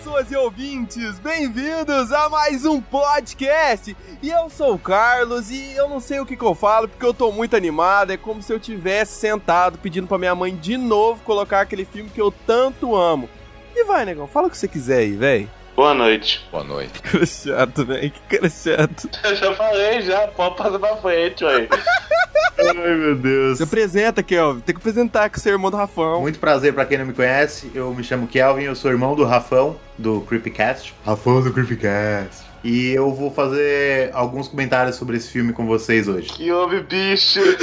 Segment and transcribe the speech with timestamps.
[0.00, 1.18] pessoas e ouvintes!
[1.18, 3.94] Bem-vindos a mais um podcast!
[4.22, 7.04] E eu sou o Carlos e eu não sei o que, que eu falo porque
[7.04, 8.10] eu tô muito animado.
[8.10, 12.08] É como se eu tivesse sentado pedindo pra minha mãe de novo colocar aquele filme
[12.08, 13.28] que eu tanto amo.
[13.76, 15.48] E vai, negão, fala o que você quiser aí, véi.
[15.80, 16.46] Boa noite.
[16.52, 16.92] Boa noite.
[17.00, 18.10] Cara chato, velho.
[18.10, 19.08] Que cara chato.
[19.24, 20.28] Eu já falei, já.
[20.28, 21.68] Pode passar pra frente, ué.
[22.60, 23.56] Ai, meu Deus.
[23.56, 24.60] Se apresenta, Kelvin.
[24.60, 26.20] Tem que apresentar que você é irmão do Rafão.
[26.20, 27.70] Muito prazer pra quem não me conhece.
[27.74, 30.92] Eu me chamo Kelvin, eu sou irmão do Rafão, do Creepycast.
[31.02, 32.44] Rafão do Creepycast.
[32.62, 36.28] E eu vou fazer alguns comentários sobre esse filme com vocês hoje.
[36.28, 37.40] Que houve, bicho?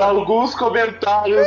[0.00, 1.46] Alguns comentários.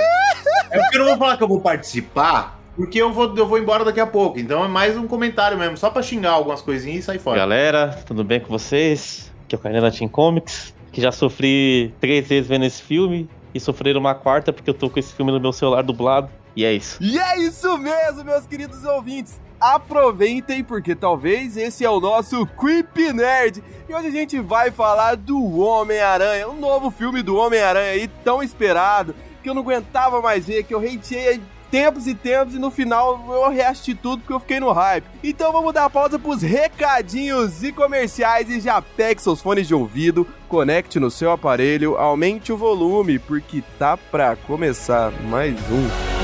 [0.69, 3.57] É porque eu não vou falar que eu vou participar, porque eu vou, eu vou
[3.57, 4.39] embora daqui a pouco.
[4.39, 7.39] Então é mais um comentário mesmo, só pra xingar algumas coisinhas e sair fora.
[7.39, 9.33] Galera, tudo bem com vocês?
[9.43, 13.59] Aqui é o Canela Team Comics, que já sofri três vezes vendo esse filme e
[13.59, 16.29] sofrer uma quarta porque eu tô com esse filme no meu celular dublado.
[16.55, 16.97] E é isso.
[17.01, 19.39] E é isso mesmo, meus queridos ouvintes.
[19.59, 23.63] Aproveitem porque talvez esse é o nosso Creepy Nerd.
[23.89, 28.43] E hoje a gente vai falar do Homem-Aranha, um novo filme do Homem-Aranha aí tão
[28.43, 31.41] esperado, que eu não aguentava mais ver, que eu hateei
[31.71, 35.05] tempos e tempos e no final eu reassisti tudo porque eu fiquei no hype.
[35.23, 40.27] Então vamos dar pausa pros recadinhos e comerciais e já pegue seus fones de ouvido,
[40.47, 46.16] conecte no seu aparelho, aumente o volume porque tá pra começar mais um.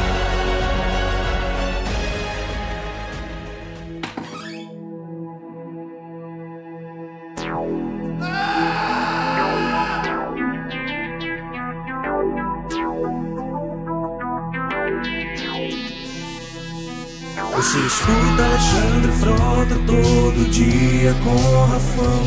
[17.73, 22.23] Você escuta Alexandre Frota todo dia com Rafão.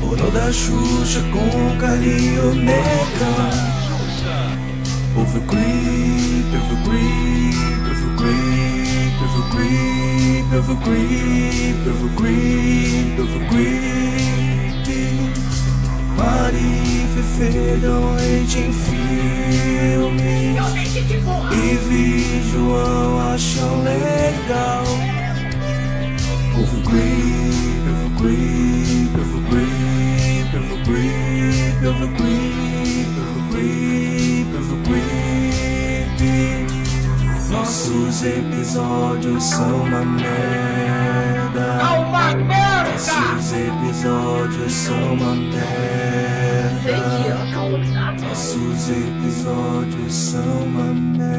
[0.00, 3.50] Porno da Xuxa com Carinho Neca
[5.16, 11.88] Ouve o creep, ouve o creep, ouve o creep, ouve o creep, ouve o creep,
[11.88, 14.33] ouve o creep, ouve o creep
[16.16, 19.04] Mari Fefelhão em filmes
[21.52, 24.84] E vi João acham legal.
[26.56, 36.18] O creep, o creep, o creep, o creep, o creep, o creep, o creep
[37.50, 41.43] Nossos episódios são uma merda
[42.90, 45.64] nossos episódios são uma merda.
[48.20, 51.34] Nossos episódios são uma merda.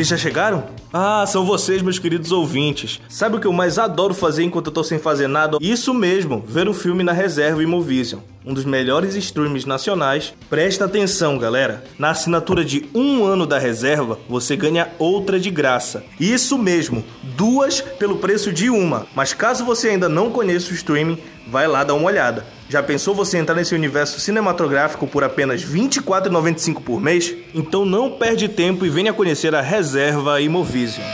[0.00, 0.64] Eles já chegaram?
[0.90, 3.02] Ah, são vocês, meus queridos ouvintes.
[3.06, 5.58] Sabe o que eu mais adoro fazer enquanto eu tô sem fazer nada?
[5.60, 8.20] Isso mesmo, ver um filme na reserva Imovision.
[8.42, 10.32] Um dos melhores streams nacionais.
[10.48, 11.84] Presta atenção, galera.
[11.98, 16.02] Na assinatura de um ano da reserva, você ganha outra de graça.
[16.18, 17.04] Isso mesmo,
[17.36, 19.06] duas pelo preço de uma.
[19.14, 22.46] Mas caso você ainda não conheça o streaming, vai lá dar uma olhada.
[22.70, 27.34] Já pensou você entrar nesse universo cinematográfico por apenas R$ 24,95 por mês?
[27.52, 31.04] Então não perde tempo e venha conhecer a reserva Imovision.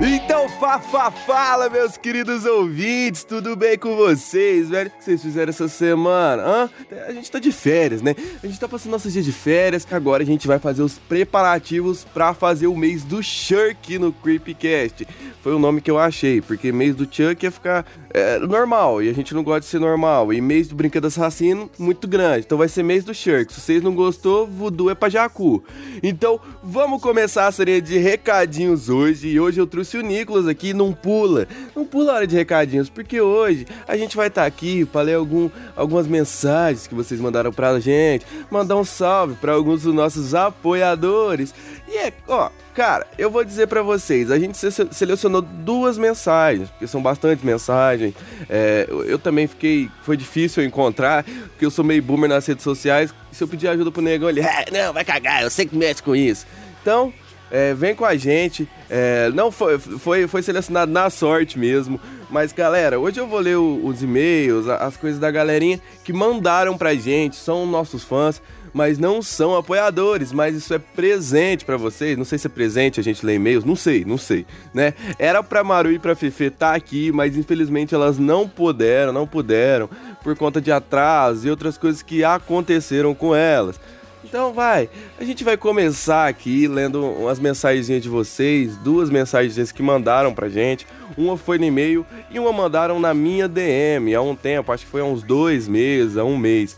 [0.00, 4.88] Então, fa, fa, fala, meus queridos ouvintes, tudo bem com vocês, velho?
[4.88, 6.42] O que vocês fizeram essa semana?
[6.42, 6.70] Hã?
[7.08, 8.14] A gente tá de férias, né?
[8.42, 12.04] A gente tá passando nossos dias de férias, agora a gente vai fazer os preparativos
[12.04, 15.06] para fazer o mês do Shirk no Creepcast.
[15.42, 19.08] Foi o nome que eu achei, porque mês do Chuck ia ficar é, normal, e
[19.08, 20.32] a gente não gosta de ser normal.
[20.32, 22.46] E mês do Brinquedo Assassino, muito grande.
[22.46, 23.52] Então vai ser mês do Shirk.
[23.52, 25.62] Se vocês não gostou, voodoo é pra Jacu.
[26.02, 29.28] Então, vamos começar a série de recadinhos hoje.
[29.28, 31.46] E hoje eu trouxe o Nicolas aqui, não pula.
[31.74, 35.02] Não pula a hora de recadinhos, porque hoje a gente vai estar tá aqui para
[35.02, 38.26] ler algum, algumas mensagens que vocês mandaram pra gente.
[38.50, 41.54] Mandar um salve para alguns dos nossos apoiadores.
[41.88, 44.58] E é, ó, cara, eu vou dizer para vocês, a gente
[44.90, 48.14] selecionou duas mensagens, porque são bastante mensagens.
[48.48, 53.14] É, eu também fiquei, foi difícil encontrar, porque eu sou meio boomer nas redes sociais.
[53.30, 56.02] Se eu pedir ajuda pro negão, ele, é, não, vai cagar, eu sei que mexe
[56.02, 56.46] com isso.
[56.82, 57.12] Então,
[57.50, 58.68] é, vem com a gente.
[58.88, 62.00] É, não foi, foi, foi selecionado na sorte mesmo.
[62.30, 66.76] Mas galera, hoje eu vou ler o, os e-mails, as coisas da galerinha que mandaram
[66.76, 68.42] pra gente, são nossos fãs
[68.76, 72.18] mas não são apoiadores, mas isso é presente para vocês.
[72.18, 74.44] Não sei se é presente a gente ler e-mails, não sei, não sei,
[74.74, 74.92] né?
[75.18, 79.26] Era pra Maru e pra Fefe estar tá aqui, mas infelizmente elas não puderam, não
[79.26, 79.88] puderam,
[80.22, 83.80] por conta de atraso e outras coisas que aconteceram com elas.
[84.28, 84.90] Então vai,
[85.20, 90.48] a gente vai começar aqui lendo umas mensagens de vocês, duas mensagens que mandaram pra
[90.48, 90.84] gente.
[91.16, 94.90] Uma foi no e-mail e uma mandaram na minha DM há um tempo, acho que
[94.90, 96.76] foi há uns dois meses, há um mês.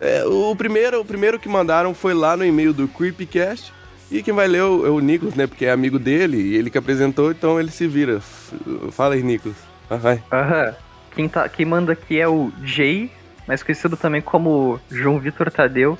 [0.00, 3.72] É, o, primeiro, o primeiro que mandaram foi lá no e-mail do Creepycast.
[4.10, 5.46] E quem vai ler é o, é o Nicolas, né?
[5.46, 8.20] Porque é amigo dele e ele que apresentou, então ele se vira.
[8.90, 9.56] Fala aí, Nicolas.
[9.88, 10.20] Ah, vai.
[10.32, 10.74] Aham.
[11.14, 13.12] Quem, tá, quem manda aqui é o Jay,
[13.46, 15.96] mais conhecido também como João Vitor Tadeu,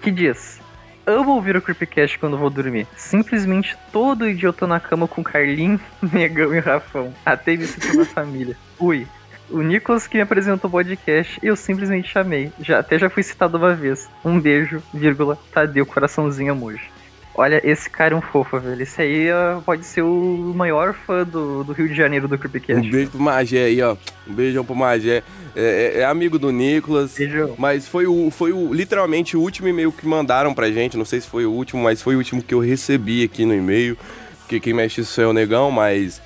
[0.00, 0.60] que diz:
[1.06, 2.86] Amo ouvir o Creepcast quando vou dormir.
[2.96, 5.80] Simplesmente todo dia eu tô na cama com Carlinho,
[6.12, 7.12] Negão e Rafão.
[7.24, 8.56] Até me sinto na família.
[8.78, 9.06] Ui.
[9.48, 12.52] O Nicolas que me apresentou o podcast, eu simplesmente chamei.
[12.60, 14.08] Já, até já fui citado uma vez.
[14.24, 16.88] Um beijo, vírgula, Tadeu, coraçãozinho emoji.
[17.34, 18.82] Olha, esse cara é um fofo, velho.
[18.82, 22.86] Esse aí ó, pode ser o maior fã do, do Rio de Janeiro do Creepcast.
[22.86, 23.96] Um beijo pro Magé aí, ó.
[24.28, 25.22] Um beijão pro Magé.
[25.56, 27.14] É, é- é amigo do Nicolas.
[27.16, 27.54] Beijão.
[27.56, 30.96] Mas foi o, foi o literalmente o último e-mail que mandaram pra gente.
[30.96, 33.54] Não sei se foi o último, mas foi o último que eu recebi aqui no
[33.54, 33.96] e-mail.
[34.40, 36.20] Porque quem mexe isso é o negão, mas.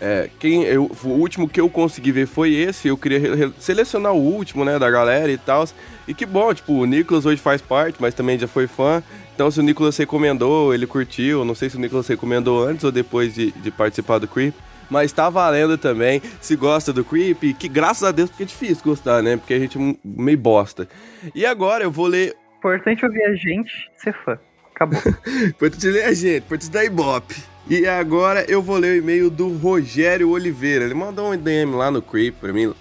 [0.00, 2.88] É, quem, eu, o último que eu consegui ver foi esse.
[2.88, 5.66] Eu queria selecionar o último, né, da galera e tal.
[6.06, 9.02] E que bom, tipo, o Nicolas hoje faz parte, mas também já foi fã.
[9.34, 11.44] Então, se o Nicolas recomendou, ele curtiu.
[11.44, 14.54] Não sei se o Nicolas recomendou antes ou depois de, de participar do Creep.
[14.90, 16.22] Mas tá valendo também.
[16.40, 19.36] Se gosta do Creep, que graças a Deus, porque é difícil gostar, né?
[19.36, 20.88] Porque a gente é meio bosta.
[21.34, 22.34] E agora eu vou ler.
[22.58, 24.38] Importante ouvir a gente ser fã.
[24.74, 25.00] Acabou.
[25.46, 27.36] Importante ler a gente, importante dar ibope.
[27.70, 30.86] E agora eu vou ler o e-mail do Rogério Oliveira.
[30.86, 32.72] Ele mandou um DM lá no Creep pra mim.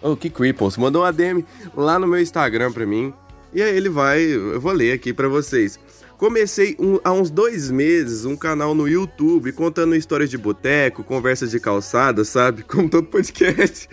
[0.00, 1.44] Oh, que Creep, Você mandou um ADM
[1.76, 3.12] lá no meu Instagram pra mim.
[3.52, 5.78] E aí ele vai, eu vou ler aqui pra vocês.
[6.20, 11.50] Comecei um- há uns dois meses um canal no YouTube contando histórias de boteco, conversas
[11.50, 12.62] de calçada, sabe?
[12.68, 13.88] Como todo podcast.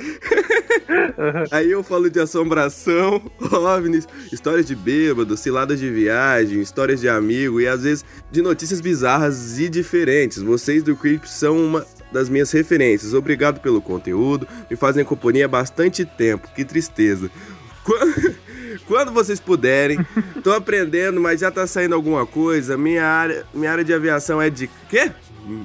[1.52, 7.62] Aí eu falo de assombração, ovnis, histórias de bêbado, ciladas de viagem, histórias de amigo
[7.62, 10.40] e às vezes de notícias bizarras e diferentes.
[10.42, 13.14] Vocês do Creep são uma das minhas referências.
[13.14, 16.50] Obrigado pelo conteúdo, me fazem companhia há bastante tempo.
[16.54, 17.32] Que tristeza.
[17.86, 18.36] Quan-
[18.88, 20.00] Quando vocês puderem,
[20.44, 22.78] tô aprendendo, mas já tá saindo alguma coisa.
[22.78, 25.12] Minha área, minha área de aviação é de quê?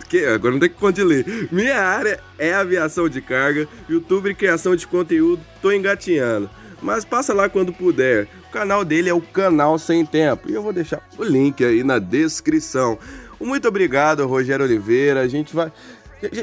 [0.09, 0.25] Que?
[0.27, 1.49] Agora não tem que ler.
[1.51, 6.49] Minha área é aviação de carga, YouTube e criação de conteúdo, tô engatinhando.
[6.81, 8.27] Mas passa lá quando puder.
[8.49, 10.51] O canal dele é o Canal Sem Tempo.
[10.51, 12.99] E eu vou deixar o link aí na descrição.
[13.41, 15.21] Muito obrigado, Rogério Oliveira.
[15.21, 15.73] A gente vai.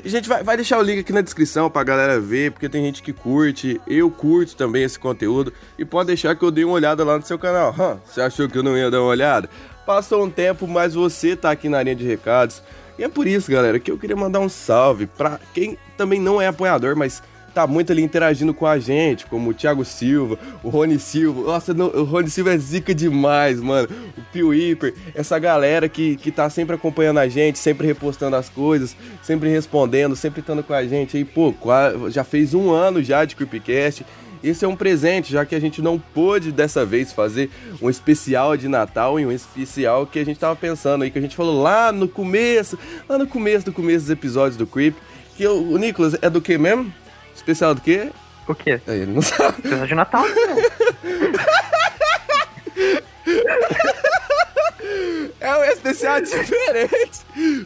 [0.03, 3.01] Gente vai, vai deixar o link aqui na descrição pra galera ver, porque tem gente
[3.01, 7.03] que curte, eu curto também esse conteúdo, e pode deixar que eu dei uma olhada
[7.03, 7.73] lá no seu canal.
[7.79, 9.49] Hã, você achou que eu não ia dar uma olhada?
[9.85, 12.61] Passou um tempo, mas você tá aqui na linha de recados.
[12.97, 16.41] E é por isso, galera, que eu queria mandar um salve pra quem também não
[16.41, 17.23] é apoiador, mas
[17.53, 21.41] tá muito ali interagindo com a gente, como o Thiago Silva, o Rony Silva.
[21.41, 23.87] Nossa, não, o Rony Silva é zica demais, mano.
[24.17, 28.49] O Pio Hiper, essa galera que, que tá sempre acompanhando a gente, sempre repostando as
[28.49, 31.25] coisas, sempre respondendo, sempre estando com a gente aí.
[31.25, 31.53] Pô,
[32.09, 34.05] já fez um ano já de Creepcast.
[34.41, 37.49] Esse é um presente, já que a gente não pôde dessa vez fazer
[37.81, 41.21] um especial de Natal e um especial que a gente tava pensando aí, que a
[41.21, 44.95] gente falou lá no começo, lá no começo do começo dos episódios do Creep.
[45.35, 46.93] Que o, o Nicolas é do que mesmo?
[47.39, 48.11] Especial do quê?
[48.47, 48.81] O quê?
[48.85, 49.61] Aí, ele não sabe.
[49.61, 50.25] Precisa de Natal?
[50.27, 50.57] Não.
[55.39, 57.21] É um especial diferente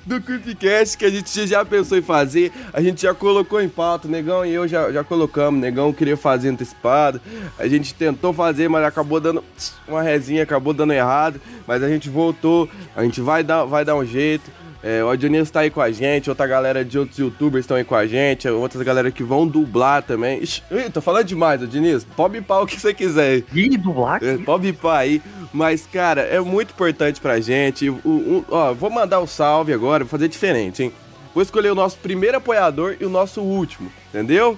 [0.05, 2.51] do Creepcast que a gente já pensou em fazer.
[2.71, 4.07] A gente já colocou em pauta.
[4.07, 5.59] Negão e eu já, já colocamos.
[5.59, 7.19] Negão queria fazer antecipado.
[7.57, 9.43] A gente tentou fazer, mas acabou dando
[9.87, 11.41] uma resinha, acabou dando errado.
[11.65, 12.69] Mas a gente voltou.
[12.95, 14.51] A gente vai dar, vai dar um jeito.
[14.83, 17.85] É, o Dionísio tá aí com a gente, outra galera de outros youtubers estão aí
[17.85, 20.43] com a gente, outras galera que vão dublar também.
[20.43, 22.07] Ixi, ih, tô falando demais, Dionísio.
[22.17, 23.43] Pode bipar o que você quiser.
[23.53, 24.21] Ih, dublar?
[24.21, 25.21] É, pode bipar aí.
[25.53, 27.89] Mas, cara, é muito importante pra gente.
[27.89, 30.91] O, o- ó, vou mandar um salve agora, vou fazer diferente, hein?
[31.33, 34.57] Vou escolher o nosso primeiro apoiador e o nosso último, entendeu?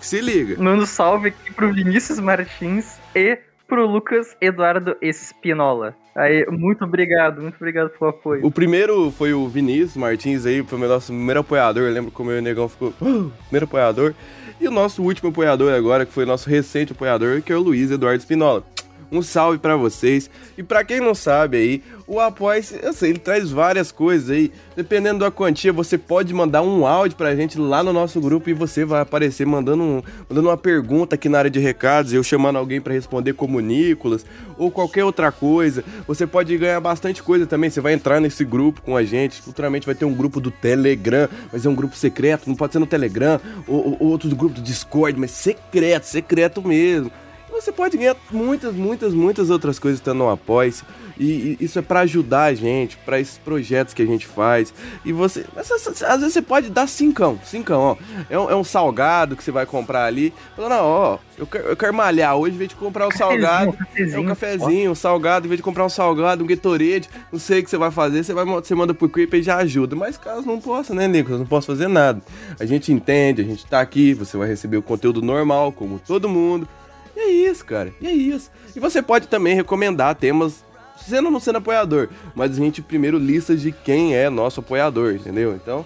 [0.00, 0.56] Se liga.
[0.62, 3.36] Mando salve aqui pro Vinícius Martins e
[3.66, 5.94] pro Lucas Eduardo Espinola.
[6.14, 8.46] Aí, muito obrigado, muito obrigado pelo apoio.
[8.46, 11.82] O primeiro foi o Vinícius Martins aí, foi o nosso primeiro apoiador.
[11.84, 12.92] Eu lembro como o Negão ficou.
[13.02, 14.14] "Ah, primeiro apoiador.
[14.58, 17.60] E o nosso último apoiador agora, que foi o nosso recente apoiador, que é o
[17.60, 18.64] Luiz Eduardo Espinola.
[19.10, 20.28] Um salve pra vocês.
[20.58, 24.50] E pra quem não sabe aí, o apoia, eu sei, ele traz várias coisas aí.
[24.74, 28.52] Dependendo da quantia, você pode mandar um áudio pra gente lá no nosso grupo e
[28.52, 32.56] você vai aparecer mandando, um- mandando uma pergunta aqui na área de recados, eu chamando
[32.56, 34.26] alguém pra responder como Nicolas
[34.58, 35.84] ou qualquer outra coisa.
[36.06, 37.70] Você pode ganhar bastante coisa também.
[37.70, 39.40] Você vai entrar nesse grupo com a gente.
[39.40, 42.78] Futuramente vai ter um grupo do Telegram, mas é um grupo secreto, não pode ser
[42.80, 47.10] no Telegram ou, ou outro grupo do Discord, mas secreto, secreto mesmo.
[47.50, 50.84] Você pode ganhar muitas, muitas, muitas outras coisas estando no Apoia-se.
[51.18, 54.72] E, e isso é pra ajudar a gente, pra esses projetos que a gente faz.
[55.04, 55.46] E você.
[55.54, 57.96] mas, às vezes você pode dar cincão, cincão, ó.
[58.28, 60.32] É um, é um salgado que você vai comprar ali.
[60.54, 63.76] Falando, não, ó, eu quero, eu quero malhar hoje, em vez de comprar um salgado.
[63.96, 67.60] É um cafezinho, um salgado, em vez de comprar um salgado, um Gatorade, não sei
[67.60, 69.96] o que você vai fazer, você, vai, você manda pro Creep e já ajuda.
[69.96, 71.40] Mas caso não possa, né, Nicolas?
[71.40, 72.20] Não posso fazer nada.
[72.60, 76.28] A gente entende, a gente tá aqui, você vai receber o conteúdo normal, como todo
[76.28, 76.68] mundo.
[77.16, 77.92] E é isso, cara.
[78.00, 78.50] E é isso.
[78.74, 80.64] E você pode também recomendar temas,
[80.96, 85.14] sendo ou não sendo apoiador, mas a gente primeiro lista de quem é nosso apoiador,
[85.14, 85.54] entendeu?
[85.54, 85.84] Então,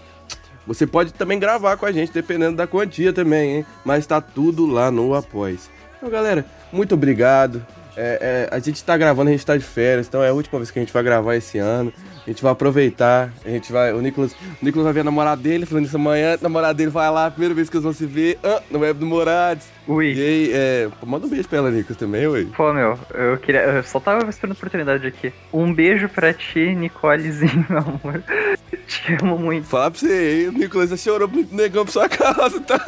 [0.67, 3.67] você pode também gravar com a gente, dependendo da quantia também, hein?
[3.85, 5.71] Mas tá tudo lá no Após.
[5.97, 7.65] Então, galera, muito obrigado.
[8.02, 10.59] É, é, a gente tá gravando, a gente tá de férias, então é a última
[10.59, 11.92] vez que a gente vai gravar esse ano.
[12.26, 13.92] A gente vai aproveitar, a gente vai.
[13.92, 16.90] O Nicolas, o Nicolas vai ver a namorada dele, falando isso amanhã, a namorada dele
[16.90, 19.69] vai lá, primeira vez que eles vão se ver, ah, no web do Morades.
[19.87, 20.14] Ui.
[20.14, 22.47] E aí, é, manda um beijo pra ela, Nicolas, também, ué.
[22.57, 23.61] Pô, meu, eu queria.
[23.61, 25.30] Eu só tava esperando a oportunidade aqui.
[25.52, 28.23] Um beijo pra ti, Nicolezinho, meu amor.
[28.88, 29.66] Te amo muito.
[29.66, 32.83] Falar pra você, o Nicolas já chorou muito negão pra sua casa, tá?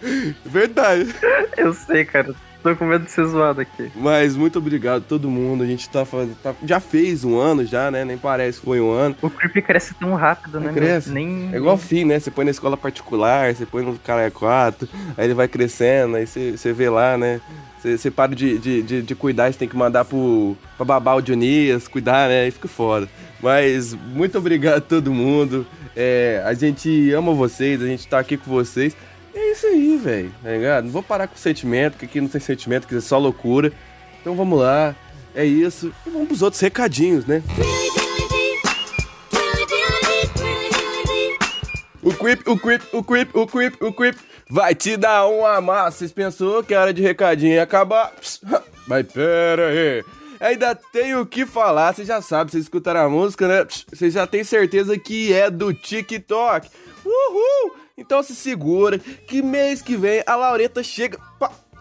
[0.44, 1.14] Verdade.
[1.56, 2.34] Eu sei, cara.
[2.62, 3.90] Tô com medo de ser zoado aqui.
[3.96, 5.62] Mas muito obrigado a todo mundo.
[5.62, 6.36] A gente tá fazendo.
[6.42, 8.04] tá- já fez um ano já, né?
[8.04, 9.16] Nem parece que foi um ano.
[9.22, 10.66] O creep cresce tão rápido, né?
[10.66, 10.74] meu?
[10.74, 11.10] Cresce.
[11.10, 11.50] Nem.
[11.52, 12.18] É igual fim, né?
[12.18, 16.26] Você põe na escola particular, você põe no cara 4, aí ele vai crescendo, aí
[16.26, 17.40] você, você vê lá, né?
[17.80, 21.16] Você, você para de, de, de, de cuidar, você tem que mandar pro, pra babar
[21.16, 22.42] o Dionias, cuidar, né?
[22.42, 23.08] Aí fica foda.
[23.42, 25.66] Mas muito obrigado a todo mundo.
[25.96, 28.94] É, a gente ama vocês, a gente tá aqui com vocês.
[29.34, 30.84] É isso aí, velho, tá ligado?
[30.84, 33.72] Não vou parar com sentimento, porque aqui não tem sentimento, que é só loucura.
[34.20, 34.94] Então vamos lá,
[35.34, 35.92] é isso.
[36.06, 37.42] E vamos pros outros recadinhos, né?
[42.02, 44.16] O Creep, o Creep, o Creep, o Creep, o Creep
[44.48, 45.98] vai te dar uma massa.
[45.98, 48.12] Vocês pensou que a hora de recadinho ia acabar?
[48.86, 50.04] Mas pera aí.
[50.40, 53.64] Ainda tem o que falar, vocês já sabem, vocês escutaram a música, né?
[53.64, 56.68] Pss, Vocês já têm certeza que é do TikTok.
[57.04, 57.79] Uhul!
[58.00, 61.18] Então se segura, que mês que vem a Laureta chega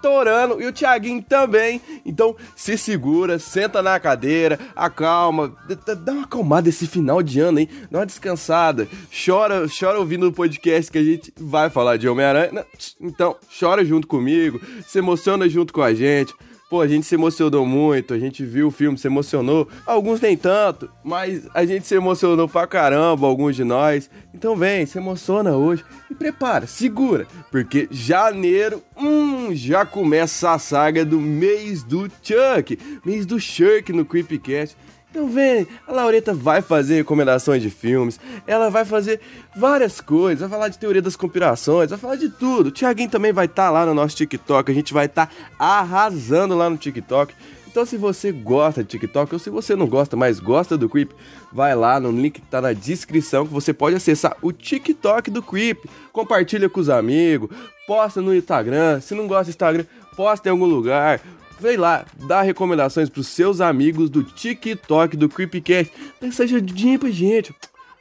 [0.01, 1.81] torando e o Thiaguinho também.
[2.05, 5.55] Então se segura, senta na cadeira, acalma,
[6.03, 7.69] dá uma acalmada esse final de ano, hein?
[7.89, 8.87] Dá uma descansada.
[9.25, 12.65] Chora, chora ouvindo o podcast que a gente vai falar de Homem-Aranha.
[12.99, 16.33] Então, chora junto comigo, se emociona junto com a gente.
[16.69, 19.67] Pô, a gente se emocionou muito, a gente viu o filme, se emocionou.
[19.87, 24.07] Alguns nem tanto, mas a gente se emocionou pra caramba, alguns de nós.
[24.35, 31.03] Então vem, se emociona hoje e prepara, segura, porque janeiro, hum, já começa a saga
[31.03, 34.77] do mês do Chuck, mês do Shirk no Creepcast.
[35.09, 39.19] Então vem, a Laureta vai fazer recomendações de filmes, ela vai fazer
[39.55, 42.67] várias coisas, vai falar de teoria das conspirações, vai falar de tudo.
[42.67, 46.69] O Thiaguinho também vai estar lá no nosso TikTok, a gente vai estar arrasando lá
[46.69, 47.33] no TikTok.
[47.67, 51.11] Então se você gosta de TikTok ou se você não gosta, mas gosta do Creep,
[51.51, 55.41] vai lá no link que tá na descrição que você pode acessar o TikTok do
[55.41, 55.85] Creep.
[56.11, 57.49] Compartilha com os amigos,
[57.87, 59.85] posta no Instagram, se não gosta do Instagram,
[60.15, 61.19] posta em algum lugar.
[61.59, 65.91] Vem lá, dá recomendações pros seus amigos do TikTok do Creepcast.
[66.21, 67.53] Essa ajudinha pra gente.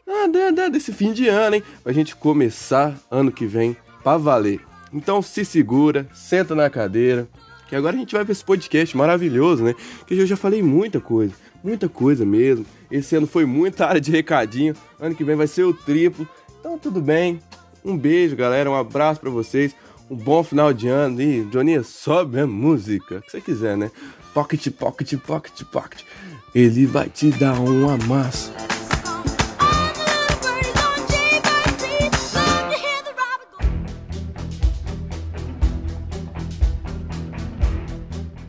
[0.07, 1.63] Ah, dá, dá, desse fim de ano, hein?
[1.83, 4.61] Pra gente começar ano que vem pra valer.
[4.93, 7.29] Então se segura, senta na cadeira,
[7.69, 9.75] que agora a gente vai ver esse podcast maravilhoso, né?
[10.07, 12.65] Que eu já falei muita coisa, muita coisa mesmo.
[12.91, 16.27] Esse ano foi muita área de recadinho, ano que vem vai ser o triplo.
[16.61, 17.41] Então tudo bem.
[17.85, 19.75] Um beijo, galera, um abraço pra vocês.
[20.11, 21.21] Um bom final de ano.
[21.21, 23.17] E, Johnny, sobe a música.
[23.17, 23.91] O que você quiser, né?
[24.33, 26.03] Pocket, pocket, pocket, pocket.
[26.55, 28.53] Ele vai te dar um amasso.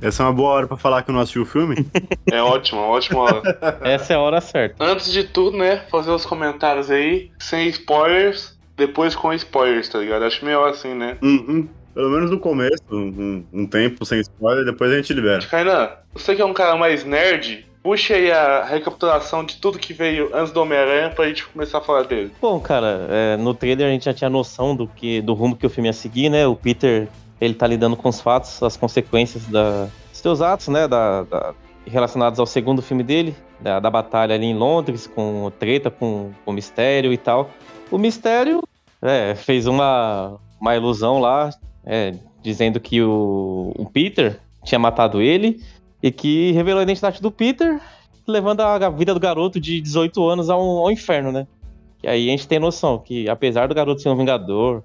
[0.02, 1.76] Essa é uma boa hora pra falar que eu não assisti o filme.
[2.32, 3.42] É ótimo, ótima hora.
[3.82, 4.84] Essa é a hora certa.
[4.84, 10.24] Antes de tudo, né, fazer os comentários aí, sem spoilers, depois com spoilers, tá ligado?
[10.26, 11.18] Acho meio assim, né?
[11.22, 11.68] Uhum.
[11.94, 15.42] Pelo menos no começo, um, um tempo sem spoiler, depois a gente libera.
[15.46, 19.92] Kainan, você que é um cara mais nerd, puxa aí a recapitulação de tudo que
[19.94, 22.32] veio antes do Homem-Aranha pra gente começar a falar dele.
[22.42, 25.66] Bom, cara, é, no trailer a gente já tinha noção do que do rumo que
[25.66, 26.48] o filme ia seguir, né?
[26.48, 27.08] O Peter,
[27.42, 30.88] ele tá lidando com os fatos, as consequências da, dos seus atos, né?
[30.88, 31.54] Da, da-
[31.88, 36.52] relacionados ao segundo filme dele, da, da batalha ali em Londres, com treta com o
[36.54, 37.50] Mistério e tal.
[37.92, 38.62] O Mistério
[39.02, 41.50] é, fez uma, uma ilusão lá,
[41.86, 45.62] é, dizendo que o, o Peter tinha matado ele
[46.02, 47.80] e que revelou a identidade do Peter,
[48.28, 51.48] levando a vida do garoto de 18 anos ao, ao inferno, né?
[52.04, 54.84] E aí a gente tem noção que, apesar do garoto ser um vingador,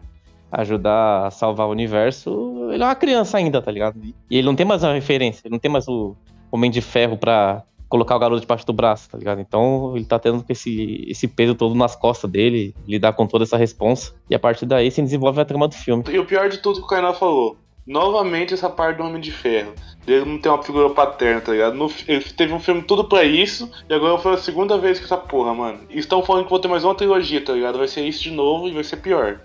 [0.50, 4.00] ajudar a salvar o universo, ele é uma criança ainda, tá ligado?
[4.02, 6.16] E ele não tem mais uma referência, ele não tem mais o
[6.50, 7.62] Homem de Ferro pra
[7.94, 9.40] colocar o garoto debaixo do braço, tá ligado?
[9.40, 13.56] Então ele tá tendo esse, esse peso todo nas costas dele, lidar com toda essa
[13.56, 14.12] responsa.
[14.28, 16.02] E a partir daí se desenvolve a trama do filme.
[16.10, 19.30] E o pior de tudo que o Kainá falou, novamente essa parte do Homem de
[19.30, 19.74] Ferro.
[20.08, 21.76] Ele não tem uma figura paterna, tá ligado?
[21.76, 25.04] No, ele teve um filme tudo pra isso, e agora foi a segunda vez que
[25.04, 25.78] essa porra, mano.
[25.88, 27.78] E estão falando que vou ter mais uma trilogia, tá ligado?
[27.78, 29.40] Vai ser isso de novo e vai ser pior.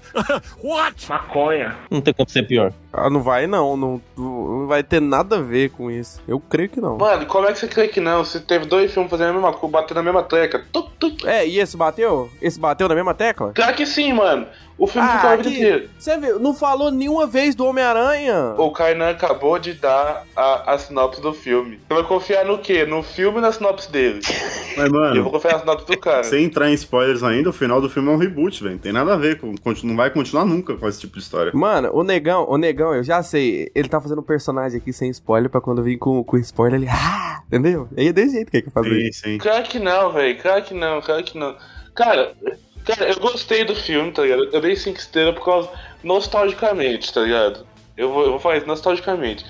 [1.08, 1.76] Maconha.
[1.90, 2.72] Não tem como ser pior.
[2.96, 6.20] Ah, não vai não, não, não vai ter nada a ver com isso.
[6.26, 6.96] Eu creio que não.
[6.98, 8.24] Mano, como é que você crê que não?
[8.24, 10.62] Você teve dois filmes fazendo a mesma coisa, batendo na mesma tecla.
[10.72, 11.24] Tuc, tuc.
[11.26, 12.30] É, e esse bateu?
[12.40, 13.52] Esse bateu na mesma tecla?
[13.54, 14.46] Claro que sim, mano.
[14.76, 15.86] O filme ficou a vida inteira.
[15.96, 18.54] Você viu, não falou nenhuma vez do Homem-Aranha.
[18.58, 21.78] O Kainan acabou de dar a, a sinopse do filme.
[21.86, 22.84] Você vai confiar no quê?
[22.84, 24.18] No filme e na sinopse dele?
[24.76, 26.24] Mas, Eu vou mano, confiar na sinopse do cara.
[26.24, 28.78] sem entrar em spoilers ainda, o final do filme é um reboot, velho.
[28.78, 29.54] Tem nada a ver com.
[29.84, 31.52] Não vai continuar nunca com esse tipo de história.
[31.54, 33.70] Mano, o negão, o negão, eu já sei.
[33.74, 36.90] Ele tá fazendo um personagem aqui sem spoiler pra quando vir com, com spoiler ele.
[36.90, 37.40] Ah!
[37.46, 37.88] Entendeu?
[37.96, 39.00] Aí é desse jeito que ele quer fazer.
[39.04, 39.38] Sim, sim.
[39.38, 40.36] Claro que não, velho.
[40.42, 41.56] Claro que não, claro que não.
[41.94, 42.34] Cara,
[42.84, 44.48] cara, eu gostei do filme, tá ligado?
[44.52, 45.70] Eu dei 5 estrelas por causa.
[46.02, 47.66] nostalgicamente, tá ligado?
[47.96, 49.44] Eu vou, eu vou falar isso nostalgicamente.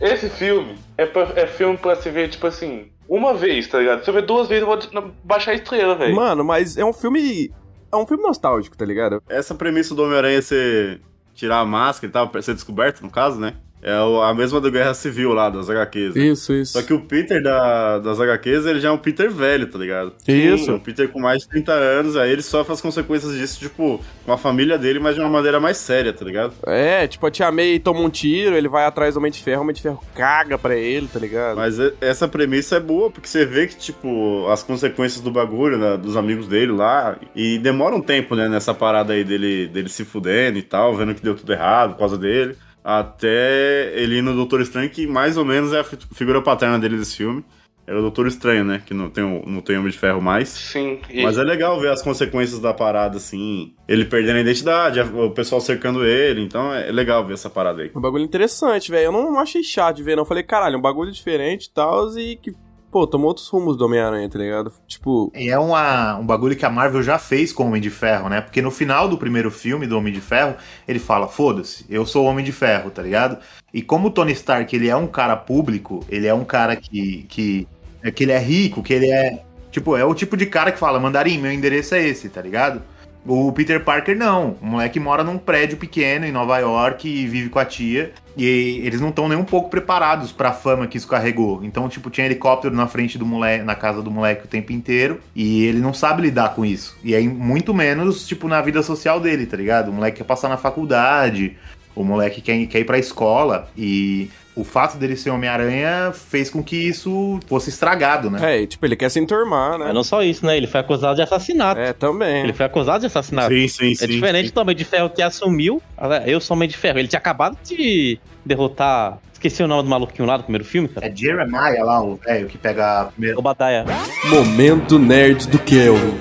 [0.00, 4.02] Esse filme é, pra- é filme pra se ver, tipo assim, uma vez, tá ligado?
[4.04, 6.14] Se eu ver duas vezes, eu vou baixar a estrela, velho.
[6.16, 7.52] Mano, mas é um filme.
[7.92, 9.22] É um filme nostálgico, tá ligado?
[9.28, 11.00] Essa premissa do Homem-Aranha ser
[11.42, 13.54] tirar a máscara e tal, pra ser descoberto, no caso, né?
[13.82, 16.14] É a mesma do Guerra Civil lá, das HQs.
[16.14, 16.22] né?
[16.26, 16.72] Isso, isso.
[16.74, 20.12] Só que o Peter da- das HQs, ele já é um Peter velho, tá ligado?
[20.28, 20.72] Isso.
[20.72, 24.32] Um Peter com mais de 30 anos, aí ele sofre as consequências disso, tipo, com
[24.32, 26.54] a família dele, mas de uma maneira mais séria, tá ligado?
[26.66, 29.58] É, tipo, a Tia May toma um tiro, ele vai atrás do Homem de Ferro,
[29.60, 31.56] o Homem de Ferro caga pra ele, tá ligado?
[31.56, 35.96] Mas essa premissa é boa, porque você vê que, tipo, as consequências do bagulho, né,
[35.96, 40.04] dos amigos dele lá, e demora um tempo, né, nessa parada aí dele, dele se
[40.04, 44.34] fudendo e tal, vendo que deu tudo errado por causa dele, até ele ir no
[44.34, 47.44] Doutor Estranho, que mais ou menos é a fi- figura paterna dele desse filme.
[47.84, 50.48] É o Doutor Estranho, né, que não tem, o- não tem Homem de Ferro mais.
[50.50, 51.00] Sim.
[51.10, 55.30] E, Mas é legal ver as consequências da parada, assim, ele perdendo a identidade, o
[55.32, 57.90] pessoal cercando ele, então é legal ver essa parada aí.
[57.94, 59.06] Um bagulho interessante, velho.
[59.06, 60.22] Eu não, não achei chato de ver, não.
[60.22, 62.52] Eu falei, caralho, um bagulho diferente e tal, e que,
[62.92, 64.70] pô, tomou outros rumos do Homem-Aranha, tá ligado?
[64.86, 67.88] Tipo, E é uma, um bagulho que a Marvel já fez com o Homem de
[67.88, 68.42] Ferro, né?
[68.42, 70.54] Porque no final do primeiro filme do Homem de Ferro,
[70.86, 73.38] ele fala: foda-se, eu sou o Homem de Ferro, tá ligado?
[73.72, 77.24] E como o Tony Stark ele é um cara público, ele é um cara que,
[77.30, 77.66] que,
[78.02, 79.42] é, que ele é rico, que ele é.
[79.70, 82.82] Tipo, é o tipo de cara que fala: Mandarim, meu endereço é esse, tá ligado?
[83.26, 84.56] O Peter Parker não.
[84.60, 88.12] O moleque mora num prédio pequeno em Nova York e vive com a tia.
[88.36, 91.62] E eles não estão nem um pouco preparados pra fama que isso carregou.
[91.62, 95.20] Então, tipo, tinha helicóptero na frente do moleque, na casa do moleque o tempo inteiro.
[95.34, 96.98] E ele não sabe lidar com isso.
[97.04, 99.88] E aí, muito menos, tipo, na vida social dele, tá ligado?
[99.88, 101.56] O moleque quer passar na faculdade.
[101.94, 103.70] O moleque quer, quer ir pra escola.
[103.76, 108.62] E o fato dele ser Homem-Aranha fez com que isso fosse estragado, né?
[108.62, 109.86] é, tipo, ele quer se enturmar, né?
[109.86, 110.56] Mas não só isso, né?
[110.56, 111.80] Ele foi acusado de assassinato.
[111.80, 112.42] É, também.
[112.42, 113.52] Ele foi acusado de assassinato.
[113.52, 114.04] Sim, sim, sim.
[114.04, 114.54] É diferente sim.
[114.54, 115.82] do Homem de Ferro que assumiu.
[116.26, 116.98] Eu sou Homem de Ferro.
[116.98, 119.18] Ele tinha acabado de derrotar.
[119.32, 121.06] Esqueci o nome do maluquinho lá do primeiro filme, cara.
[121.06, 123.38] É Jeremiah lá, o velho que pega a primeira.
[123.38, 123.84] Obadiah.
[124.26, 126.14] Momento nerd do Kelvin.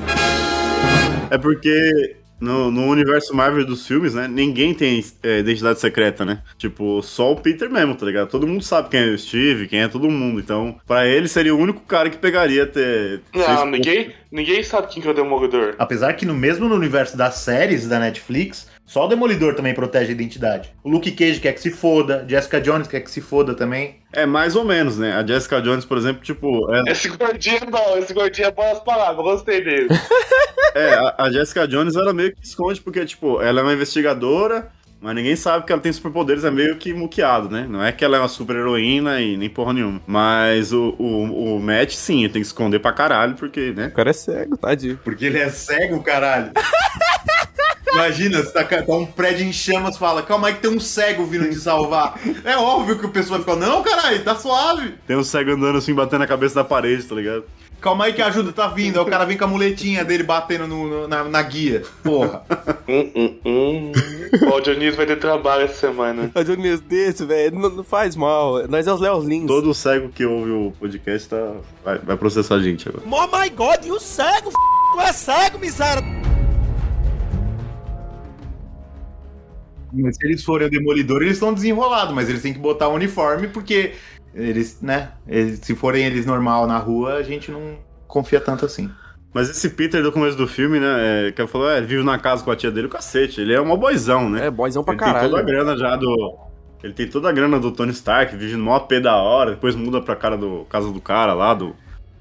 [1.29, 4.27] É porque no, no universo Marvel dos filmes, né?
[4.27, 6.41] Ninguém tem é, identidade secreta, né?
[6.57, 8.29] Tipo, só o Peter mesmo, tá ligado?
[8.29, 10.39] Todo mundo sabe quem é o Steve, quem é todo mundo.
[10.39, 13.21] Então, pra ele seria o único cara que pegaria ter.
[13.33, 15.75] não, ninguém, ninguém sabe quem que é o Demolidor.
[15.77, 20.09] Apesar que no mesmo no universo das séries da Netflix, só o Demolidor também protege
[20.09, 20.73] a identidade.
[20.83, 24.01] O Luke Cage quer que se foda, Jessica Jones quer que se foda também.
[24.11, 25.13] É mais ou menos, né?
[25.13, 26.69] A Jessica Jones, por exemplo, tipo.
[26.73, 29.87] É, Esse gordinho é bom, esse gordinho é bom as palavras, gostei dele.
[30.75, 34.69] é, a, a Jessica Jones, ela meio que esconde, porque, tipo, ela é uma investigadora.
[34.99, 37.65] Mas ninguém sabe que ela tem superpoderes, é meio que muqueado, né?
[37.67, 39.99] Não é que ela é uma super heroína e nem porra nenhuma.
[40.05, 43.87] Mas o, o, o Matt, sim, ele tem que esconder pra caralho, porque, né?
[43.87, 44.99] O cara é cego, tadinho.
[45.03, 46.51] Porque ele é cego, caralho.
[47.93, 51.25] Imagina, você tá, tá um prédio em chamas fala, calma aí que tem um cego
[51.25, 52.19] vindo te salvar.
[52.43, 54.95] É óbvio que o pessoal vai ficar, não, caralho, tá suave.
[55.05, 57.43] Tem um cego andando assim, batendo a cabeça na parede, tá ligado?
[57.81, 58.99] Calma aí que a ajuda tá vindo.
[58.99, 61.81] Aí o cara vem com a muletinha dele batendo no- no- na, na guia.
[62.03, 62.43] Porra.
[62.87, 63.91] hum, hum, hum.
[64.51, 66.29] Ó, o Dionísio vai ter trabalho essa semana.
[66.35, 68.67] A Jones desse, velho, não, não faz mal.
[68.67, 69.47] Nós é os Leos Lins.
[69.47, 73.03] Todo cego que ouve o podcast tá, vai, vai processar a gente agora.
[73.03, 74.55] Oh my god, e o cego, f...
[74.93, 76.03] tu é cego, miséria.
[79.93, 82.93] Mas se eles forem o demolidor, eles estão desenrolados, mas eles têm que botar o
[82.93, 83.93] uniforme porque
[84.33, 85.11] eles, né?
[85.27, 87.77] eles- se forem eles normal na rua, a gente não
[88.07, 88.89] confia tanto assim.
[89.33, 91.27] Mas esse Peter do começo do filme, né?
[91.27, 93.39] É, que falou, é, vive na casa com a tia dele, o cacete.
[93.39, 94.47] Ele é uma boizão, né?
[94.47, 95.19] É, boizão pra ele caralho.
[95.21, 96.37] tem toda a grana já do.
[96.83, 99.75] Ele tem toda a grana do Tony Stark, vive no maior P da hora, depois
[99.75, 101.73] muda pra cara do casa do cara lá, do,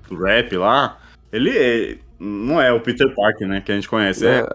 [0.08, 0.98] do rap lá.
[1.32, 3.60] Ele é- não é o Peter Parker, né?
[3.60, 4.26] Que a gente conhece.
[4.26, 4.46] É, É,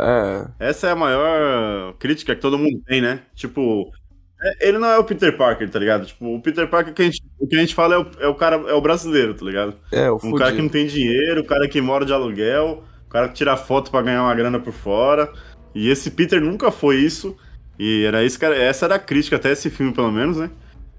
[0.60, 0.70] é.
[0.70, 3.22] essa é a maior crítica que todo mundo tem, né?
[3.34, 3.92] Tipo,
[4.42, 6.06] é- ele não é o Peter Parker, tá ligado?
[6.06, 8.28] Tipo, o Peter Parker que a gente, o que a gente fala é o, é
[8.28, 9.74] o cara, é o brasileiro, tá ligado?
[9.92, 10.64] É, o Um cara que fudido.
[10.64, 14.02] não tem dinheiro, o cara que mora de aluguel, o cara que tira foto pra
[14.02, 15.32] ganhar uma grana por fora.
[15.74, 17.36] E esse Peter nunca foi isso.
[17.78, 18.56] E era isso, cara.
[18.56, 20.50] Essa era a crítica até esse filme, pelo menos, né?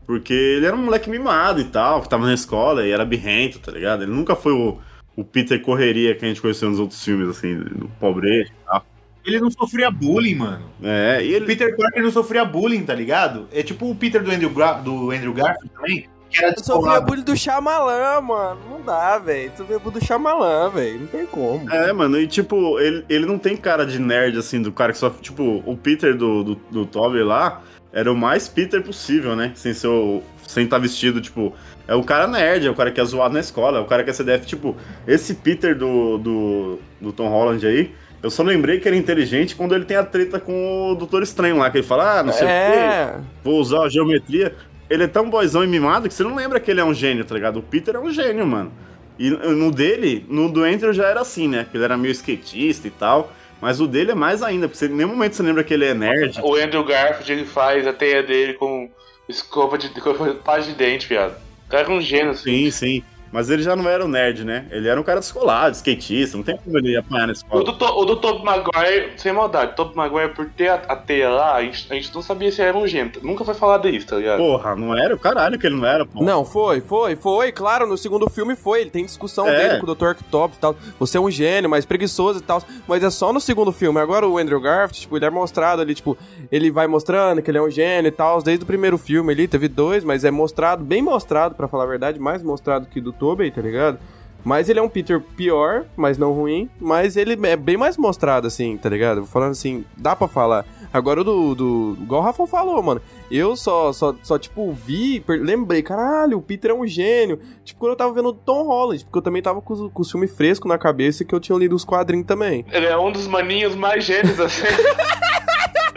[0.06, 3.58] Porque ele era um moleque mimado e tal, que tava na escola e era birrento,
[3.58, 4.02] tá ligado?
[4.02, 4.78] Ele nunca foi o,
[5.16, 8.86] o Peter correria que a gente conheceu nos outros filmes, assim, do pobreza e tal.
[9.24, 10.62] Ele não sofria bullying, mano.
[10.82, 11.46] É, e O ele.
[11.46, 13.48] Peter Parker não sofria bullying, tá ligado?
[13.52, 16.74] É tipo o Peter do Andrew, Gra- do Andrew Garfield também, que era Eu sofria
[16.76, 17.06] descolado.
[17.06, 18.60] bullying do Shyamalan, mano.
[18.70, 19.50] Não dá, velho.
[19.56, 21.00] Tu vê bullying do Shyamalan, velho.
[21.00, 21.68] Não tem como.
[21.74, 24.98] É, mano, e tipo, ele, ele não tem cara de nerd, assim, do cara que
[24.98, 25.10] só.
[25.10, 29.50] Tipo, o Peter do, do, do Tobey lá era o mais Peter possível, né?
[29.56, 30.22] Sem ser o.
[30.46, 31.52] Sem estar vestido, tipo.
[31.88, 34.02] É o cara nerd, é o cara que é zoado na escola, é o cara
[34.02, 34.44] que é CDF.
[34.46, 38.98] Tipo, esse Peter do, do, do Tom Holland aí, eu só lembrei que ele é
[38.98, 42.22] inteligente quando ele tem a treta com o Doutor Estranho lá, que ele fala, ah,
[42.22, 43.14] não sei o quê, É.
[43.44, 44.54] vou usar a geometria.
[44.90, 47.24] Ele é tão boizão e mimado que você não lembra que ele é um gênio,
[47.24, 47.58] tá ligado?
[47.58, 48.72] O Peter é um gênio, mano.
[49.18, 51.66] E no dele, no do Andrew já era assim, né?
[51.70, 53.32] Que ele era meio skatista e tal.
[53.60, 55.86] Mas o dele é mais ainda, porque você, em nenhum momento você lembra que ele
[55.86, 56.38] é nerd.
[56.42, 58.90] O Andrew Garfield ele faz a teia dele com
[59.28, 60.12] escova de, com
[60.60, 61.45] de dente, viado.
[61.68, 62.70] Cara é um gênio, assim.
[62.70, 63.04] Sim, sim.
[63.32, 64.66] Mas ele já não era um nerd, né?
[64.70, 67.64] Ele era um cara descolado, skatista, não tem como ele apanhar na O escola.
[67.64, 71.28] do, o do Tobey Maguire, sem maldade, o Tobey Maguire, por ter a, a teia
[71.28, 73.12] lá, a gente, a gente não sabia se era um gênio.
[73.22, 74.38] Nunca foi falado isso, tá ligado?
[74.38, 76.22] Porra, não era o caralho que ele não era, pô.
[76.22, 79.56] Não, foi, foi, foi, claro, no segundo filme foi, ele tem discussão É.
[79.68, 80.10] dele com o Dr.
[80.10, 83.40] Octopus e tal, você é um gênio, mas preguiçoso e tal, mas é só no
[83.40, 86.16] segundo filme, agora o Andrew Garfield, tipo, ele é mostrado ali, tipo,
[86.50, 89.46] ele vai mostrando que ele é um gênio e tal, desde o primeiro filme ali,
[89.48, 93.12] teve dois, mas é mostrado, bem mostrado, pra falar a verdade, mais mostrado que do
[93.18, 93.98] Tobey, tá ligado?
[94.44, 96.70] Mas ele é um Peter pior, mas não ruim.
[96.80, 99.26] Mas ele é bem mais mostrado, assim, tá ligado?
[99.26, 100.64] Falando assim, dá pra falar.
[100.92, 101.54] Agora o do.
[101.56, 103.00] do igual o Rafa falou, mano.
[103.28, 107.40] Eu só, só, só tipo, vi, lembrei, caralho, o Peter é um gênio.
[107.64, 110.02] Tipo, quando eu tava vendo o Tom Holland, porque eu também tava com, os- com
[110.02, 112.64] o filme fresco na cabeça que eu tinha lido os quadrinhos também.
[112.70, 114.76] Ele é um dos maninhos mais gênios da cena.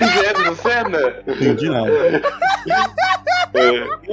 [0.00, 1.14] mais gênios da cena.
[1.28, 1.92] Entendi nada.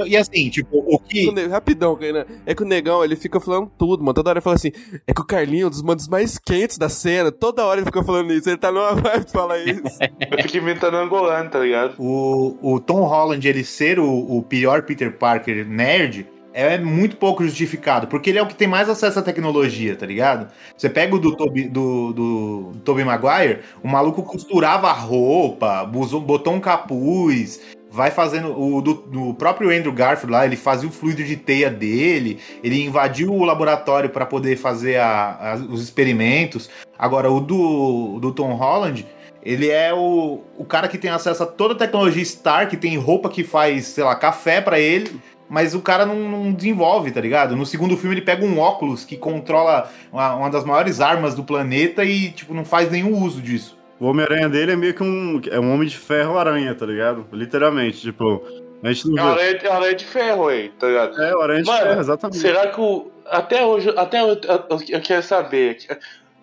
[0.05, 1.27] E assim, tipo, o que.
[1.27, 2.25] O ne- Rapidão, né?
[2.45, 4.13] É que o negão, ele fica falando tudo, mano.
[4.13, 4.71] Toda hora ele fala assim:
[5.07, 7.31] é que o Carlinho é um dos manos mais quentes da cena.
[7.31, 8.49] Toda hora ele fica falando isso.
[8.49, 9.81] Ele tá numa vibe de falar isso.
[10.31, 11.95] Eu fico inventando angolano, tá ligado?
[11.97, 17.43] O, o Tom Holland ele ser o, o pior Peter Parker nerd é muito pouco
[17.43, 20.49] justificado, porque ele é o que tem mais acesso à tecnologia, tá ligado?
[20.75, 26.53] Você pega o do Tobey do, do, Tobey Maguire, o maluco costurava a roupa, botou
[26.53, 27.59] um capuz,
[27.95, 28.59] vai fazendo.
[28.59, 32.83] O do, do próprio Andrew Garfield lá, ele fazia o fluido de teia dele, ele
[32.83, 36.69] invadiu o laboratório para poder fazer a- a- os experimentos.
[36.99, 39.05] Agora, o do, do Tom Holland,
[39.41, 43.29] ele é o, o cara que tem acesso a toda a tecnologia Stark, tem roupa
[43.29, 47.55] que faz, sei lá, café pra ele, mas o cara não, não desenvolve, tá ligado?
[47.55, 51.43] No segundo filme ele pega um óculos que controla uma, uma das maiores armas do
[51.43, 53.77] planeta e, tipo, não faz nenhum uso disso.
[53.99, 55.41] O Homem-Aranha dele é meio que um.
[55.49, 57.25] É um homem de ferro aranha, tá ligado?
[57.31, 58.41] Literalmente, tipo.
[58.83, 59.41] A gente É não vê.
[59.41, 61.21] aranha, é uma aranha de ferro aí, tá ligado?
[61.21, 62.37] É, o aranha de Mano, ferro, exatamente.
[62.37, 63.09] Será que o.
[63.25, 65.77] Até hoje, até hoje eu, eu- eu quero saber.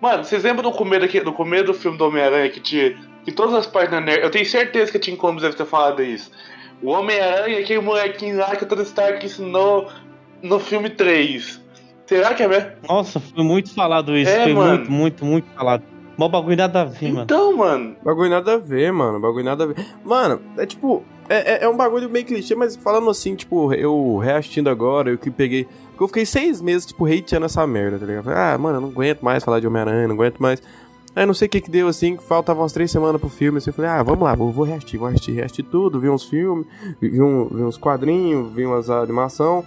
[0.00, 2.96] Mano, vocês lembram do começo, aqui, do começo do filme do Homem-Aranha que tinha.
[3.24, 4.22] Que todas as partes da nerd.
[4.24, 6.30] Eu tenho certeza que a Tim Combs deve ter falado isso.
[6.82, 9.88] O Homem-Aranha, aquele molequinho lá que o Tony Stark ensinou
[10.42, 11.62] no filme 3.
[12.06, 12.70] Será que é mesmo?
[12.88, 14.28] Nossa, foi muito falado isso.
[14.30, 14.70] É, foi mano.
[14.78, 15.84] muito, muito, muito falado.
[16.22, 17.22] Mó bagulho nada a ver, mano.
[17.24, 17.96] Então, mano.
[18.04, 19.18] Bagulho nada a ver, mano.
[19.20, 19.76] Bagulho nada a ver.
[20.04, 21.02] Mano, é tipo.
[21.28, 25.18] É, é- é um bagulho meio clichê, mas falando assim, tipo, eu reassistindo agora, eu
[25.18, 25.66] que peguei.
[25.90, 28.28] Porque eu fiquei seis meses, tipo, hateando essa merda, tá ligado?
[28.30, 30.62] Ah, mano, eu não aguento mais falar de Homem-Aranha, não aguento mais.
[31.14, 33.58] Aí não sei o que que deu, assim, que faltavam umas três semanas pro filme,
[33.58, 36.24] assim, eu falei, ah, vamos lá, vou, vou reassistir, vou reassistir, reassistir tudo, vi uns
[36.24, 36.66] filmes,
[37.00, 39.62] vi, vi um- vi uns quadrinhos, vi umas animação.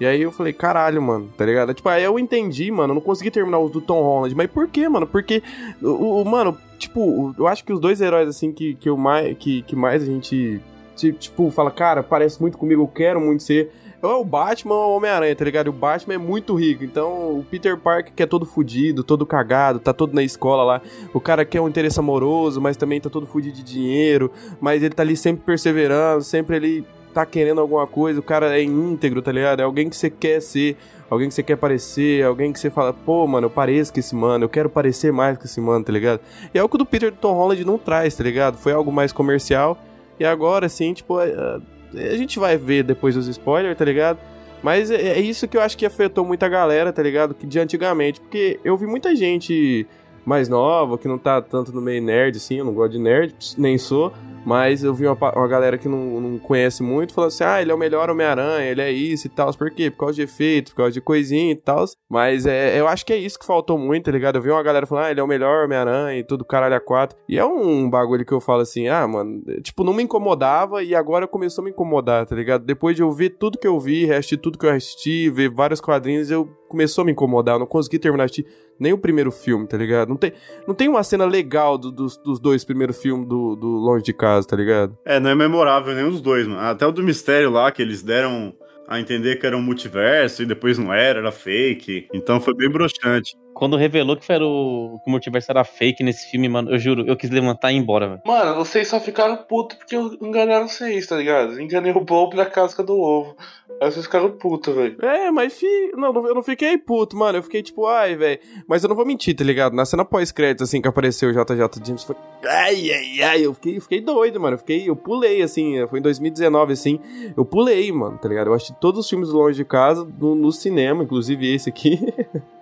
[0.00, 1.72] E aí eu falei, caralho, mano, tá ligado?
[1.74, 4.66] Tipo, aí eu entendi, mano, eu não consegui terminar os do Tom Holland, mas por
[4.68, 5.06] quê, mano?
[5.06, 5.42] Porque,
[5.80, 9.36] o, o- mano, tipo, eu acho que os dois heróis, assim, que, que, eu mais,
[9.38, 10.60] que, que mais a gente,
[10.96, 13.70] ti- tipo, fala, cara, parece muito comigo, eu quero muito ser,
[14.02, 15.68] é o Batman ou o Homem-Aranha, tá ligado?
[15.68, 19.78] O Batman é muito rico, então o Peter Parker que é todo fudido, todo cagado,
[19.78, 20.82] tá todo na escola lá,
[21.14, 24.92] o cara quer um interesse amoroso, mas também tá todo fudido de dinheiro, mas ele
[24.94, 29.30] tá ali sempre perseverando, sempre ele tá querendo alguma coisa, o cara é íntegro, tá
[29.30, 29.60] ligado?
[29.60, 30.76] É alguém que você quer ser,
[31.10, 34.14] alguém que você quer parecer, alguém que você fala, pô, mano, eu pareço com esse
[34.14, 36.20] mano, eu quero parecer mais com esse mano, tá ligado?
[36.54, 38.56] E é o que o do Peter Tom Holland não traz, tá ligado?
[38.56, 39.78] Foi algo mais comercial.
[40.18, 41.60] E agora, assim, tipo, a,
[41.94, 44.18] a gente vai ver depois os spoilers, tá ligado?
[44.62, 47.34] Mas é, é isso que eu acho que afetou muita galera, tá ligado?
[47.34, 48.20] Que de antigamente.
[48.20, 49.86] Porque eu vi muita gente
[50.24, 53.34] mais nova, que não tá tanto no meio nerd, assim, eu não gosto de nerd,
[53.58, 54.12] nem sou,
[54.44, 57.70] mas eu vi uma, uma galera que não, não conhece muito falando assim: ah, ele
[57.70, 59.52] é o melhor Homem-Aranha, ele é isso e tal.
[59.54, 59.90] Por quê?
[59.90, 61.84] Por causa de efeito, por causa de coisinha e tal.
[62.08, 64.36] Mas é, eu acho que é isso que faltou muito, tá ligado?
[64.36, 66.80] Eu vi uma galera falando: ah, ele é o melhor Homem-Aranha e tudo, caralho, a
[66.80, 67.16] quatro.
[67.28, 70.94] E é um bagulho que eu falo assim: ah, mano, tipo, não me incomodava e
[70.94, 72.64] agora começou a me incomodar, tá ligado?
[72.64, 75.80] Depois de eu ver tudo que eu vi, reassistir tudo que eu assisti, ver vários
[75.80, 77.56] quadrinhos, eu começou a me incomodar.
[77.56, 78.46] Eu não consegui terminar de assistir
[78.80, 80.08] nem o primeiro filme, tá ligado?
[80.08, 80.32] Não tem,
[80.66, 84.12] não tem uma cena legal do, dos, dos dois primeiros filmes do, do Longe de
[84.12, 84.96] Casa, tá ligado?
[85.04, 86.60] É, não é memorável nenhum dos dois, mano.
[86.60, 88.54] Até o do Mistério lá, que eles deram
[88.88, 92.08] a entender que era um multiverso e depois não era, era fake.
[92.12, 93.36] Então foi bem broxante.
[93.62, 97.06] Quando revelou que, era o, que o multiverso era fake nesse filme, mano, eu juro,
[97.06, 98.20] eu quis levantar e ir embora, velho.
[98.26, 101.60] Mano, vocês só ficaram putos porque enganaram vocês, tá ligado?
[101.60, 103.36] Enganei o Bob da casca do ovo.
[103.80, 104.96] Aí vocês ficaram putos, velho.
[105.00, 105.92] É, mas fi...
[105.94, 107.38] não, eu não fiquei puto, mano.
[107.38, 108.40] Eu fiquei tipo, ai, velho.
[108.66, 109.76] Mas eu não vou mentir, tá ligado?
[109.76, 112.16] Na cena pós-crédito, assim, que apareceu o JJ James, foi.
[112.44, 113.46] Ai, ai, ai.
[113.46, 114.54] Eu fiquei, eu fiquei doido, mano.
[114.54, 115.86] Eu fiquei, eu pulei, assim.
[115.86, 116.98] Foi em 2019, assim.
[117.36, 118.48] Eu pulei, mano, tá ligado?
[118.48, 122.00] Eu assisti todos os filmes do Longe de Casa no, no cinema, inclusive esse aqui.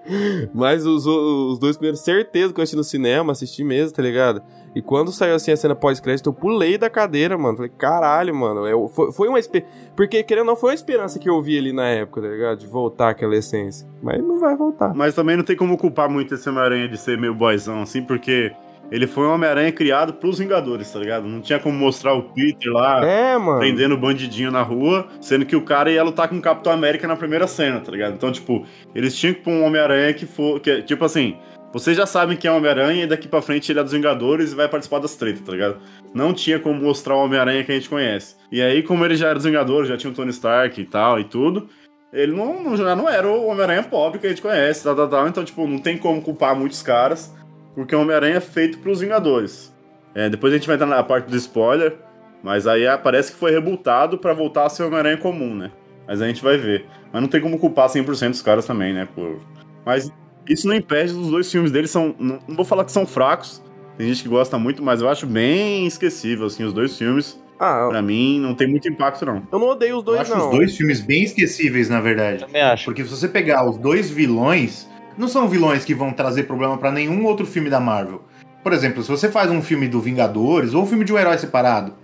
[0.54, 4.42] Mas os, os dois primeiros, certeza que eu assisti no cinema, assisti mesmo, tá ligado?
[4.74, 7.56] E quando saiu assim a cena pós-crédito, eu pulei da cadeira, mano.
[7.56, 8.66] Falei, caralho, mano.
[8.66, 9.72] Eu, foi, foi uma esperança.
[9.96, 12.58] Porque, querendo ou não, foi uma esperança que eu vi ali na época, tá ligado?
[12.58, 13.88] De voltar aquela essência.
[14.00, 14.94] Mas não vai voltar.
[14.94, 18.52] Mas também não tem como culpar muito esse Homem-Aranha de ser meio boyzão, assim, porque
[18.90, 21.26] ele foi um Homem-Aranha criado pros Vingadores, tá ligado?
[21.26, 23.58] Não tinha como mostrar o Peter lá é, mano.
[23.58, 27.06] prendendo o bandidinho na rua, sendo que o cara ia lutar com o Capitão América
[27.06, 28.14] na primeira cena, tá ligado?
[28.14, 30.58] Então, tipo, eles tinham que pôr um Homem-Aranha que for.
[30.58, 31.36] Que, tipo assim,
[31.72, 34.56] vocês já sabem que é Homem-Aranha e daqui pra frente ele é dos Vingadores e
[34.56, 35.76] vai participar das tretas, tá ligado?
[36.12, 38.34] Não tinha como mostrar o Homem-Aranha que a gente conhece.
[38.50, 41.20] E aí, como ele já era dos Vingadores, já tinha o Tony Stark e tal
[41.20, 41.68] e tudo,
[42.12, 45.08] ele não, não já não era o Homem-Aranha pobre que a gente conhece, tal, tal,
[45.08, 45.28] tal.
[45.28, 47.32] Então, tipo, não tem como culpar muitos caras
[47.74, 49.74] porque o Homem-Aranha é feito pros Vingadores.
[50.14, 51.96] É, depois a gente vai entrar na parte do spoiler,
[52.42, 55.70] mas aí parece que foi rebutado para voltar a ser o Homem-Aranha comum, né?
[56.06, 56.86] Mas a gente vai ver.
[57.12, 59.06] Mas não tem como culpar 100% dos caras também, né?
[59.14, 59.38] Por...
[59.84, 60.10] Mas
[60.48, 62.14] isso não impede os dois filmes deles são.
[62.18, 63.62] Não, não vou falar que são fracos.
[63.96, 67.40] Tem gente que gosta muito, mas eu acho bem esquecível, assim, os dois filmes.
[67.58, 69.46] Ah, pra mim, não tem muito impacto, não.
[69.52, 70.50] Eu não odeio os dois, eu acho não.
[70.50, 72.46] os dois filmes bem esquecíveis, na verdade.
[72.46, 72.86] Também acho.
[72.86, 76.90] Porque se você pegar os dois vilões, não são vilões que vão trazer problema para
[76.90, 78.22] nenhum outro filme da Marvel.
[78.62, 81.38] Por exemplo, se você faz um filme do Vingadores ou um filme de um herói
[81.38, 81.94] separado,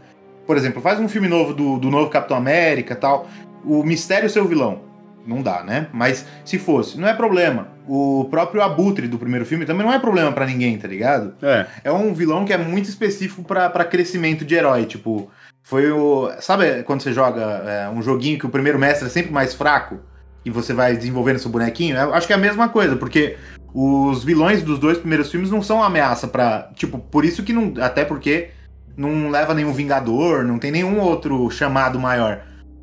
[0.46, 3.28] por exemplo, faz um filme novo do, do novo Capitão América tal,
[3.64, 4.80] o mistério ser o vilão.
[5.26, 5.88] Não dá, né?
[5.92, 7.68] Mas se fosse, não é problema.
[7.88, 11.34] O próprio Abutre do primeiro filme também não é problema para ninguém, tá ligado?
[11.42, 11.66] É.
[11.84, 14.86] É um vilão que é muito específico para crescimento de herói.
[14.86, 15.28] Tipo,
[15.64, 16.30] foi o.
[16.38, 19.98] Sabe quando você joga é, um joguinho que o primeiro mestre é sempre mais fraco?
[20.46, 23.36] E você vai desenvolvendo seu bonequinho, eu acho que é a mesma coisa, porque
[23.74, 27.74] os vilões dos dois primeiros filmes não são ameaça para Tipo, por isso que não.
[27.82, 28.50] Até porque
[28.96, 32.42] não leva nenhum Vingador, não tem nenhum outro chamado maior.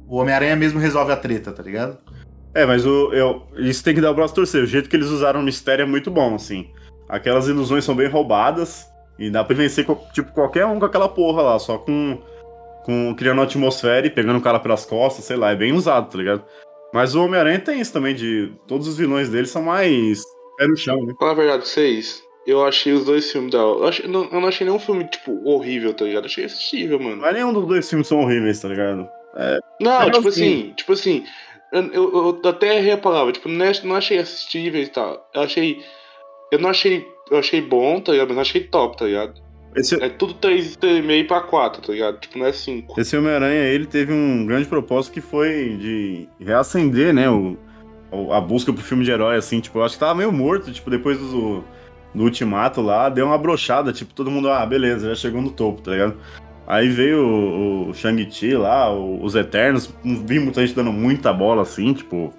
[0.10, 1.97] O Homem-Aranha mesmo resolve a treta, tá ligado?
[2.54, 4.62] É, mas o, eu, isso tem que dar o braço torcer.
[4.62, 6.69] O jeito que eles usaram o mistério é muito bom, assim.
[7.08, 8.86] Aquelas ilusões são bem roubadas
[9.17, 12.19] e dá pra vencer, tipo, qualquer um com aquela porra lá, só com,
[12.84, 16.12] com criando uma atmosfera e pegando o cara pelas costas, sei lá, é bem usado,
[16.12, 16.43] tá ligado?
[16.93, 18.53] Mas o Homem-Aranha tem isso também, de.
[18.67, 20.21] Todos os vilões dele são mais.
[20.58, 21.13] pé no chão, né?
[21.19, 22.23] Fala a verdade pra vocês.
[22.45, 23.58] Eu achei os dois filmes da.
[23.58, 26.25] Eu, achei, não, eu não achei nenhum filme, tipo, horrível, tá ligado?
[26.25, 27.17] Eu achei assistível, mano.
[27.17, 29.10] Mas nenhum dos dois filmes são horríveis, tá ligado?
[29.36, 31.25] É, não, é tipo assim, assim, tipo assim.
[31.71, 35.27] Eu, eu, eu, até errei a palavra, tipo, não, não achei assistível e tal.
[35.34, 35.84] Eu achei.
[36.51, 37.08] Eu não achei.
[37.32, 38.27] Eu achei bom, tá ligado?
[38.27, 39.41] Mas não achei top, tá ligado?
[39.75, 40.01] Esse...
[40.01, 42.19] É tudo 3,5 pra 4, tá ligado?
[42.19, 42.99] Tipo, não é 5.
[42.99, 47.57] Esse Homem-Aranha, ele teve um grande propósito que foi de reacender, né, o,
[48.31, 50.89] a busca pro filme de herói, assim, tipo, eu acho que tava meio morto, tipo,
[50.89, 51.63] depois do,
[52.13, 55.81] do Ultimato lá, deu uma brochada, tipo, todo mundo, ah, beleza, já chegou no topo,
[55.81, 56.17] tá ligado?
[56.67, 61.63] Aí veio o, o Shang-Chi lá, o, os Eternos, vi muita gente dando muita bola,
[61.63, 62.31] assim, tipo,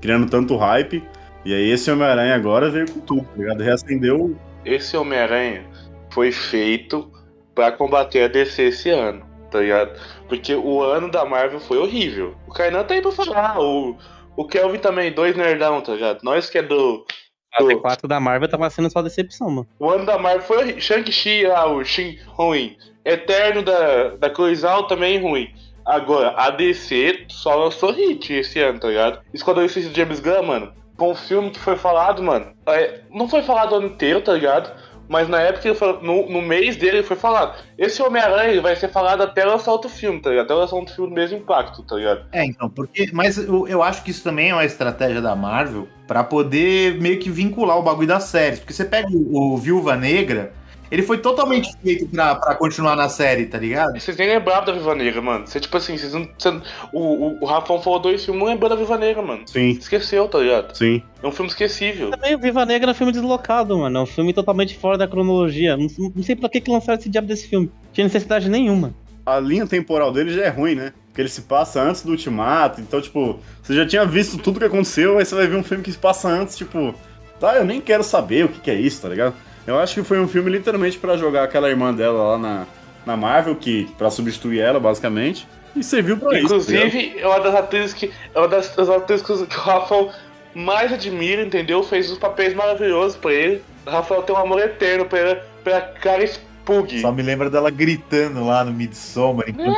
[0.00, 1.02] criando tanto hype,
[1.44, 3.62] e aí esse Homem-Aranha agora veio com tudo, tá ligado?
[3.62, 4.36] Reacendeu...
[4.62, 5.64] Esse Homem-Aranha
[6.10, 7.10] foi feito
[7.54, 9.98] para combater a DC esse ano, tá ligado?
[10.28, 12.34] Porque o ano da Marvel foi horrível.
[12.46, 13.96] O Kainan tá aí pra falar, o,
[14.36, 16.20] o Kelvin também, dois nerdão, tá ligado?
[16.22, 17.04] Nós que é do.
[17.52, 19.68] A D4 da Marvel tava sendo só decepção, mano.
[19.78, 20.80] O ano da Marvel foi horrível.
[20.80, 22.76] Shang-Chi, ah, o Shin ruim.
[23.04, 25.52] Eterno da, da Coisal também ruim.
[25.84, 29.20] Agora, a DC só lançou hit esse ano, tá ligado?
[29.34, 32.52] Esquadrão Suicida de James Gunn, mano, foi um filme que foi falado, mano.
[32.68, 34.70] é, não foi falado o ano inteiro, tá ligado?
[35.10, 35.68] Mas na época,
[36.00, 37.60] no, no mês dele, ele foi falado.
[37.76, 40.44] Esse Homem-Aranha vai ser falado até lançar outro filme, tá ligado?
[40.44, 42.26] Até lançar outro filme do mesmo impacto, tá ligado?
[42.30, 43.10] É, então, porque.
[43.12, 47.18] Mas eu, eu acho que isso também é uma estratégia da Marvel pra poder meio
[47.18, 48.60] que vincular o bagulho das séries.
[48.60, 50.52] Porque você pega o, o Viúva Negra,
[50.90, 53.98] ele foi totalmente feito pra, pra continuar na série, tá ligado?
[53.98, 55.46] Vocês nem lembravam da Viva Negra, mano.
[55.46, 56.28] Você, tipo assim, vocês não.
[56.36, 56.48] você-
[56.92, 59.42] o, o, o Rafão falou dois filmes, não lembrou da Viva Negra, mano.
[59.46, 60.74] Sim, Esqueceu, tá ligado?
[60.76, 61.02] sim.
[61.22, 62.10] É um filme esquecível.
[62.10, 63.98] Também o Viva Negra é um filme deslocado, mano.
[63.98, 65.76] É um filme totalmente fora da cronologia.
[65.76, 67.70] Não, não sei pra que, que lançaram esse diabo desse filme.
[67.92, 68.94] Tinha necessidade nenhuma.
[69.26, 70.92] A linha temporal dele já é ruim, né?
[71.08, 74.64] Porque ele se passa antes do Ultimato, então, tipo, você já tinha visto tudo que
[74.64, 76.94] aconteceu, aí você vai ver um filme que se passa antes, tipo,
[77.38, 79.34] tá, eu nem quero saber o que, que é isso, tá ligado?
[79.66, 82.66] Eu acho que foi um filme literalmente pra jogar aquela irmã dela lá na,
[83.06, 85.46] na Marvel, que para substituir ela, basicamente,
[85.76, 86.48] e serviu pra isso.
[86.48, 86.86] tá ligado?
[86.88, 88.10] Inclusive, é uma das atrizes que.
[88.34, 90.10] É uma das, das atrizes que o Rafael
[90.54, 91.82] mais admira, entendeu?
[91.82, 93.62] Fez os papéis maravilhosos pra ele.
[93.86, 97.00] O Rafael tem um amor eterno pela, pela cara Spug.
[97.00, 99.48] Só me lembra dela gritando lá no Midsommar.
[99.48, 99.76] enquanto-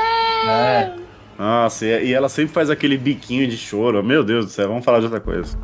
[0.49, 0.93] É.
[1.39, 4.03] Nossa, e, e ela sempre faz aquele biquinho de choro.
[4.03, 5.59] Meu Deus do céu, vamos falar de outra coisa.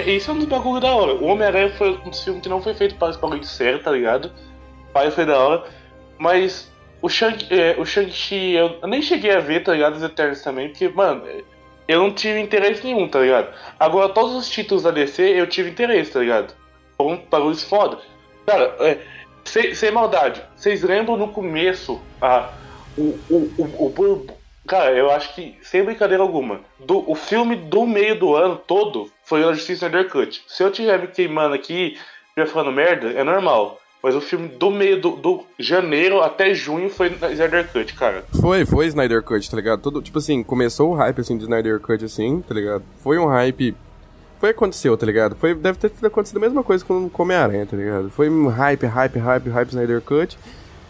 [0.00, 1.14] É, isso é um dos bagulhos da hora.
[1.14, 3.90] O Homem-Aranha foi um dos filmes que não foi feito para esse bagulho de tá
[3.90, 4.32] ligado?
[4.92, 5.64] Pai foi da hora.
[6.18, 9.96] Mas o Shang- é, o Shang-Chi, eu, eu nem cheguei a ver, tá ligado?
[9.96, 11.22] Os Eternos também, porque, mano,
[11.88, 13.54] eu não tive interesse nenhum, tá ligado?
[13.78, 16.54] Agora, todos os títulos da DC eu tive interesse, tá ligado?
[16.96, 17.98] Foram bagulhos foda.
[18.46, 18.98] Cara, é,
[19.44, 22.50] sem, sem maldade, vocês lembram no começo a,
[22.96, 24.26] o, o, o, o
[24.66, 29.10] Cara, eu acho que, sem brincadeira alguma, do, o filme do meio do ano todo
[29.30, 30.42] foi o Justiça Snyder Cut.
[30.48, 31.96] Se eu estiver me queimando aqui,
[32.36, 33.80] e falando merda, é normal.
[34.02, 38.24] Mas o filme do meio do, do janeiro até junho foi Snyder Cut, cara.
[38.40, 39.82] Foi, foi Snyder Cut, tá ligado?
[39.82, 42.82] Todo, tipo assim, começou o hype, assim, de Snyder Cut, assim, tá ligado?
[43.04, 43.76] Foi um hype...
[44.40, 45.36] Foi aconteceu, tá ligado?
[45.36, 48.10] Foi, deve ter acontecido a mesma coisa com o Homem-Aranha, tá ligado?
[48.10, 50.36] Foi um hype, hype, hype, hype Snyder Cut.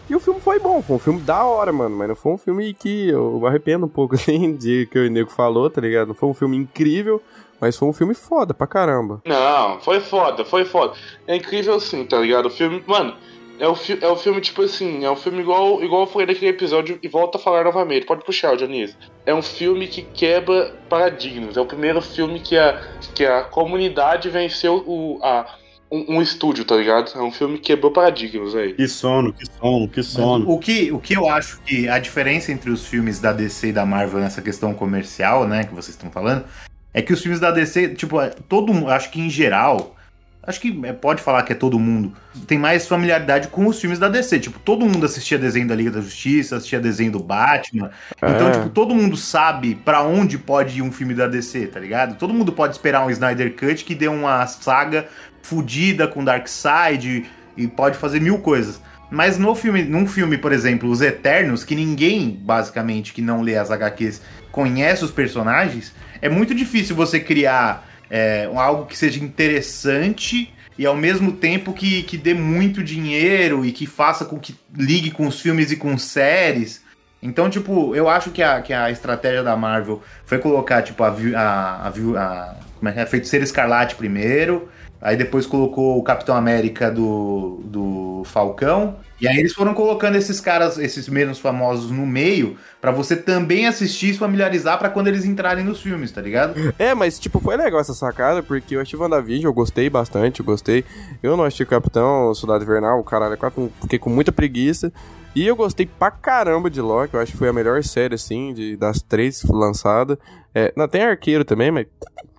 [0.09, 1.95] E o filme foi bom, foi um filme da hora, mano.
[1.95, 5.29] Mas não foi um filme que eu arrependo um pouco, assim, de que o Nego
[5.29, 6.07] falou, tá ligado?
[6.07, 7.21] Não foi um filme incrível,
[7.61, 9.21] mas foi um filme foda pra caramba.
[9.25, 10.95] Não, foi foda, foi foda.
[11.27, 12.47] É incrível assim, tá ligado?
[12.47, 13.15] O filme, mano,
[13.59, 16.25] é o, fi é o filme, tipo assim, é um filme igual, igual eu falei
[16.25, 18.07] naquele episódio e volto a falar novamente.
[18.07, 18.97] Pode puxar, Dionísio.
[19.23, 21.55] É um filme que quebra paradigmas.
[21.55, 22.81] É o primeiro filme que a,
[23.13, 25.45] que a comunidade venceu o, a,
[25.91, 27.11] um, um estúdio, tá ligado?
[27.13, 28.75] É um filme que quebrou paradigmas, velho.
[28.75, 30.49] Que sono, que sono, que Mas sono.
[30.49, 33.73] o, que, o que eu acho que a diferença entre os filmes da DC e
[33.73, 36.45] da Marvel nessa questão comercial, né, que vocês estão falando,
[36.93, 39.95] é que os filmes da DC, tipo, é, todo mundo, acho que em geral,
[40.43, 42.13] acho que é, pode falar que é todo mundo,
[42.47, 44.39] tem mais familiaridade com os filmes da DC.
[44.39, 47.91] Tipo, todo mundo assistia desenho da Liga da Justiça, assistia desenho do Batman.
[48.17, 48.51] Então, É.
[48.51, 52.17] tipo, todo mundo sabe pra onde pode ir um filme da DC, tá ligado?
[52.17, 55.07] Todo mundo pode esperar um Snyder Cut que dê uma saga
[55.43, 57.25] fudida com Darkseid
[57.57, 58.81] e pode fazer mil coisas.
[59.09, 63.57] Mas no filme, num filme, por exemplo, Os Eternos, que ninguém, basicamente, que não lê
[63.57, 64.21] as HQs,
[64.53, 70.95] conhece os personagens, é muito difícil você criar é, algo que seja interessante e ao
[70.95, 75.39] mesmo tempo que, que dê muito dinheiro e que faça com que ligue com os
[75.39, 76.81] filmes e com séries.
[77.21, 81.09] Então, tipo, eu acho que a, que a estratégia da Marvel foi colocar, tipo, a,
[81.09, 83.05] a, a, a, como é que é?
[83.05, 89.53] Feiticeira Escarlate primeiro, aí depois colocou o Capitão América do, do Falcão, e aí eles
[89.53, 94.79] foram colocando esses caras, esses menos famosos no meio, pra você também assistir e familiarizar
[94.79, 96.73] pra quando eles entrarem nos filmes, tá ligado?
[96.79, 100.45] É, mas tipo, foi legal essa sacada, porque eu assisti WandaVision, eu gostei bastante, eu
[100.45, 100.83] gostei.
[101.21, 104.91] Eu não assisti Capitão, Soldado Invernal, caralho, quase fiquei com muita preguiça.
[105.33, 108.53] E eu gostei pra caramba de Loki, eu acho que foi a melhor série, assim,
[108.53, 110.17] de, das três lançadas.
[110.53, 111.85] É, não, tem Arqueiro também, mas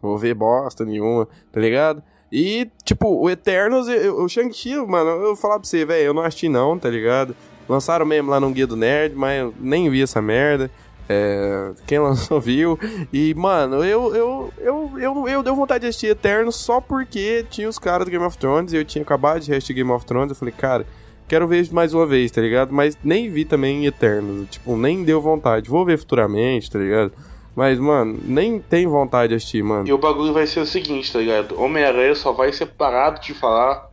[0.01, 2.03] vou ver bosta nenhuma, tá ligado?
[2.33, 6.23] E, tipo, o Eternos, o Shang-Chi, mano, eu vou falar pra você, velho, eu não
[6.23, 7.37] assisti não, tá ligado?
[7.69, 10.71] Lançaram mesmo lá no Guia do Nerd, mas eu nem vi essa merda.
[11.07, 12.79] É, quem lançou viu.
[13.13, 17.69] E, mano, eu, eu, eu, eu, eu deu vontade de assistir Eterno só porque tinha
[17.69, 20.31] os caras do Game of Thrones e eu tinha acabado de assistir Game of Thrones.
[20.31, 20.87] Eu falei, cara,
[21.29, 22.73] quero ver mais uma vez, tá ligado?
[22.73, 24.49] Mas nem vi também Eternos.
[24.49, 25.69] Tipo, nem deu vontade.
[25.69, 27.13] Vou ver futuramente, tá ligado?
[27.55, 29.87] Mas, mano, nem tem vontade de assistir, mano.
[29.87, 31.61] E o bagulho vai ser o seguinte, tá ligado?
[31.61, 33.91] Homem-Aranha só vai ser parado de falar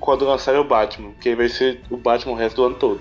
[0.00, 3.00] quando lançarem o Batman, que aí vai ser o Batman o resto do ano todo.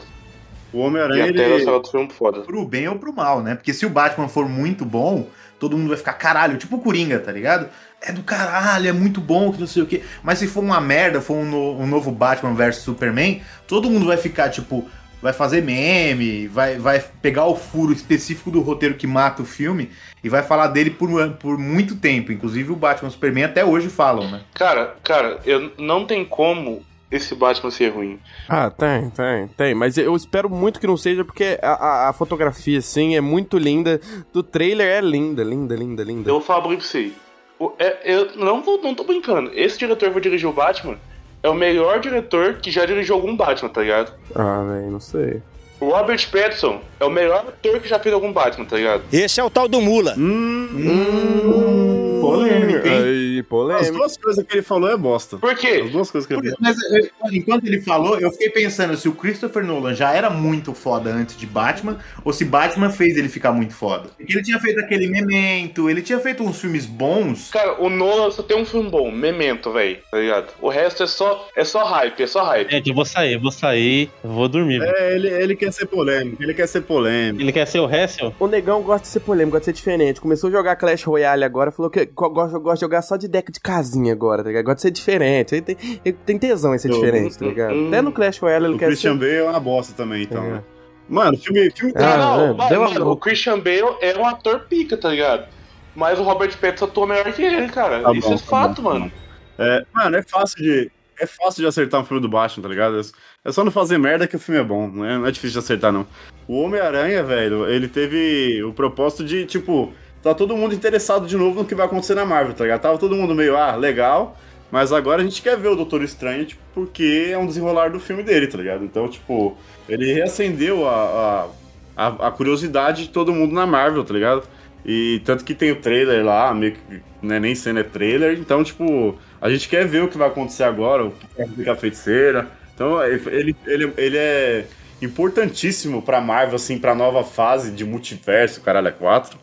[0.73, 1.57] O E Homem-Aranha, até ele...
[1.59, 2.41] lançar outro filme foda.
[2.41, 3.55] Pro bem ou pro mal, né?
[3.55, 5.27] Porque se o Batman for muito bom,
[5.59, 7.69] todo mundo vai ficar caralho, tipo o Coringa, tá ligado?
[8.01, 10.01] É do caralho, é muito bom, que não sei o quê.
[10.21, 14.07] Mas se for uma merda, for um, no- um novo Batman versus Superman, todo mundo
[14.07, 14.85] vai ficar, tipo,
[15.23, 19.89] vai fazer meme, vai, vai pegar o furo específico do roteiro que mata o filme
[20.21, 21.09] e vai falar dele por,
[21.39, 22.31] por muito tempo.
[22.31, 24.41] Inclusive o Batman e o Superman até hoje falam, né?
[24.53, 28.19] Cara, cara, eu não tem como esse Batman ser ruim.
[28.49, 29.73] Ah, tem, tem, tem.
[29.73, 33.57] Mas eu espero muito que não seja, porque a, a- a fotografia, assim, é muito
[33.57, 34.01] linda.
[34.33, 36.29] Do trailer é linda, linda, linda, linda.
[36.29, 37.11] Eu vou falar pra você.
[37.59, 39.51] O- é- eu não, vou, não tô brincando.
[39.53, 40.97] Esse diretor vai dirigir o Batman
[41.43, 44.13] é o melhor diretor que já dirigiu algum Batman, tá ligado?
[44.33, 45.41] Ah, velho, não sei.
[45.79, 49.03] O Robert Pattinson é o melhor ator que já fez algum Batman, tá ligado?
[49.11, 50.15] Esse é o tal do Mula.
[50.17, 53.03] Hum, polêmica, hein?
[53.03, 53.91] Aí, As polêmica.
[53.93, 55.37] duas coisas que ele falou é bosta.
[55.37, 55.81] Por As quê?
[55.83, 56.57] duas coisas que ele falou.
[56.59, 60.73] Mas eh, enquanto ele falou, eu fiquei pensando se o Christopher Nolan já era muito
[60.73, 64.09] foda antes de Batman, ou se Batman fez ele ficar muito foda.
[64.17, 67.49] Porque ele tinha feito aquele Memento, ele tinha feito uns filmes bons.
[67.51, 70.47] Cara, o Nolan só tem um filme bom, Memento, velho, tá ligado?
[70.61, 72.71] O resto é só, é só hype, é só hype.
[72.71, 74.81] Gente, eu vou sair, eu vou sair, eu vou dormir.
[74.81, 77.41] É, ele, ele quer ser polêmico, ele quer ser polêmico.
[77.41, 78.33] Ele quer ser o Hessel?
[78.39, 80.19] O negão gosta de ser polêmico, gosta de ser diferente.
[80.21, 83.27] Começou a jogar Clash Royale agora, falou que go- gosta, gosta de jogar só de
[83.33, 84.63] deck de casinha agora, tá ligado?
[84.65, 85.55] Gosta de ser diferente.
[85.55, 87.73] Ele tem, ele tem tesão em ser Eu- diferente, tá ligado?
[87.73, 87.87] Hum.
[87.89, 89.19] Até no Clash Royale ele O quer Christian ser.
[89.19, 90.43] Bale é uma bosta também, então.
[90.43, 90.49] É.
[90.51, 90.63] né?
[91.09, 94.25] Mano, filme, filme Ah, não, é, não, deu uma- mano, o Christian Bale é um
[94.25, 95.47] ator pica, tá ligado?
[95.95, 98.01] Mas o Robert Pattinson atua melhor que ele, cara.
[98.01, 99.11] Tá Isso bom, é tá fato, bom, tá mano.
[99.59, 100.91] É, mano, é fácil de.
[101.19, 102.99] É fácil de acertar um filme do Batman, tá ligado?
[103.45, 105.59] É só não fazer merda que o filme é bom, não é, não é difícil
[105.59, 106.07] de acertar, não.
[106.47, 109.93] O Homem-Aranha, velho, ele teve o propósito de, tipo,
[110.23, 112.81] tá todo mundo interessado de novo no que vai acontecer na Marvel, tá ligado?
[112.81, 114.37] Tava todo mundo meio, ah, legal,
[114.71, 117.99] mas agora a gente quer ver o Doutor Estranho, tipo, porque é um desenrolar do
[117.99, 118.83] filme dele, tá ligado?
[118.85, 119.57] Então, tipo,
[119.87, 121.49] ele reacendeu a,
[121.95, 124.47] a, a, a curiosidade de todo mundo na Marvel, tá ligado?
[124.85, 128.63] E tanto que tem o trailer lá, meio que né, nem sendo é trailer, então,
[128.63, 132.47] tipo, a gente quer ver o que vai acontecer agora, o que vai a feiticeira.
[132.73, 134.65] Então, ele, ele, ele é
[135.01, 139.37] importantíssimo pra Marvel, assim, pra nova fase de multiverso, caralho, é 4.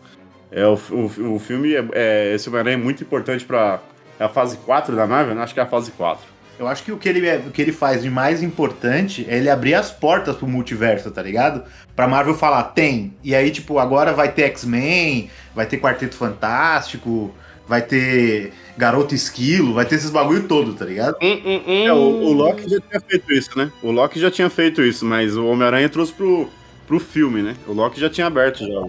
[0.53, 3.81] É, o, o, o filme, é, é, esse Homem-Aranha é muito importante pra.
[4.19, 5.43] É a fase 4 da Marvel, né?
[5.43, 6.23] Acho que é a fase 4.
[6.59, 9.39] Eu acho que o que, ele, é- o que ele faz de mais importante é
[9.39, 11.63] ele abrir as portas pro multiverso, tá ligado?
[11.97, 13.15] Pra Marvel falar, tem.
[13.25, 17.35] E aí, tipo, agora vai ter X-Men, vai ter Quarteto Fantástico,
[17.67, 21.17] vai ter Garoto Esquilo, vai ter esses bagulho todo, tá ligado?
[21.23, 21.87] Hum, hum, hum.
[21.87, 23.73] É, o, o Loki já tinha feito isso, né?
[23.83, 26.51] O Loki já tinha feito isso, mas o Homem-Aranha trouxe pro,
[26.87, 27.57] pro filme, né?
[27.67, 28.83] O Loki já tinha aberto já.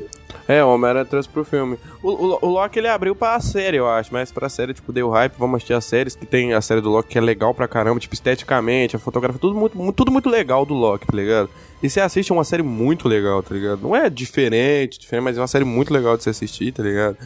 [0.47, 1.77] É, o Homem-Aranha trouxe pro filme.
[2.03, 5.09] O, o, o Loki ele abriu pra série, eu acho, mas pra série, tipo, deu
[5.09, 7.67] hype, vamos assistir as séries, que tem a série do Loki que é legal pra
[7.67, 11.49] caramba, tipo, esteticamente, a fotografia, tudo muito, mu- tudo muito legal do Loki, tá ligado?
[11.81, 13.81] E você assiste uma série muito legal, tá ligado?
[13.81, 17.17] Não é diferente, diferente, mas é uma série muito legal de se assistir, tá ligado?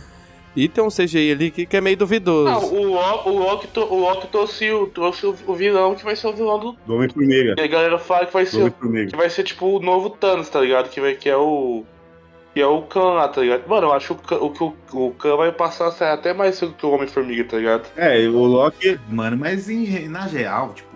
[0.56, 2.48] E tem um CGI ali que, que é meio duvidoso.
[2.50, 6.28] Ah, o, o Loki, to- o Loki trouxe, o, trouxe o, vilão que vai ser
[6.28, 6.72] o vilão do.
[6.88, 7.56] Do Homem-Formiga.
[7.58, 8.72] E a galera fala que vai Do ser.
[9.10, 10.90] Que vai ser tipo o novo Thanos, tá ligado?
[10.90, 11.84] Que, vai, que é o.
[12.56, 13.68] Que é o Khan lá, tá ligado?
[13.68, 16.34] Mano, eu acho que o, Khan- o, o, o Khan vai passar a ser até
[16.34, 17.84] mais cedo que o Homem-Formiga, tá ligado?
[17.98, 18.98] É, e o Loki.
[19.10, 20.96] Mano, mas em- na real, tipo,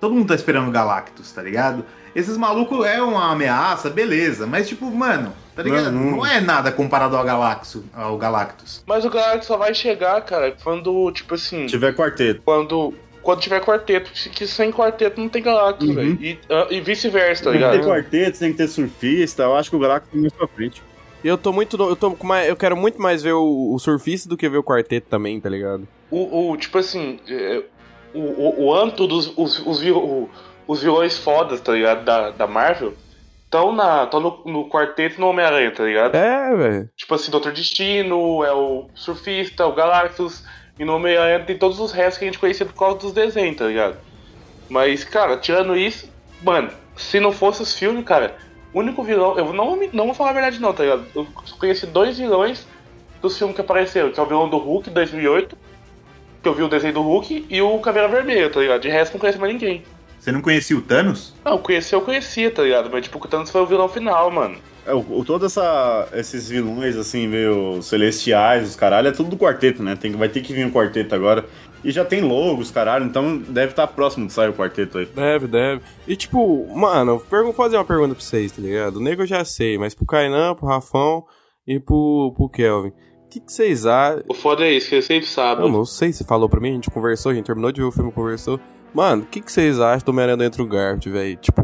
[0.00, 1.84] todo mundo tá esperando o Galactus, tá ligado?
[2.14, 5.90] Esses malucos é uma ameaça, beleza, mas tipo, mano, tá ligado?
[5.92, 8.82] Não, Não, é nada comparado ao Galactus, ao Galactus.
[8.86, 11.62] Mas o Galactus só vai chegar, cara, quando, tipo assim.
[11.62, 12.42] Se tiver quarteto.
[12.44, 12.94] Quando.
[13.24, 15.94] Quando tiver quarteto, que sem quarteto não tem Galactus, Uhum.
[15.94, 16.18] velho.
[16.22, 17.88] E, ah, e vice-versa, tá Tem que ter ligado?
[17.88, 19.42] quarteto, tem que ter surfista.
[19.44, 20.82] Eu acho que o Galactus tem mais pra frente.
[21.24, 21.76] Eu tô muito.
[21.82, 24.58] Eu, tô com mais, eu quero muito mais ver o, o surfista do que ver
[24.58, 25.88] o quarteto também, tá ligado?
[26.10, 27.62] O, o, tipo assim, é,
[28.12, 29.80] o, o, o âmbito dos os, os,
[30.68, 32.04] os vilões fodas, tá ligado?
[32.04, 32.92] Da, da Marvel,
[33.46, 36.14] estão na, tão no, no quarteto e no Homem-Aranha, tá ligado?
[36.14, 36.90] É, velho.
[36.94, 40.44] Tipo assim, Doutor Destino, é o Surfista, o Galactus,
[40.78, 43.56] e no Homem-Aranha tem todos os restos que a gente conhecia por causa dos desenhos,
[43.56, 43.96] tá ligado?
[44.68, 46.08] Mas, cara, tirando isso,
[46.42, 48.36] mano, se não fosse os filmes, cara,
[48.72, 49.38] o único vilão.
[49.38, 51.06] Eu não, não vou falar a verdade, não, tá ligado?
[51.14, 51.26] Eu
[51.58, 52.66] conheci dois vilões
[53.22, 55.56] dos filmes que apareceram, que é o vilão do Hulk 2008,
[56.42, 58.82] que eu vi o desenho do Hulk, e o Caveira Vermelha, tá ligado?
[58.82, 59.84] De resto, não conheço mais ninguém.
[60.18, 61.34] Você não conhecia o Thanos?
[61.44, 62.90] Não, conhecer eu conhecia, tá ligado?
[62.90, 64.58] Mas, tipo, o Thanos foi o vilão final, mano.
[64.86, 69.36] É, o, o- todos essa, esses vilões, assim, meio celestiais, os caralho, é tudo do
[69.36, 69.96] quarteto, né?
[69.96, 71.44] Tem, vai ter que vir um quarteto agora.
[71.82, 75.06] E já tem logos, caralho, então deve estar próximo de sair o quarteto aí.
[75.06, 75.82] Deve, deve.
[76.08, 78.96] E tipo, mano, pergun- fazer uma pergunta pra vocês, tá ligado?
[78.96, 81.24] O nego eu já sei, mas pro Kainan, pro Rafão
[81.66, 82.88] e pro, pro Kelvin.
[82.88, 84.22] O que, que vocês acham?
[84.28, 85.60] O foda é isso, que ele sempre sabe.
[85.62, 87.86] Eu não sei se falou pra mim, a gente conversou, a gente terminou de ver
[87.88, 88.58] o filme, conversou.
[88.94, 91.36] Mano, o que, que vocês acham do Homem-Aranha do Andrew Garfield, velho?
[91.36, 91.62] Tipo,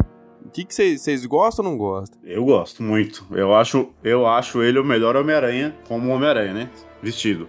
[0.50, 2.18] o que, vocês, gostam ou não gostam?
[2.24, 3.24] Eu gosto muito.
[3.30, 6.70] Eu acho, eu acho ele o melhor Homem-Aranha como Homem-Aranha, né?
[7.00, 7.48] Vestido.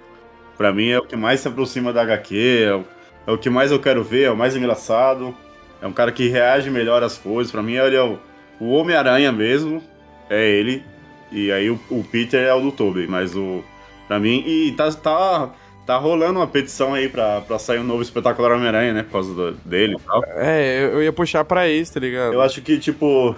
[0.56, 2.86] Pra mim é o que mais se aproxima da HQ, é o,
[3.26, 5.36] é o que mais eu quero ver, é o mais engraçado.
[5.82, 7.52] É um cara que reage melhor às coisas.
[7.52, 8.20] Pra mim ele é o,
[8.60, 9.82] o Homem-Aranha mesmo.
[10.30, 10.84] É ele.
[11.32, 13.64] E aí o, o Peter é o do Tobey, mas o.
[14.08, 14.44] Pra mim.
[14.46, 15.52] E tá, tá,
[15.86, 19.04] tá rolando uma petição aí pra, pra sair um novo espetacular Homem-Aranha, né?
[19.04, 20.24] Por causa do- dele e tal.
[20.38, 22.34] É, eu, eu ia puxar pra isso, tá ligado?
[22.34, 23.36] Eu acho que, tipo,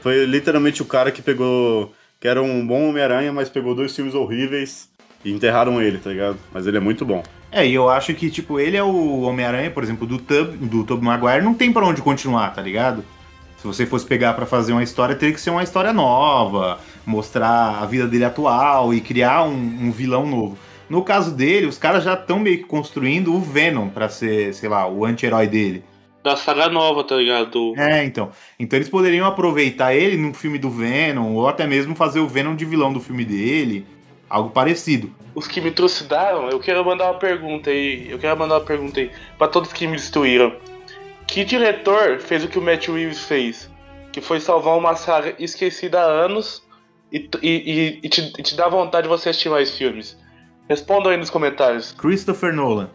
[0.00, 1.92] foi literalmente o cara que pegou.
[2.20, 4.88] Que era um bom Homem-Aranha, mas pegou dois filmes horríveis
[5.24, 6.36] e enterraram ele, tá ligado?
[6.52, 7.20] Mas ele é muito bom.
[7.50, 10.84] É, e eu acho que, tipo, ele é o Homem-Aranha, por exemplo, do Tub, do
[10.84, 13.04] Tobey Maguire, não tem pra onde continuar, tá ligado?
[13.58, 17.80] Se você fosse pegar pra fazer uma história, teria que ser uma história nova, mostrar
[17.82, 20.56] a vida dele atual e criar um, um vilão novo.
[20.92, 24.68] No caso dele, os caras já estão meio que construindo o Venom pra ser, sei
[24.68, 25.82] lá, o anti-herói dele.
[26.22, 27.72] Da saga nova, tá ligado?
[27.78, 28.30] É, então.
[28.58, 32.54] Então eles poderiam aproveitar ele no filme do Venom, ou até mesmo fazer o Venom
[32.54, 33.86] de vilão do filme dele,
[34.28, 35.10] algo parecido.
[35.34, 38.10] Os que me trucidaram, eu quero mandar uma pergunta aí.
[38.10, 40.52] Eu quero mandar uma pergunta aí pra todos que me destruíram.
[41.26, 43.70] Que diretor fez o que o Matt Reeves fez?
[44.12, 46.62] Que foi salvar uma saga esquecida há anos
[47.10, 50.20] e, e, e- e te, e te dá vontade de você assistir mais filmes.
[50.68, 51.92] Respondam aí nos comentários.
[51.92, 52.90] Christopher Nolan.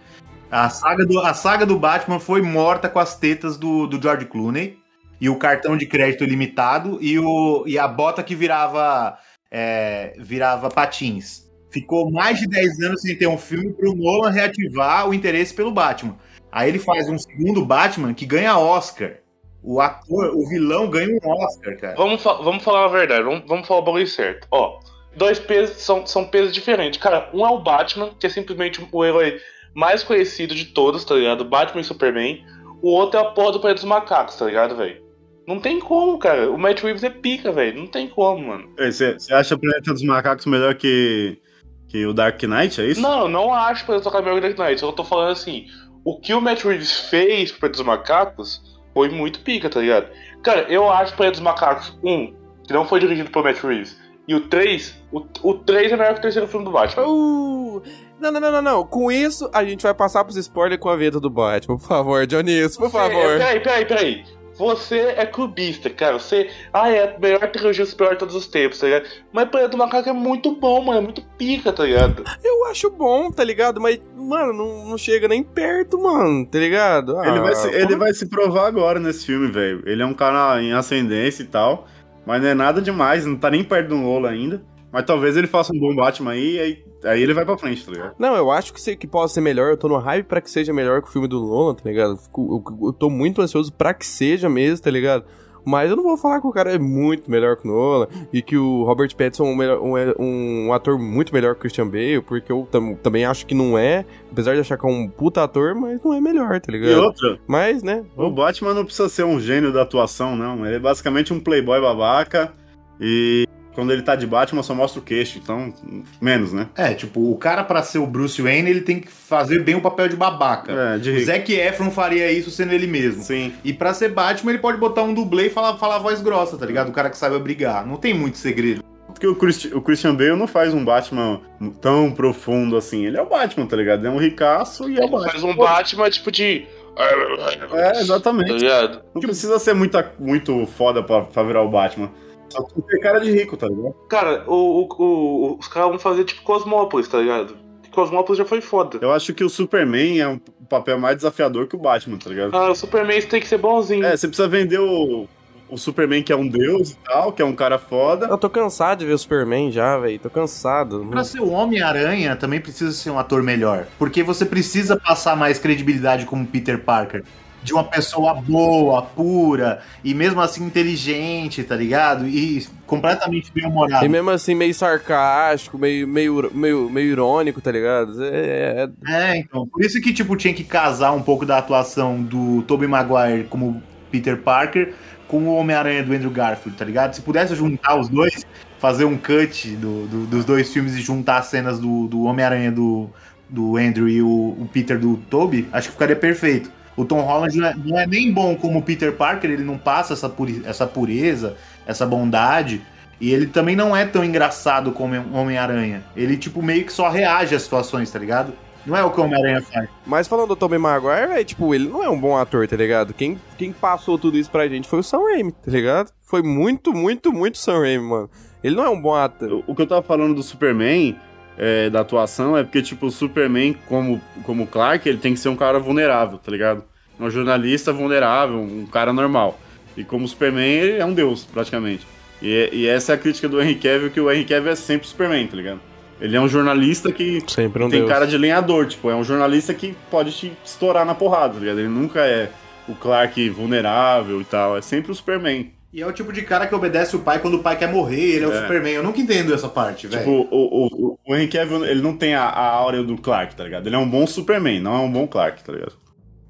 [0.49, 4.25] A saga do, a saga do Batman foi morta com as tetas do, do George
[4.25, 4.77] Clooney
[5.19, 9.17] e o cartão de crédito ilimitado e, o, e a bota que virava,
[9.51, 11.45] é, virava patins.
[11.69, 15.53] Ficou mais de 10 anos sem ter um filme para o Nolan reativar o interesse
[15.53, 16.15] pelo Batman.
[16.49, 19.15] Aí ele faz um segundo Batman que ganha Oscar.
[19.61, 21.95] O ator, o vilão ganha um Oscar, cara.
[21.97, 24.47] Vamos, fa- vamos falar a verdade, vamos, vamos falar o bagulho certo.
[24.49, 24.79] Ó,
[25.17, 27.01] dois pesos são, são pesos diferentes.
[27.01, 29.41] Cara, um é o Batman, que é simplesmente o herói
[29.73, 31.43] mais conhecido de todos, tá ligado?
[31.43, 32.45] Batman e Superman.
[32.81, 35.01] O outro é a porra do Planeta dos Macacos, tá ligado, velho?
[35.47, 36.51] Não tem como, cara.
[36.51, 37.79] O Matt Reeves é pica, velho.
[37.79, 38.69] Não tem como, mano.
[38.77, 41.39] Você acha o Planeta dos Macacos melhor que,
[41.87, 43.01] que o Dark Knight, é isso?
[43.01, 44.83] Não, eu não acho pra eu tocar melhor que Dark Knight.
[44.83, 45.67] Eu tô falando assim,
[46.03, 48.61] o que o Matt Reeves fez pro Planeta dos Macacos
[48.93, 50.07] foi muito pica, tá ligado?
[50.43, 52.35] Cara, eu acho o Planeta dos Macacos 1,
[52.67, 53.97] que não foi dirigido pelo Matt Reeves,
[54.27, 57.03] e o 3, o, o 3 é melhor que o terceiro filme do Batman.
[57.07, 57.81] Uh,
[58.19, 58.85] não, não, não, não, não.
[58.85, 61.77] Com isso, a gente vai passar pros spoilers com a vinheta do Batman.
[61.77, 63.37] Por favor, Dionísio, por É, favor.
[63.37, 64.23] Peraí, peraí, peraí.
[64.57, 66.17] Você é clubista, cara.
[66.17, 66.49] Você.
[66.73, 69.05] Ah, é a melhor trilogia superior de todos os tempos, tá ligado?
[69.31, 70.97] Mas Planeta do Macaco é muito bom, mano.
[70.97, 72.23] É muito pica, tá ligado?
[72.43, 73.79] Eu acho bom, tá ligado?
[73.79, 77.11] Mas, mano, não, não chega nem perto, mano, tá ligado?
[77.23, 79.83] Ele, Ah, vai se, ele como- vai se provar agora nesse filme, velho.
[79.85, 81.85] Ele é um cara em ascendência e tal,
[82.27, 84.61] mas não é nada demais, não tá nem perto do Nolan ainda.
[84.91, 87.85] Mas talvez ele faça um bom Batman aí, e aí, aí ele vai pra frente,
[87.85, 88.15] tá ligado?
[88.19, 89.71] Não, eu acho que, se, que pode ser melhor.
[89.71, 92.17] Eu tô no hype pra que seja melhor que o filme do Nolan, tá ligado?
[92.37, 95.25] Eu Eu, eu tô muito ansioso pra que seja mesmo, tá ligado?
[95.67, 98.41] Mas eu não vou falar que o cara é muito melhor que o Nolan e
[98.41, 102.21] que o Robert Pattinson é um, um- um ator muito melhor que o Christian Bale,
[102.21, 105.43] porque eu tam- também acho que não é, apesar de achar que é um puta
[105.43, 107.03] ator, mas não é melhor, tá E ligado?
[107.03, 108.05] outra, Mas, né?
[108.15, 110.65] o Batman não precisa ser um gênio da atuação, não.
[110.65, 112.53] Ele é basicamente um playboy babaca
[113.01, 113.45] e
[113.77, 115.71] quando ele tá de Batman só mostra o queixo, então
[116.19, 116.67] menos, né?
[116.75, 119.81] É, tipo, o cara pra ser o Bruce Wayne, ele tem que fazer bem o
[119.81, 120.71] papel de babaca.
[120.71, 121.23] É, de O.
[121.25, 123.21] Zac Efron faria isso sendo ele mesmo.
[123.21, 123.53] Sim.
[123.63, 126.57] E pra ser Batman, ele pode botar um dublê e falar, falar a voz grossa,
[126.57, 126.89] tá ligado?
[126.89, 127.85] O cara que sabe brigar.
[127.85, 128.83] Não tem muito segredo.
[129.05, 131.39] Porque o, Christi- o Christian Bale não faz um Batman
[131.79, 133.05] tão profundo assim.
[133.05, 133.99] Ele é o Batman, tá ligado?
[133.99, 135.29] Ele é um ricaço e é o Ele Batman.
[135.31, 136.65] faz um Batman tipo de.
[136.99, 138.53] É, Tá exatamente.
[138.53, 139.01] ligado?
[139.13, 142.09] Não precisa ser muita, muito foda pra, pra virar o Batman.
[142.49, 143.93] Só que tem cara de rico, tá ligado?
[144.09, 147.55] Cara, o, o- o- os caras vão fazer tipo Cosmópolis, tá ligado?
[147.91, 148.99] Cosmópolis já foi foda.
[149.01, 150.39] Eu acho que o Superman é um
[150.69, 152.55] papel mais desafiador que o Batman, tá ligado?
[152.55, 154.05] Ah, o Superman tem que ser bonzinho.
[154.05, 155.27] É, você precisa vender o,
[155.67, 158.27] o Superman que é um deus e tal, que é um cara foda.
[158.27, 160.19] Eu tô cansado de ver o Superman já, velho.
[160.19, 161.07] Tô cansado.
[161.09, 163.87] Pra ser o Homem-Aranha, também precisa ser um ator melhor.
[163.97, 167.23] Porque você precisa passar mais credibilidade como Peter Parker.
[167.67, 172.25] De uma pessoa boa, pura, e mesmo assim inteligente, tá ligado?
[172.27, 174.05] E completamente bem-humorado.
[174.05, 178.23] E mesmo assim, meio sarcástico, meio, meio, meio, meio irônico, tá ligado?
[178.23, 179.67] É, é- É, então.
[179.67, 183.83] Por isso que, tipo, tinha que casar um pouco da atuação do Tobey Maguire como
[184.09, 184.93] Peter Parker
[185.27, 187.13] com o Homem-Aranha do Andrew Garfield, tá ligado?
[187.13, 188.45] Se pudesse juntar os dois,
[188.79, 192.71] fazer um cut do- do- dos dois filmes e juntar as cenas do, do Homem-Aranha
[192.71, 193.09] do,
[193.49, 196.71] do Andrew e o, o Peter do Tobey, acho que ficaria perfeito.
[196.97, 200.13] O Tom Holland não é, não é nem bom como Peter Parker, ele não passa
[200.13, 202.81] essa, puri- essa pureza, essa bondade.
[203.21, 206.03] E ele também não é tão engraçado como o Homem-Aranha.
[206.15, 208.51] Ele, tipo, meio que só reage às situações, tá ligado?
[208.85, 209.89] Não é o que o Homem-Aranha faz.
[210.05, 213.13] Mas falando do Tobey Maguire, velho, tipo, ele não é um bom ator, tá ligado?
[213.13, 216.11] Quem, quem passou tudo isso pra gente foi o Sam Raimi, tá ligado?
[216.21, 218.29] Foi muito, muito, muito Sam Raimi, mano.
[218.63, 219.63] Ele não é um bom ator.
[219.67, 221.17] O que eu tava falando do Superman,
[221.57, 225.49] é, da atuação, é porque, tipo, o Superman, como, como Clark, ele tem que ser
[225.49, 226.83] um cara vulnerável, tá ligado?
[227.19, 229.59] Um jornalista vulnerável, um cara normal.
[229.95, 232.05] E como Superman, ele é um deus, praticamente.
[232.41, 235.07] E, e essa é a crítica do Henry Cavill, que o Henry Cavill é sempre
[235.07, 235.79] Superman, tá ligado?
[236.19, 238.11] Ele é um jornalista que Sempre um tem deus.
[238.11, 241.79] cara de lenhador, tipo, é um jornalista que pode te estourar na porrada, tá ligado?
[241.79, 242.51] Ele nunca é
[242.87, 245.71] o Clark vulnerável e tal, é sempre o Superman.
[245.97, 248.35] E é o tipo de cara que obedece o pai quando o pai quer morrer,
[248.35, 248.61] ele é, o É.
[248.61, 248.93] Superman.
[248.93, 250.19] Eu nunca entendo essa parte, velho.
[250.19, 253.63] Tipo, o, o, o Henry Cavill, ele não tem a, a áurea do Clark, tá
[253.63, 253.87] ligado?
[253.87, 255.93] Ele é um bom Superman, não é um bom Clark, tá ligado?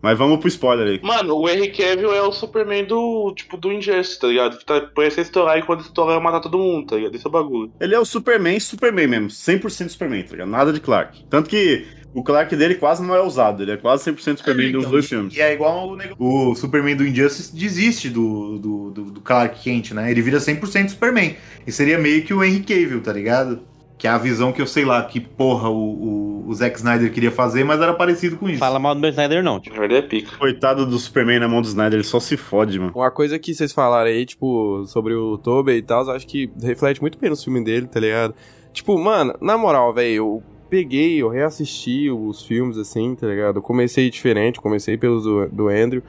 [0.02, 1.00] Mas vamos pro spoiler aí.
[1.02, 4.58] Mano, o Henry Cavill é o Superman do, tipo, do Injustice, tá ligado?
[4.58, 7.16] Que tá, parece estourar e quando estourar vai matar todo mundo, tá ligado?
[7.16, 7.72] Esse é o bagulho.
[7.80, 10.50] Ele é o Superman, Superman mesmo, 100% Superman, tá ligado?
[10.50, 11.24] Nada de Clark.
[11.30, 14.82] Tanto que o Clark dele quase não é usado, ele é quase 100% Superman dos
[14.82, 15.36] Então, dois filmes.
[15.36, 19.92] E é igual o, o Superman do Injustice desiste do, do, do, do Clark Kent,
[19.92, 20.10] né?
[20.10, 21.36] Ele vira 100% Superman.
[21.66, 23.60] E seria meio que o Henry Cavill, tá ligado?
[23.98, 27.12] Que é a visão que eu sei lá, que porra o, o, o Zack Snyder
[27.12, 28.60] queria fazer, mas era parecido com isso.
[28.60, 29.76] Fala mal do meu Snyder, não, tipo.
[29.76, 30.38] Verdade é pica.
[30.38, 32.92] Coitado do Superman na mão do Snyder, ele só se fode, mano.
[32.96, 36.48] Uma coisa que vocês falaram aí, tipo, sobre o Tobey e tal, eu acho que
[36.62, 38.36] reflete muito bem no filme dele, tá ligado?
[38.72, 43.58] Tipo, mano, na moral, velho, peguei, eu reassisti os filmes, assim, tá ligado?
[43.58, 46.02] Eu comecei diferente, comecei pelos do, do Andrew,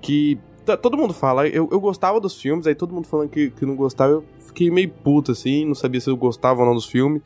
[0.00, 3.50] que tá- todo mundo fala, eu, eu gostava dos filmes, aí todo mundo falando que,
[3.50, 6.74] que não gostava, eu fiquei meio puto, assim, não sabia se eu gostava ou não
[6.74, 7.22] dos filmes.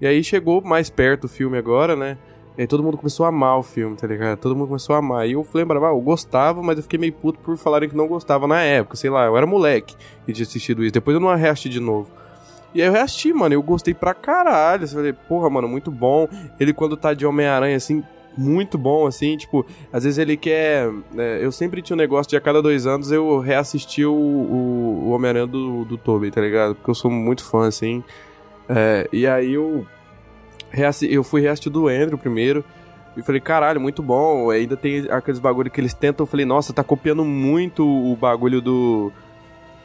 [0.00, 2.16] E aí chegou mais perto o filme agora, né?
[2.56, 4.38] E aí todo mundo começou a amar o filme, tá ligado?
[4.38, 5.28] Todo mundo começou a amar.
[5.28, 8.08] E eu lembrava, ah, eu gostava, mas eu fiquei meio puto por falarem que não
[8.08, 8.96] gostava na época.
[8.96, 9.94] Sei lá, eu era moleque
[10.26, 10.92] e tinha assistido isso.
[10.92, 12.10] Depois eu não reassisti de novo.
[12.74, 13.54] E aí eu reassisti, mano.
[13.54, 14.84] Eu gostei pra caralho.
[14.84, 16.28] Eu falei, porra, mano, muito bom.
[16.60, 18.02] Ele quando tá de Homem-Aranha, assim,
[18.36, 19.36] muito bom, assim.
[19.36, 20.88] Tipo, às vezes ele quer.
[21.12, 25.04] né, eu sempre tinha um negócio de a cada dois anos eu reassistir o, o,
[25.06, 26.74] o Homem-Aranha do, do Tobey, tá ligado?
[26.74, 28.04] Porque eu sou muito fã, assim.
[28.68, 29.86] É, e aí eu.
[30.70, 32.64] reassi- Eu fui reassistir do Andrew primeiro.
[33.16, 34.50] E falei, caralho, muito bom.
[34.50, 36.22] Ainda tem aqueles bagulho que eles tentam.
[36.24, 39.10] Eu falei, nossa, tá copiando muito o bagulho do.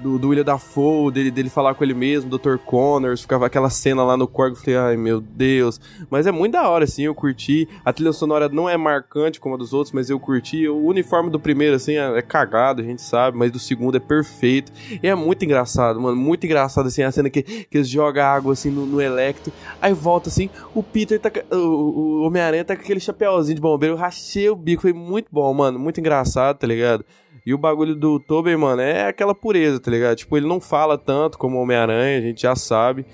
[0.03, 2.57] Do, do William Dafoe, dele, dele falar com ele mesmo, Dr.
[2.57, 5.79] Connors, ficava aquela cena lá no Korg, eu falei, ai meu Deus.
[6.09, 7.67] Mas é muito da hora, assim, eu curti.
[7.85, 10.67] A trilha sonora não é marcante como a dos outros, mas eu curti.
[10.67, 13.99] O uniforme do primeiro, assim, é, é cagado, a gente sabe, mas do segundo é
[13.99, 14.71] perfeito.
[15.01, 18.51] E é muito engraçado, mano, muito engraçado, assim, a cena que, que eles jogam água,
[18.51, 19.53] assim, no, no Electro.
[19.81, 21.31] Aí volta, assim, o Peter tá...
[21.51, 25.27] O, o Homem-Aranha tá com aquele chapéuzinho de bombeiro, eu rachei o bico, foi muito
[25.31, 27.05] bom, mano, muito engraçado, tá ligado?
[27.45, 30.15] E o bagulho do Tobey, mano, é aquela pureza, tá ligado?
[30.15, 33.05] Tipo, ele não fala tanto como Homem-Aranha, a gente já sabe.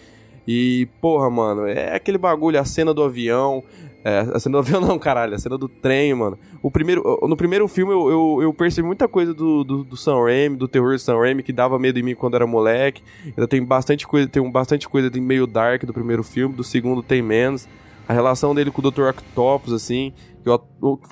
[0.48, 3.64] E, porra, mano, é aquele bagulho, a cena do avião.
[4.04, 6.38] É, a cena do avião não, caralho, a cena do trem, mano.
[6.62, 10.24] O primeiro, no primeiro filme eu, eu, eu percebi muita coisa do, do, do Sam
[10.24, 13.04] Raimi, do terror do Sam Raimi, que dava medo em mim quando era moleque.
[13.26, 17.22] Ainda tem bastante coisa, tem bastante coisa meio dark do primeiro filme, do segundo tem
[17.22, 17.68] menos.
[18.10, 19.04] A relação dele com o Dr.
[19.10, 20.12] Octopus, assim,
[20.44, 20.60] eu-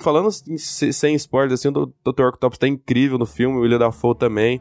[0.00, 2.24] falando se- sem spoilers, assim, o Dr.
[2.26, 4.60] Octopus tá incrível no filme, o William Dafoe também.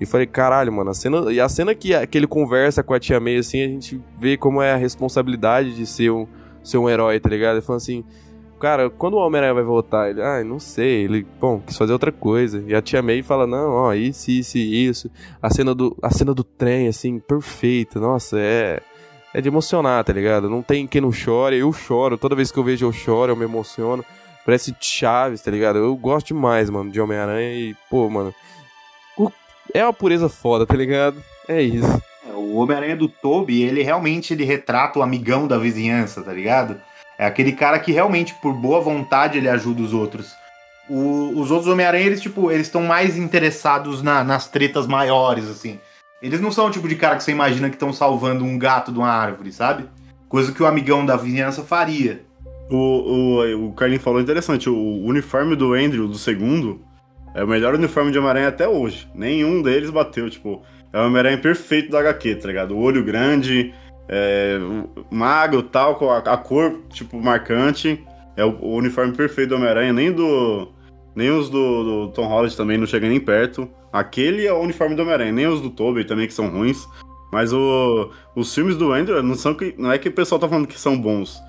[0.00, 3.00] E falei, caralho, mano, a cena, e a cena que, que ele conversa com a
[3.00, 6.26] Tia May, assim, a gente vê como é a responsabilidade de ser um,
[6.62, 7.54] ser um herói, tá ligado?
[7.56, 8.04] Ele falando assim,
[8.60, 10.10] cara, quando o Homem-Aranha vai voltar?
[10.10, 12.62] Ele, ah, não sei, ele, bom, quis fazer outra coisa.
[12.66, 15.10] E a Tia May fala, não, ó, isso, isso isso.
[15.42, 18.80] A cena do, a cena do trem, assim, perfeita, nossa, é...
[19.34, 20.48] É de emocionar, tá ligado?
[20.48, 23.36] Não tem quem não chore, eu choro, toda vez que eu vejo eu choro, eu
[23.36, 24.04] me emociono.
[24.44, 25.78] Parece Chaves, tá ligado?
[25.78, 28.34] Eu gosto demais, mano, de Homem-Aranha e, pô, mano.
[29.74, 31.22] É uma pureza foda, tá ligado?
[31.46, 32.02] É isso.
[32.26, 36.80] É, O Homem-Aranha do Toby, ele realmente ele retrata o amigão da vizinhança, tá ligado?
[37.18, 40.32] É aquele cara que realmente, por boa vontade, ele ajuda os outros.
[40.88, 45.78] O- os outros Homem-Aranha, eles, tipo, eles estão mais interessados na- nas tretas maiores, assim.
[46.20, 48.92] Eles não são o tipo de cara que você imagina que estão salvando um gato
[48.92, 49.84] de uma árvore, sabe?
[50.28, 52.22] Coisa que o amigão da vizinhança faria.
[52.70, 56.80] O, o, o Carlinhos falou interessante, o uniforme do Andrew, do segundo,
[57.34, 59.08] é o melhor uniforme de Homem-Aranha até hoje.
[59.14, 60.62] Nenhum deles bateu, tipo,
[60.92, 62.74] é o Homem-Aranha perfeito do HQ, tá ligado?
[62.74, 63.72] O olho grande,
[64.08, 64.58] é,
[65.10, 68.04] magro tal, com a, a cor, tipo, marcante.
[68.36, 70.68] É o, o uniforme perfeito do Homem-Aranha, nem do.
[71.14, 73.68] Nem os do, do Tom Holland também não chega nem perto.
[73.92, 76.86] Aquele é o uniforme do Homem-Aranha, nem os do Tobey também, que são ruins.
[77.32, 80.48] Mas o, os filmes do Andrew não, são que, não é que o pessoal tá
[80.48, 81.40] falando que são bons.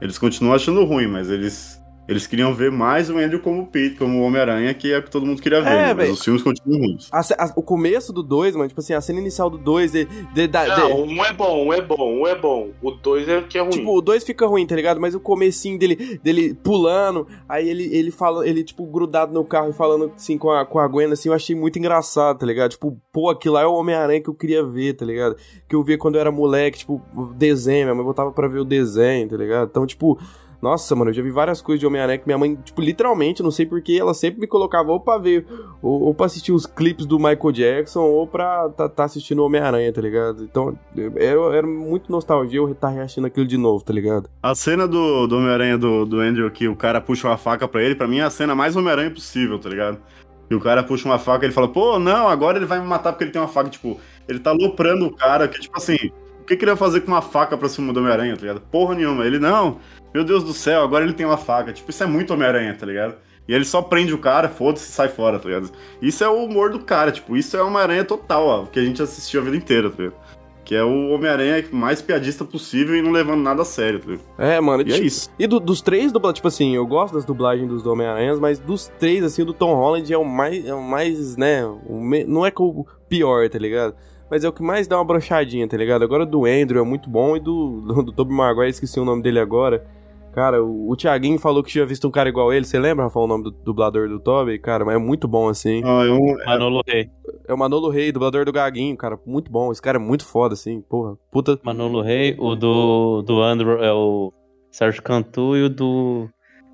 [0.00, 3.96] Eles continuam achando ruim, mas eles Eles queriam ver mais o Andrew como o Pete,
[3.96, 5.68] como o Homem-Aranha, que é o que todo mundo queria ver.
[5.70, 5.86] É, né?
[5.88, 6.12] Mas velho.
[6.12, 7.08] os filmes continuam ruins.
[7.10, 9.92] A ce- a- o começo do 2, mano, tipo assim, a cena inicial do 2,
[9.92, 12.70] de, de, de- Não, um é bom, um é bom, um é bom.
[12.82, 13.70] O dois é o que é ruim.
[13.70, 15.00] Tipo, o 2 fica ruim, tá ligado?
[15.00, 19.70] Mas o comecinho dele, dele pulando, aí ele, ele fala, ele, tipo, grudado no carro
[19.70, 22.72] e falando assim com a, com a Gwen, assim, eu achei muito engraçado, tá ligado?
[22.72, 25.36] Tipo, pô, aquilo lá é o Homem-Aranha que eu queria ver, tá ligado?
[25.66, 27.00] Que eu via quando eu era moleque, tipo,
[27.34, 29.68] desenho, minha mãe botava pra ver o desenho, tá ligado?
[29.70, 30.18] Então, tipo.
[30.64, 33.50] Nossa, mano, eu já vi várias coisas de Homem-Aranha que minha mãe, tipo, literalmente, não
[33.50, 35.46] sei porquê, ela sempre me colocava ou pra ver,
[35.82, 39.92] ou, ou pra assistir os clipes do Michael Jackson, ou pra tá, tá assistindo Homem-Aranha,
[39.92, 40.42] tá ligado?
[40.42, 40.74] Então,
[41.16, 44.30] era, era muito nostalgia eu estar reassistindo aquilo de novo, tá ligado?
[44.42, 47.82] A cena do, do Homem-Aranha do, do Andrew que o cara puxa uma faca pra
[47.82, 49.98] ele, pra mim é a cena mais Homem-Aranha possível, tá ligado?
[50.48, 52.86] E o cara puxa uma faca e ele fala, pô, não, agora ele vai me
[52.86, 53.68] matar porque ele tem uma faca.
[53.68, 56.10] Tipo, ele tá loprando o cara, que tipo assim,
[56.44, 58.60] o que, que ele vai fazer com uma faca pra cima do Homem-Aranha, tá ligado?
[58.60, 59.24] Porra nenhuma.
[59.26, 59.78] Ele, não,
[60.12, 61.72] meu Deus do céu, agora ele tem uma faca.
[61.72, 63.14] Tipo, isso é muito Homem-Aranha, tá ligado?
[63.48, 65.70] E ele só prende o cara, foda-se e sai fora, tá ligado?
[66.00, 69.02] Isso é o humor do cara, tipo, isso é Homem-Aranha total, ó, que a gente
[69.02, 70.16] assistiu a vida inteira, tá ligado?
[70.64, 74.24] Que é o Homem-Aranha mais piadista possível e não levando nada a sério, tá ligado?
[74.38, 74.82] É, mano.
[74.82, 75.28] E é tipo, isso.
[75.38, 78.86] E do- dos três dublagens, tipo assim, eu gosto das dublagens dos Homem-Aranhas, mas dos
[78.98, 82.24] três, assim, o do Tom Holland é o mais, é o mais né, o me-
[82.24, 83.94] não é o pior, tá ligado?
[84.34, 86.02] Mas é o que mais dá uma brochadinha, tá ligado?
[86.02, 89.22] Agora do Andrew é muito bom e do, do, do Tobey Maguire, esqueci o nome
[89.22, 89.86] dele agora.
[90.32, 93.26] Cara, o, o Thiaguinho falou que tinha visto um cara igual ele, você lembra, Rafael,
[93.26, 94.58] o nome do dublador do Tobey?
[94.58, 95.82] Cara, mas é muito bom, assim.
[95.84, 97.08] Ah, eu, Manolo Rey.
[97.46, 99.70] É o Manolo Rey, dublador do Gaguinho, cara, muito bom.
[99.70, 101.16] Esse cara é muito foda, assim, porra.
[101.30, 104.32] Puta, Manolo Rey, o do, do Andrew é o
[104.68, 106.28] Sérgio Cantu e o do,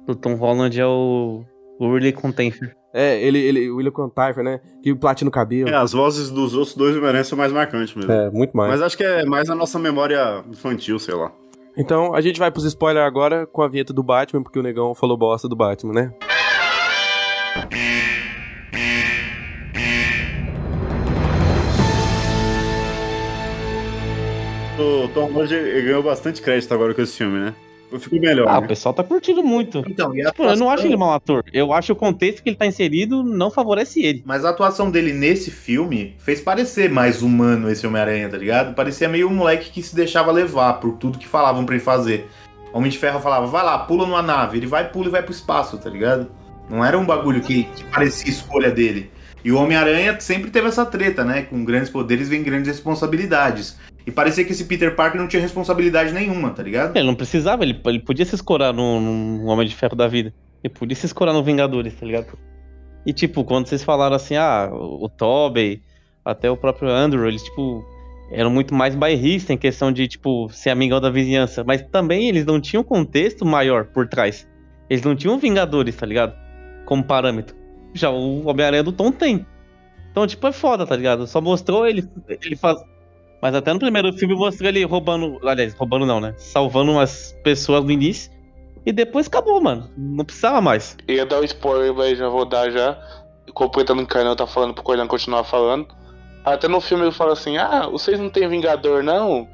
[0.07, 1.45] do Tom Holland é o,
[1.79, 2.75] o Willie Contenfer.
[2.93, 4.61] É, ele, ele, o William Contifer, né?
[4.83, 5.69] Que platina o cabelo.
[5.69, 8.11] É, as vozes dos outros dois Homem-Aranha são mais marcantes mesmo.
[8.11, 8.71] É, muito mais.
[8.73, 11.33] Mas acho que é mais a nossa memória infantil, sei lá.
[11.77, 14.95] Então, a gente vai pros spoilers agora com a vinheta do Batman, porque o negão
[14.95, 16.13] falou bosta do Batman, né?
[24.79, 27.55] O Tom Holland ganhou bastante crédito agora com esse filme, né?
[27.99, 28.69] Ficou melhor, Ah, o né?
[28.69, 29.83] pessoal tá curtindo muito.
[29.89, 31.45] Então, e a Pô, eu não atuação- acho ele mau ator.
[31.53, 34.23] Eu acho que o contexto que ele tá inserido não favorece ele.
[34.25, 38.75] Mas a atuação dele nesse filme fez parecer mais humano esse Homem-Aranha, tá ligado?
[38.75, 42.29] Parecia meio um moleque que se deixava levar por tudo que falavam pra ele fazer.
[42.73, 44.59] Homem de Ferro falava, vai lá, pula numa nave.
[44.59, 46.31] Ele vai, pula e vai pro espaço, tá ligado?
[46.69, 49.11] Não era um bagulho que, que parecia escolha dele.
[49.45, 51.43] E o Homem-Aranha sempre teve essa treta, né?
[51.43, 53.77] Com grandes poderes vem grandes responsabilidades.
[54.07, 56.97] E parecia que esse Peter Parker não tinha responsabilidade nenhuma, tá ligado?
[56.97, 60.33] Ele não precisava, ele, ele podia se escorar num, Homem de Ferro da vida.
[60.63, 62.39] Ele podia se escorar no Vingadores, tá ligado?
[63.07, 65.83] E tipo, quando vocês falaram assim, ah, o, o Tobey,
[66.25, 67.85] até o próprio Andrew, eles tipo
[68.31, 72.47] eram muito mais bairristas em questão de tipo ser amigão da vizinhança, mas também eles
[72.47, 74.49] não tinham contexto maior por trás.
[74.89, 76.35] Eles não tinham Vingadores, tá ligado?
[76.85, 77.57] Como parâmetro.
[77.95, 79.47] Já o Homem-Aranha do Tom tem.
[80.11, 81.27] Então, tipo, é foda, tá ligado?
[81.27, 82.09] Só mostrou ele,
[82.43, 82.79] ele faz.
[83.41, 85.39] Mas até no primeiro filme mostrou ele roubando.
[85.47, 86.35] Aliás, roubando não, né?
[86.37, 88.31] Salvando umas pessoas no início.
[88.85, 89.91] E depois acabou, mano.
[89.97, 90.97] Não precisava mais.
[91.09, 92.99] Ia dar o spoiler, mas já vou dar já.
[93.55, 95.87] Completando o que o Carnal tá falando pro Coelhão continuar falando.
[96.45, 99.49] Até no filme ele fala assim: Ah, vocês não tem Vingador, não?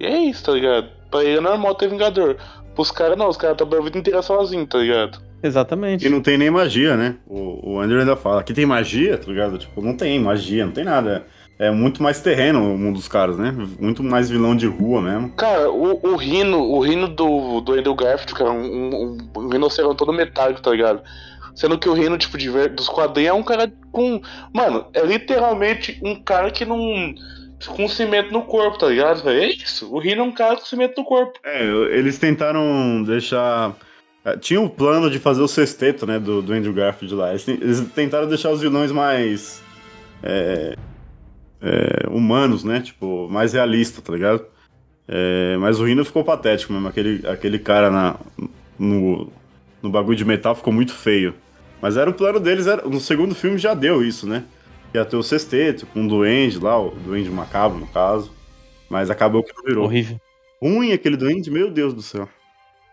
[0.00, 0.88] E é isso, tá ligado?
[1.10, 2.36] Pra ele é normal ter Vingador.
[2.74, 5.20] Pros caras não, os caras trabalham a vida inteira sozinho, tá ligado?
[5.42, 6.06] Exatamente.
[6.06, 7.16] E não tem nem magia, né?
[7.26, 8.40] O, o Andrew ainda fala.
[8.40, 9.58] Aqui tem magia, tá ligado?
[9.58, 11.26] Tipo, não tem magia, não tem nada.
[11.58, 13.54] É muito mais terreno o mundo dos caras, né?
[13.78, 15.30] Muito mais vilão de rua mesmo.
[15.36, 19.98] Cara, o, o rino, o rino do, do Andrew Garfield, cara, um, um, um rinoceronte
[19.98, 21.02] todo metálico, tá ligado?
[21.54, 24.20] Sendo que o rino, tipo, de dos quadrinhos é um cara com.
[24.52, 27.14] Mano, é literalmente um cara que não.
[27.68, 29.28] com cimento no corpo, tá ligado?
[29.28, 29.92] É isso.
[29.94, 31.38] O rino é um cara com cimento no corpo.
[31.44, 31.62] É,
[31.96, 33.76] eles tentaram deixar.
[34.24, 37.30] é, Tinha o plano de fazer o sexteto, né, do, do Andrew Garfield lá.
[37.30, 39.62] Eles, eles tentaram deixar os vilões mais.
[40.22, 40.74] é,
[41.62, 42.80] é, humanos, né?
[42.80, 44.44] Tipo, mais realistas, tá ligado?
[45.06, 46.88] É, mas o Rino ficou patético mesmo.
[46.88, 48.16] Aquele, aquele cara na,
[48.78, 49.30] no,
[49.80, 51.34] no bagulho de metal ficou muito feio.
[51.80, 54.44] Mas era o plano deles, era, no segundo filme já deu isso, né?
[54.94, 58.30] Ia ter o sexteto, com o Duende lá, o Duende Macabro, no caso.
[58.90, 59.84] Mas acabou que não virou.
[59.84, 60.20] Horrível.
[60.60, 62.28] Ruim aquele Duende, meu Deus do céu.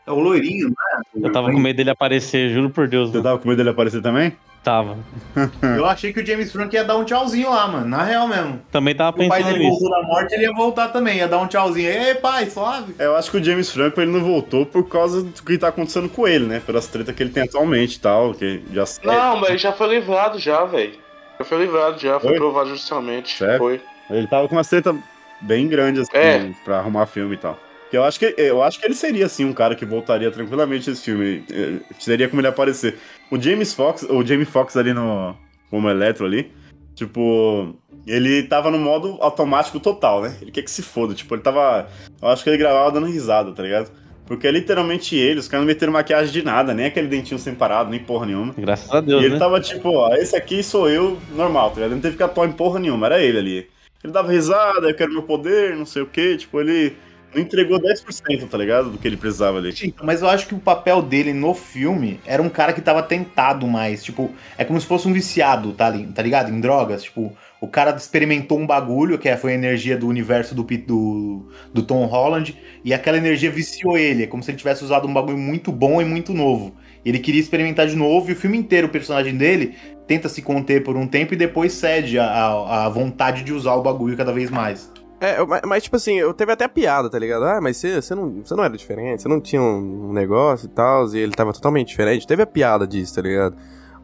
[0.08, 1.02] É o loirinho, né?
[1.16, 3.10] Eu tava com medo dele aparecer, juro por Deus.
[3.10, 3.24] Você Mano.
[3.24, 4.34] tava com medo dele aparecer também?
[4.64, 4.98] Tava.
[5.78, 7.86] Eu achei que o James Franco ia dar um tchauzinho lá, mano.
[7.88, 8.62] Na real mesmo.
[8.72, 9.80] Também tava O pai pensando dele nisso.
[9.80, 11.18] voltou da morte, ele ia voltar também.
[11.18, 11.88] Ia dar um tchauzinho.
[11.90, 12.94] Ei, pai, suave.
[13.00, 15.70] É, eu acho que o James Franco ele não voltou por causa do que tá
[15.70, 16.62] acontecendo com ele, né?
[16.66, 19.88] Pelas tretas que ele tem atualmente e tal, que já Não, mas ele já foi
[19.88, 20.94] livrado já, velho.
[21.40, 22.38] Já foi livrado já, foi Foi?
[22.38, 23.38] provado judicialmente.
[23.58, 23.82] Foi.
[24.10, 24.94] Ele tava com uma treta
[25.40, 26.52] bem grande assim, É.
[26.66, 27.58] pra arrumar filme e tal.
[27.90, 30.90] Que eu acho que eu acho que ele seria assim um cara que voltaria tranquilamente
[30.92, 31.44] esse filme.
[31.52, 32.98] Eh, Seria como ele aparecer.
[33.32, 35.36] O James Fox, o Jamie Fox ali no
[35.70, 36.52] como Eletro ali,
[36.96, 37.76] tipo,
[38.06, 40.36] ele tava no modo automático total, né?
[40.42, 41.88] Ele quer que se foda, tipo, ele tava,
[42.22, 43.92] eu acho que ele gravava dando risada, tá ligado?
[44.26, 47.56] Porque é literalmente ele, os caras não meteram maquiagem de nada, nem aquele dentinho sem
[47.56, 48.54] parado, nem porra nenhuma.
[48.58, 49.40] Graças a Deus, e ele né?
[49.40, 51.90] tava tipo, ó, esse aqui sou eu, normal, tá ligado?
[51.90, 53.68] Ele não teve que atuar em porra nenhuma, era ele ali.
[54.04, 56.96] Ele dava risada, eu quero meu poder, não sei o que, tipo, ele
[57.34, 58.90] não entregou 10%, tá ligado?
[58.90, 59.94] Do que ele precisava ali.
[60.04, 63.68] Mas eu acho que o papel dele no filme era um cara que tava tentado
[63.68, 64.04] mais.
[64.04, 66.52] Tipo, é como se fosse um viciado, tá, tá ligado?
[66.52, 67.04] Em drogas.
[67.04, 71.50] Tipo, o cara experimentou um bagulho, que é- foi a energia do universo do, do,
[71.74, 74.24] do Tom Holland, e aquela energia viciou ele.
[74.24, 76.76] É como se ele tivesse usado um bagulho muito bom e muito novo.
[77.06, 79.76] Ele queria experimentar de novo, e o filme inteiro, o personagem dele
[80.08, 83.76] tenta se conter por um tempo e depois cede a, a, a vontade de usar
[83.76, 84.92] o bagulho cada vez mais.
[85.22, 87.44] É, mas, mas, tipo assim, eu teve até piada, tá ligado?
[87.44, 91.08] Ah, mas você, não, não era diferente, você não tinha um, um negócio e tal,
[91.14, 92.26] e ele tava totalmente diferente.
[92.26, 93.58] Teve a piada disso, tá ligado?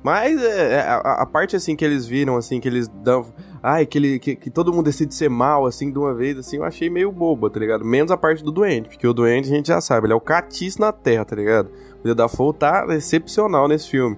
[0.04, 3.26] Mas é, é, a, a parte, assim, que eles viram, assim, que eles dão...
[3.64, 6.58] Ai, que, ele, que, que todo mundo decide ser mal, assim, de uma vez, assim,
[6.58, 7.84] eu achei meio boba, tá ligado?
[7.84, 10.22] Menos a parte do doente, porque o doente a gente já sabe, ele é o
[10.22, 11.72] catiço na terra, tá ligado?
[12.04, 14.16] O Dafoe tá excepcional nesse filme.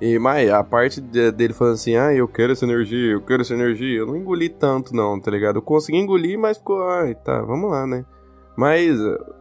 [0.00, 3.42] E, mas a parte de- dele falando assim, ah, eu quero essa energia, eu quero
[3.42, 5.56] essa energia, eu não engoli tanto não, tá ligado?
[5.56, 8.04] Eu consegui engolir, mas ficou, ai, tá, vamos lá, né?
[8.56, 8.96] Mas,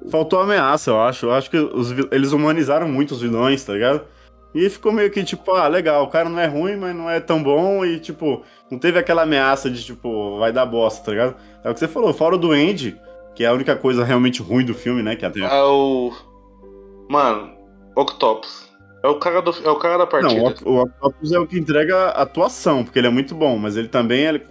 [0.10, 1.28] Faltou ameaça, eu acho.
[1.28, 4.02] Eu acho que os eles humanizaram muito os vilões, tá ligado?
[4.56, 7.20] E ficou meio que tipo, ah, legal, o cara não é ruim, mas não é
[7.20, 11.36] tão bom, e tipo, não teve aquela ameaça de tipo, vai dar bosta, tá ligado?
[11.64, 13.00] É o que você falou, fora o Duende,
[13.36, 15.16] que é a única coisa realmente ruim do filme, né?
[15.16, 15.40] Que até...
[15.42, 16.12] É o.
[17.10, 17.52] Mano,
[17.96, 18.72] Octopus.
[19.04, 20.34] É o cara, do, é o cara da partida.
[20.34, 23.76] Não, o, o Octopus é o que entrega atuação, porque ele é muito bom, mas
[23.76, 24.42] ele também é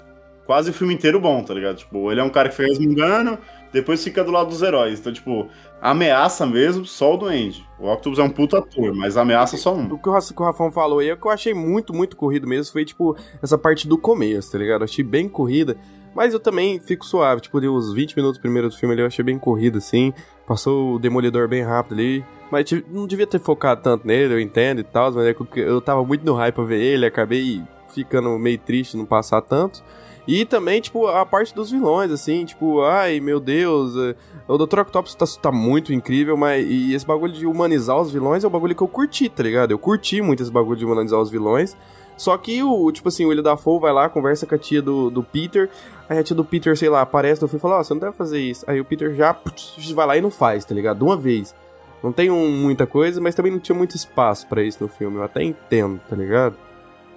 [0.45, 1.77] quase o filme inteiro bom, tá ligado?
[1.77, 3.39] Tipo, ele é um cara que fez engano,
[3.73, 5.01] depois fica do lado dos heróis.
[5.01, 5.49] Então, tipo,
[5.81, 7.67] ameaça mesmo, só o Duende.
[7.79, 9.87] O Octopus é um puto ator, mas ameaça só um.
[9.91, 12.71] o que o, o Rafão falou aí, o que eu achei muito, muito corrido mesmo
[12.71, 14.83] foi, tipo, essa parte do começo, tá ligado?
[14.83, 15.79] Eu achei bem corrida,
[16.15, 19.07] mas eu também fico suave, tipo, deu uns 20 minutos primeiro do filme ali, eu
[19.07, 20.13] achei bem corrido, assim,
[20.47, 24.81] passou o Demolidor bem rápido ali, mas não devia ter focado tanto nele, eu entendo
[24.81, 28.59] e tal, mas é eu tava muito no hype pra ver ele, acabei ficando meio
[28.59, 29.83] triste não passar tanto.
[30.27, 34.15] E também, tipo, a parte dos vilões, assim, tipo, ai, meu Deus, é,
[34.47, 34.81] o Dr.
[34.81, 38.51] Octopus tá, tá muito incrível, mas e esse bagulho de humanizar os vilões é um
[38.51, 39.73] bagulho que eu curti, tá ligado?
[39.73, 41.77] Eu curti muito esse bagulho de humanizar os vilões.
[42.23, 45.11] Só que o, tipo assim, o William Dafoe vai lá, conversa com a tia do,
[45.11, 45.69] do Peter,
[46.09, 48.01] aí a tia do Peter, sei lá, aparece no filme e fala, ó, você não
[48.01, 48.65] deve fazer isso.
[48.69, 50.99] Aí o Peter já putz, vai lá e não faz, tá ligado?
[50.99, 51.53] De uma vez.
[52.01, 55.17] Não tem um- muita coisa, mas também não tinha muito espaço pra isso no filme,
[55.17, 56.55] eu até entendo, tá ligado?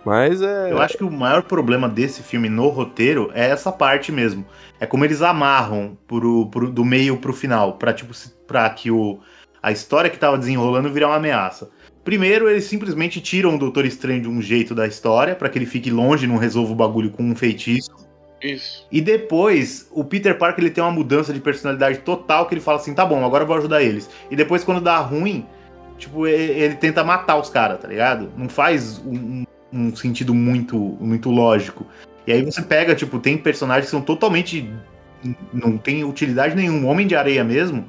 [0.03, 0.71] Mas é...
[0.71, 4.43] Eu acho que o maior problema desse filme no roteiro é essa parte mesmo.
[4.79, 8.11] É como eles amarram pro, pro- do meio pro final, pra, tipo,
[8.47, 9.19] pra que o,
[9.61, 11.69] a história que tava desenrolando virar uma ameaça.
[12.05, 15.65] Primeiro, eles simplesmente tiram o Doutor Estranho de um jeito da história, pra que ele
[15.65, 17.89] fique longe e não resolva o bagulho com um feitiço.
[18.41, 18.87] Isso.
[18.91, 22.77] E depois, o Peter Parker ele tem uma mudança de personalidade total que ele fala
[22.77, 24.07] assim: tá bom, agora eu vou ajudar eles.
[24.29, 25.45] E depois, quando dá ruim,
[25.97, 28.31] tipo, e- ele, tenta matar os caras, tá ligado?
[28.37, 31.87] Não faz um, um- um sentido muito, muito lógico.
[32.27, 34.69] E aí você pega, tipo, tem personagens que são totalmente.
[35.51, 36.85] não tem utilidade nenhuma.
[36.87, 37.85] O Homem de Areia mesmo.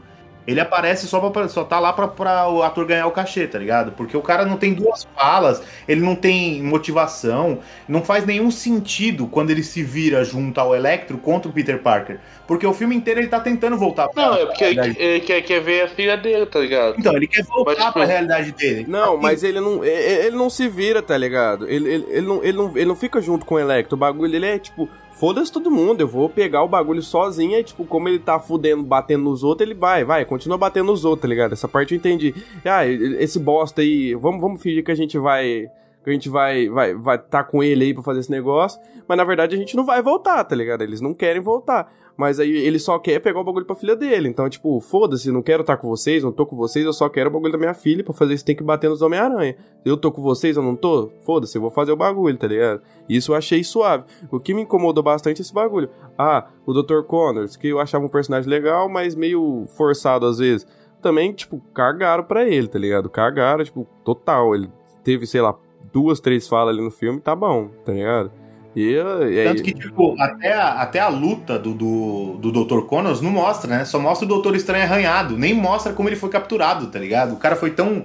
[0.46, 3.58] Ele aparece só, pra, só tá lá pra, pra o ator ganhar o cachê, tá
[3.58, 3.92] ligado?
[3.92, 9.26] Porque o cara não tem duas falas, ele não tem motivação, não faz nenhum sentido
[9.26, 12.20] quando ele se vira junto ao Electro contra o Peter Parker.
[12.46, 15.42] Porque o filme inteiro ele tá tentando voltar pra Não, é porque ele, ele quer,
[15.42, 16.94] quer ver a filha dele, tá ligado?
[16.98, 18.84] Então, ele quer voltar Mas, tipo, pra realidade dele.
[18.88, 21.68] Não, mas ele não, e- e- ele não se vira, tá ligado?
[21.68, 23.96] Ele, ele, ele, não, ele, não, ele não fica junto com o Electro.
[23.96, 24.88] O bagulho dele é tipo,
[25.18, 27.58] foda-se todo mundo, eu vou pegar o bagulho sozinho.
[27.58, 31.04] E, tipo, como ele tá fudendo, batendo nos outros, ele vai, vai, continua batendo nos
[31.04, 31.52] outros, tá ligado?
[31.52, 32.32] Essa parte eu entendi.
[32.64, 35.66] Ah, esse bosta aí, vamos, vamos fingir que a gente vai.
[36.04, 38.80] Que a gente vai, vai, vai tá com ele aí pra fazer esse negócio.
[39.08, 40.82] Mas na verdade a gente não vai voltar, tá ligado?
[40.82, 41.92] Eles não querem voltar.
[42.16, 44.28] Mas aí ele só quer pegar o bagulho pra filha dele.
[44.28, 47.28] Então, tipo, foda-se, não quero estar com vocês, não tô com vocês, eu só quero
[47.28, 48.02] o bagulho da minha filha.
[48.02, 49.56] Pra fazer isso tem que bater nos Homem-Aranha.
[49.84, 51.10] Eu tô com vocês, eu não tô?
[51.20, 52.80] Foda-se, eu vou fazer o bagulho, tá ligado?
[53.08, 54.04] Isso eu achei suave.
[54.30, 55.90] O que me incomodou bastante é esse bagulho.
[56.16, 57.02] Ah, o Dr.
[57.06, 60.66] Connors, que eu achava um personagem legal, mas meio forçado às vezes.
[61.02, 63.10] Também, tipo, cagaram pra ele, tá ligado?
[63.10, 64.54] Cagaram, tipo, total.
[64.54, 64.70] Ele
[65.04, 65.54] teve, sei lá,
[65.92, 68.32] duas, três falas ali no filme, tá bom, tá ligado?
[68.76, 72.82] E, e aí- Tanto que, tipo, até a, até a luta do, do, do Dr.
[72.82, 73.84] Connors não mostra, né?
[73.86, 75.38] Só mostra o Doutor Estranho arranhado.
[75.38, 77.32] Nem mostra como ele foi capturado, tá ligado?
[77.32, 78.04] O cara foi tão,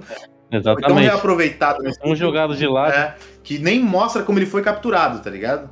[0.50, 1.02] tão Exatamente.
[1.04, 2.92] reaproveitado nesse Um jogado de lado.
[2.94, 3.14] é,
[3.44, 5.68] que nem mostra como ele foi capturado, tá ligado?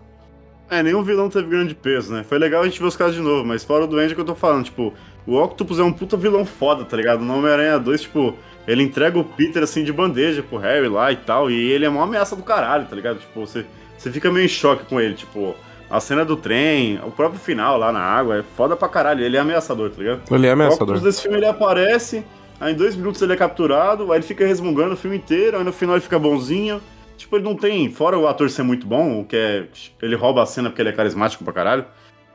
[0.68, 2.22] É, nenhum vilão teve grande peso, né?
[2.22, 4.24] Foi legal a gente ver os caras de novo, mas fora o Duende que eu
[4.24, 4.92] tô falando, tipo,
[5.26, 7.24] o Octopus é um puta vilão foda, tá ligado?
[7.24, 8.34] No Homem-Aranha 2, tipo,
[8.68, 11.88] ele entrega o Peter assim de bandeja pro Harry lá e tal, e ele é
[11.88, 13.18] uma ameaça do caralho, tá ligado?
[13.18, 13.64] Tipo, você,
[14.00, 15.54] você fica meio em choque com ele, tipo,
[15.90, 19.36] a cena do trem, o próprio final lá na água, é foda pra caralho, ele
[19.36, 20.20] é ameaçador, tá ligado?
[20.30, 20.94] Ele é ameaçador.
[20.96, 22.24] Octopus desse filme ele aparece,
[22.60, 25.64] aí em dois minutos ele é capturado, aí ele fica resmungando o filme inteiro, aí
[25.64, 26.80] no final ele fica bonzinho.
[27.16, 27.90] Tipo, ele não tem.
[27.92, 29.66] Fora o ator ser muito bom, o que é.
[30.00, 31.84] Ele rouba a cena porque ele é carismático pra caralho.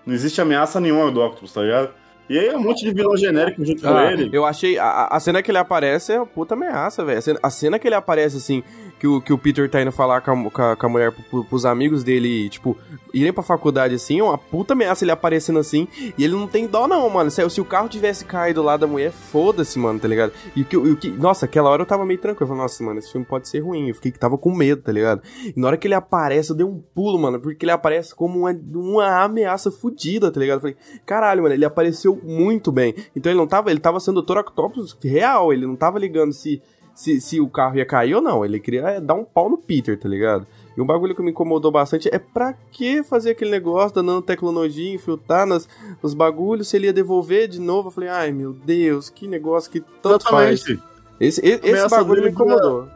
[0.06, 1.90] Não existe ameaça nenhuma do Octopus, tá ligado?
[2.30, 4.30] E aí é um monte de vilão genérico junto com Ah, ele.
[4.32, 4.78] eu achei.
[4.78, 7.20] A, a cena que ele aparece é uma puta ameaça, velho.
[7.42, 8.64] A a cena que ele aparece, assim,
[9.00, 11.66] que o, que o Peter tá indo falar com a, com a, mulher pro, pros
[11.66, 12.78] amigos dele, tipo,
[13.14, 15.88] irem pra faculdade assim, é uma puta ameaça ele aparecendo assim.
[16.18, 17.32] E ele não tem dó, não, mano.
[17.32, 20.34] Se, se o carro tivesse caído lá da mulher, foda-se, mano, tá ligado?
[20.56, 21.10] E o que, o que.
[21.10, 22.44] Nossa, aquela hora eu tava meio tranquilo.
[22.44, 23.90] Eu falei, nossa, mano, esse filme pode ser ruim.
[23.90, 25.22] Eu fiquei que tava com medo, tá ligado?
[25.44, 28.40] E na hora que ele aparece, eu dei um pulo, mano, porque ele aparece como
[28.40, 30.58] uma, uma ameaça fodida, tá ligado?
[30.58, 32.96] Eu falei, caralho, mano, ele apareceu muito bem.
[33.16, 34.40] Então ele não tava, ele tava sendo o Dr.
[34.40, 36.62] Octopus real, ele não tava ligando se,
[36.96, 38.44] se, se o carro ia cair ou não.
[38.44, 40.48] Ele queria é, dar um pau no Peter, tá ligado?
[40.76, 44.94] E um bagulho que me incomodou bastante é pra que fazer aquele negócio da nanotecnologia,
[44.94, 45.68] infiltrar nas,
[46.02, 47.90] nos bagulhos, se ele ia devolver de novo.
[47.90, 50.62] Eu falei, ai meu Deus, que negócio que tanto faz.
[50.62, 50.84] Exatamente.
[51.20, 52.88] Esse, esse, esse Ameaça bagulho me dura- incomodou.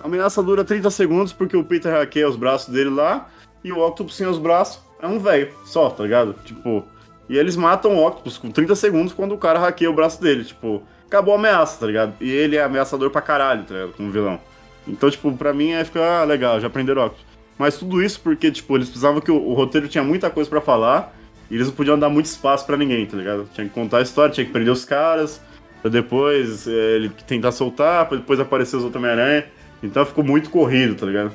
[0.00, 3.28] A ameaça dura 30 segundos porque o Peter hackeia os braços dele lá
[3.62, 6.34] e o Octopus sem os braços é um velho só, tá ligado?
[6.44, 6.84] Tipo,
[7.28, 10.44] e eles matam o Octopus com 30 segundos quando o cara hackeia o braço dele.
[10.44, 12.14] Tipo, acabou a ameaça, tá ligado?
[12.20, 13.92] E ele é ameaçador pra caralho, tá ligado?
[13.92, 14.40] Como vilão.
[14.86, 17.10] Então, tipo, pra mim é ficar ah, legal, já aprenderam.
[17.58, 20.60] Mas tudo isso porque, tipo, eles precisavam que o, o roteiro tinha muita coisa pra
[20.60, 21.14] falar
[21.50, 23.48] e eles não podiam dar muito espaço pra ninguém, tá ligado?
[23.54, 25.40] Tinha que contar a história, tinha que prender os caras,
[25.80, 29.46] pra depois é, ele tentar soltar, pra depois aparecer os outros Homem-Aranha.
[29.82, 31.32] Então ficou muito corrido, tá ligado?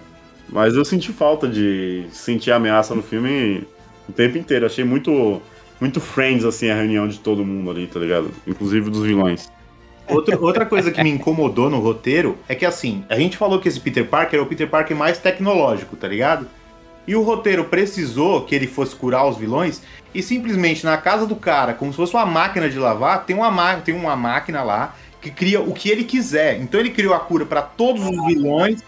[0.52, 3.64] Mas eu senti falta de sentir ameaça no filme
[4.08, 4.66] o tempo inteiro.
[4.66, 5.42] Achei muito,
[5.80, 8.32] muito Friends, assim, a reunião de todo mundo ali, tá ligado?
[8.48, 9.50] Inclusive dos vilões.
[10.10, 13.68] Outra, outra coisa que me incomodou no roteiro é que, assim, a gente falou que
[13.68, 16.48] esse Peter Parker é o Peter Parker mais tecnológico, tá ligado?
[17.08, 19.82] E o roteiro precisou que ele fosse curar os vilões
[20.14, 23.76] e simplesmente na casa do cara, como se fosse uma máquina de lavar, tem uma,
[23.78, 26.60] tem uma máquina lá que cria o que ele quiser.
[26.60, 28.82] Então ele criou a cura pra todos os vilões.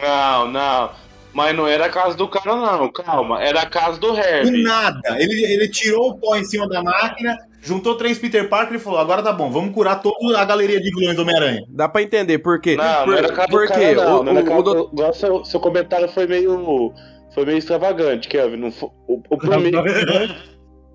[0.00, 0.90] Não, não.
[1.32, 2.90] Mas não era a casa do cara, não.
[2.92, 3.42] Calma.
[3.42, 4.62] Era a casa do Do Harry.
[4.62, 5.00] nada.
[5.20, 8.98] Ele, ele tirou o pó em cima da máquina, juntou três Peter Parker e falou:
[8.98, 11.64] agora tá bom, vamos curar toda a galeria de vilões do Homem-Aranha.
[11.68, 12.76] Dá pra entender por quê.
[12.76, 14.20] Não, por, não era cara, não.
[14.20, 16.92] o, não era seu, seu comentário foi meio.
[17.34, 18.58] Foi meio extravagante, Kevin.
[18.58, 19.84] Não foi, o, o primeiro, a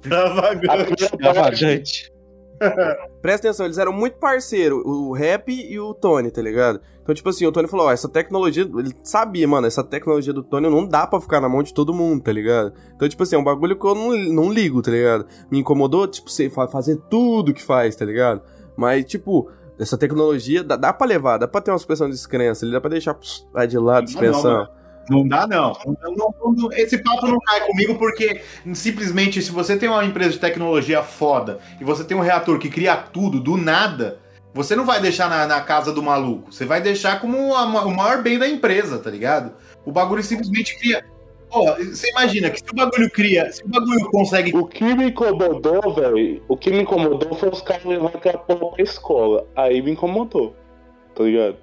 [0.02, 0.96] Extravagante.
[0.96, 2.10] primeira parte.
[3.22, 6.80] Presta atenção, eles eram muito parceiros, o Rap e o Tony, tá ligado?
[7.02, 10.44] Então, tipo assim, o Tony falou, ó, essa tecnologia, ele sabia, mano, essa tecnologia do
[10.44, 12.74] Tony não dá pra ficar na mão de todo mundo, tá ligado?
[12.96, 15.26] Então, tipo assim, é um bagulho que eu não, não ligo, tá ligado?
[15.52, 18.42] Me incomodou, tipo, você fa- fazer tudo que faz, tá ligado?
[18.78, 19.50] Mas, tipo,
[19.80, 22.90] essa tecnologia dá, dá pra levar, dá pra ter uma suspensão de descrença, dá pra
[22.90, 24.68] deixar pss, de lado, Não, suspensão.
[25.10, 25.74] Não, dá, não.
[25.86, 28.42] Não- não- não- Esse papo não cai comigo porque
[28.74, 32.70] simplesmente se você tem uma empresa de tecnologia foda e você tem um reator que
[32.70, 34.20] cria tudo do nada,
[34.54, 36.52] você não vai deixar na, na casa do maluco.
[36.52, 39.54] Você vai deixar como a o maior bem da empresa, tá ligado?
[39.86, 41.04] O bagulho simplesmente cria.
[41.50, 44.56] Pô, você imagina que se o bagulho cria, se o bagulho consegue.
[44.56, 48.72] O que me incomodou, velho, o que me incomodou foi os caras levar aquela porra
[48.74, 49.48] pra escola.
[49.56, 50.56] Aí me incomodou,
[51.16, 51.58] tá ligado?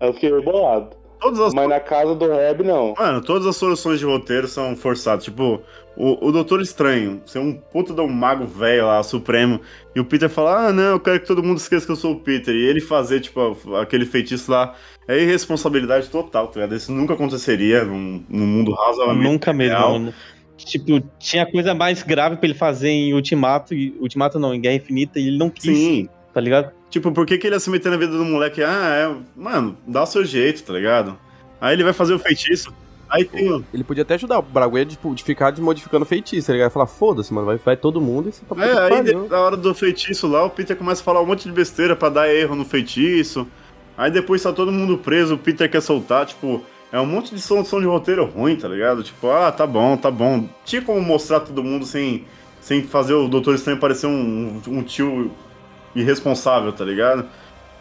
[0.00, 0.96] Aí eu fiquei bolado.
[1.22, 2.94] Todas as Mas na casa do Reb, não.
[2.98, 5.24] Mano, todas as soluções de roteiro são forçadas.
[5.24, 5.62] Tipo,
[5.96, 9.60] o, o Doutor Estranho, ser um puta de um mago velho lá, supremo,
[9.94, 12.14] e o Peter falar, ah, não, eu quero que todo mundo esqueça que eu sou
[12.14, 12.52] o Peter.
[12.52, 14.74] E ele fazer, tipo, aquele feitiço lá,
[15.06, 16.76] é irresponsabilidade total, tá ligado?
[16.76, 19.76] Isso nunca aconteceria num, num mundo razoavelmente Nunca mesmo.
[19.76, 19.92] real.
[19.92, 20.14] mano.
[20.56, 24.76] Tipo, tinha coisa mais grave pra ele fazer em Ultimato, e Ultimato não, em Guerra
[24.76, 26.08] Infinita, e ele não quis, Sim.
[26.34, 26.72] tá ligado?
[26.92, 28.62] Tipo, por que, que ele ia se meter na vida do moleque?
[28.62, 29.16] Ah, é.
[29.34, 31.18] Mano, dá o seu jeito, tá ligado?
[31.58, 32.70] Aí ele vai fazer o feitiço.
[33.08, 33.64] Aí tem o.
[33.72, 36.70] Ele podia até ajudar o Braguê tipo, de ficar modificando feitiço, tá ligado?
[36.70, 39.56] Falar, foda-se, mano, vai, vai todo mundo e você tá É, aí de- na hora
[39.56, 42.54] do feitiço lá, o Peter começa a falar um monte de besteira pra dar erro
[42.54, 43.46] no feitiço.
[43.96, 46.62] Aí depois tá todo mundo preso, o Peter quer soltar, tipo,
[46.92, 49.02] é um monte de solução de roteiro ruim, tá ligado?
[49.02, 50.46] Tipo, ah, tá bom, tá bom.
[50.64, 52.24] Tinha como mostrar todo mundo sem,
[52.60, 55.30] sem fazer o Doutor Estranho parecer um, um tio
[55.94, 57.26] irresponsável, tá ligado?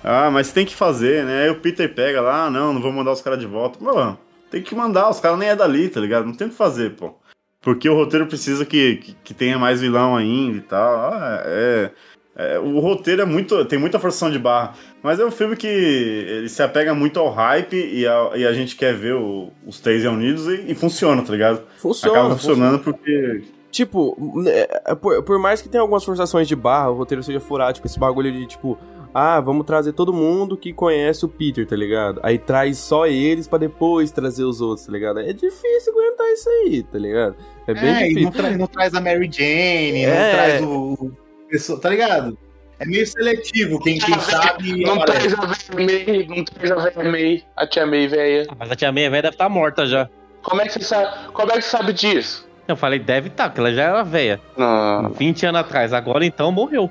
[0.03, 1.43] Ah, mas tem que fazer, né?
[1.43, 3.77] Aí o Peter pega lá, ah, não, não vou mandar os caras de volta.
[3.77, 4.15] Pô,
[4.49, 6.25] tem que mandar, os caras nem é dali, tá ligado?
[6.25, 7.13] Não tem o que fazer, pô.
[7.61, 11.13] Porque o roteiro precisa que, que, que tenha mais vilão ainda e tal.
[11.13, 11.91] Ah, é,
[12.35, 13.63] é, o roteiro é muito.
[13.65, 14.73] tem muita forçação de barra.
[15.03, 18.53] Mas é um filme que ele se apega muito ao hype e a, e a
[18.53, 21.61] gente quer ver o- os três reunidos e, e funciona, tá ligado?
[21.77, 24.15] Funciona, Acaba funcionando porque tipo,
[24.47, 27.87] é, por, por mais que tenha algumas forçações de barra, o roteiro seja furado, tipo,
[27.87, 28.77] esse bagulho de, tipo,
[29.13, 32.19] ah, vamos trazer todo mundo que conhece o Peter, tá ligado?
[32.23, 35.19] Aí traz só eles pra depois trazer os outros, tá ligado?
[35.19, 37.35] É difícil aguentar isso aí, tá ligado?
[37.67, 38.23] É bem É, e difícil.
[38.23, 40.31] não, tra- não traz a Mary Jane, não É.
[40.31, 40.93] traz o.
[40.93, 41.11] o
[41.49, 42.37] pessoa- tá ligado?
[42.79, 44.83] É meio seletivo, quem, quem sabe.
[44.83, 48.47] Não traz a velha May, não traz a velha May, a tia May velha.
[48.49, 50.09] Ah, Mas a tia Meia velha deve estar morta já.
[50.41, 52.49] Como é que você sabe, como é que você sabe disso?
[52.67, 54.39] Eu falei, deve estar, porque ela já era velha.
[54.55, 55.93] Não, 20 anos atrás.
[55.93, 56.89] Agora então morreu.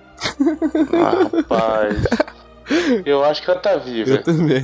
[1.33, 2.07] rapaz.
[3.05, 4.11] Eu acho que ela tá viva.
[4.11, 4.62] Eu também.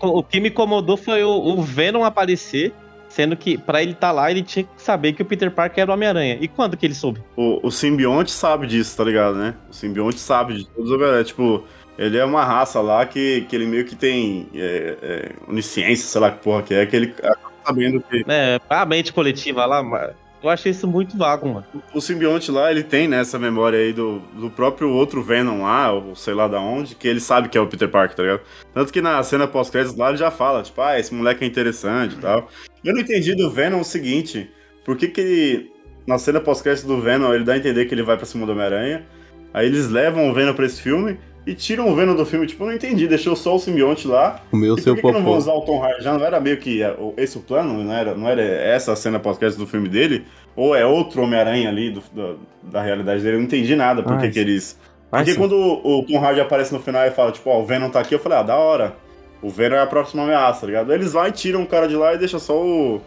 [0.00, 2.72] O que me, incomodou foi o, o Venom aparecer,
[3.08, 5.90] sendo que pra ele estar lá, ele tinha que saber que o Peter Parker era
[5.90, 6.38] o Homem-Aranha.
[6.40, 7.22] E quando que ele soube?
[7.36, 9.54] O, o simbionte sabe disso, tá ligado, né?
[9.70, 11.24] O simbionte sabe de todos os Homem-Aranha.
[11.24, 11.64] Tipo,
[11.98, 16.20] ele é uma raça lá que, que ele meio que tem é, é, onisciência, sei
[16.20, 18.24] lá que porra que é, que ele acaba sabendo que.
[18.26, 20.12] É, a mente coletiva lá, mas
[20.44, 21.66] eu achei isso muito vago, mano.
[21.92, 25.92] O simbionte lá, ele tem né, essa memória aí do, do próprio outro Venom lá,
[25.92, 28.40] ou sei lá da onde, que ele sabe que é o Peter Parker, tá ligado?
[28.72, 32.14] Tanto que na cena pós-créditos lá ele já fala, tipo, ah, esse moleque é interessante
[32.14, 32.48] e tal.
[32.84, 34.50] Eu não entendi do Venom o seguinte,
[34.84, 35.72] por que que ele,
[36.06, 38.52] na cena pós-créditos do Venom, ele dá a entender que ele vai pra cima do
[38.52, 39.06] Homem-Aranha,
[39.52, 42.62] aí eles levam o Venom pra esse filme e tiram o Venom do filme, tipo,
[42.64, 45.12] eu não entendi, deixou só o simbionte lá, O meu e seu por que, que
[45.12, 46.02] não vão usar o Tom Hardy?
[46.02, 47.82] Já não era meio que é, esse o plano?
[47.84, 50.24] Não era, não era essa a cena pós-crédito do filme dele?
[50.56, 53.34] Ou é outro Homem-Aranha ali do- da, da realidade dele?
[53.36, 54.78] Eu não entendi nada por que Ai, que eles.
[55.12, 55.38] Ai, Porque sim.
[55.38, 58.00] quando o, o Tom Hardy aparece no final e fala, tipo, ó, o Venom tá
[58.00, 58.94] aqui, eu falei, ah, da hora.
[59.42, 60.90] O Venom é a próxima ameaça, tá ligado?
[60.90, 63.00] Aí Eles vão e tiram o cara de lá e deixam só o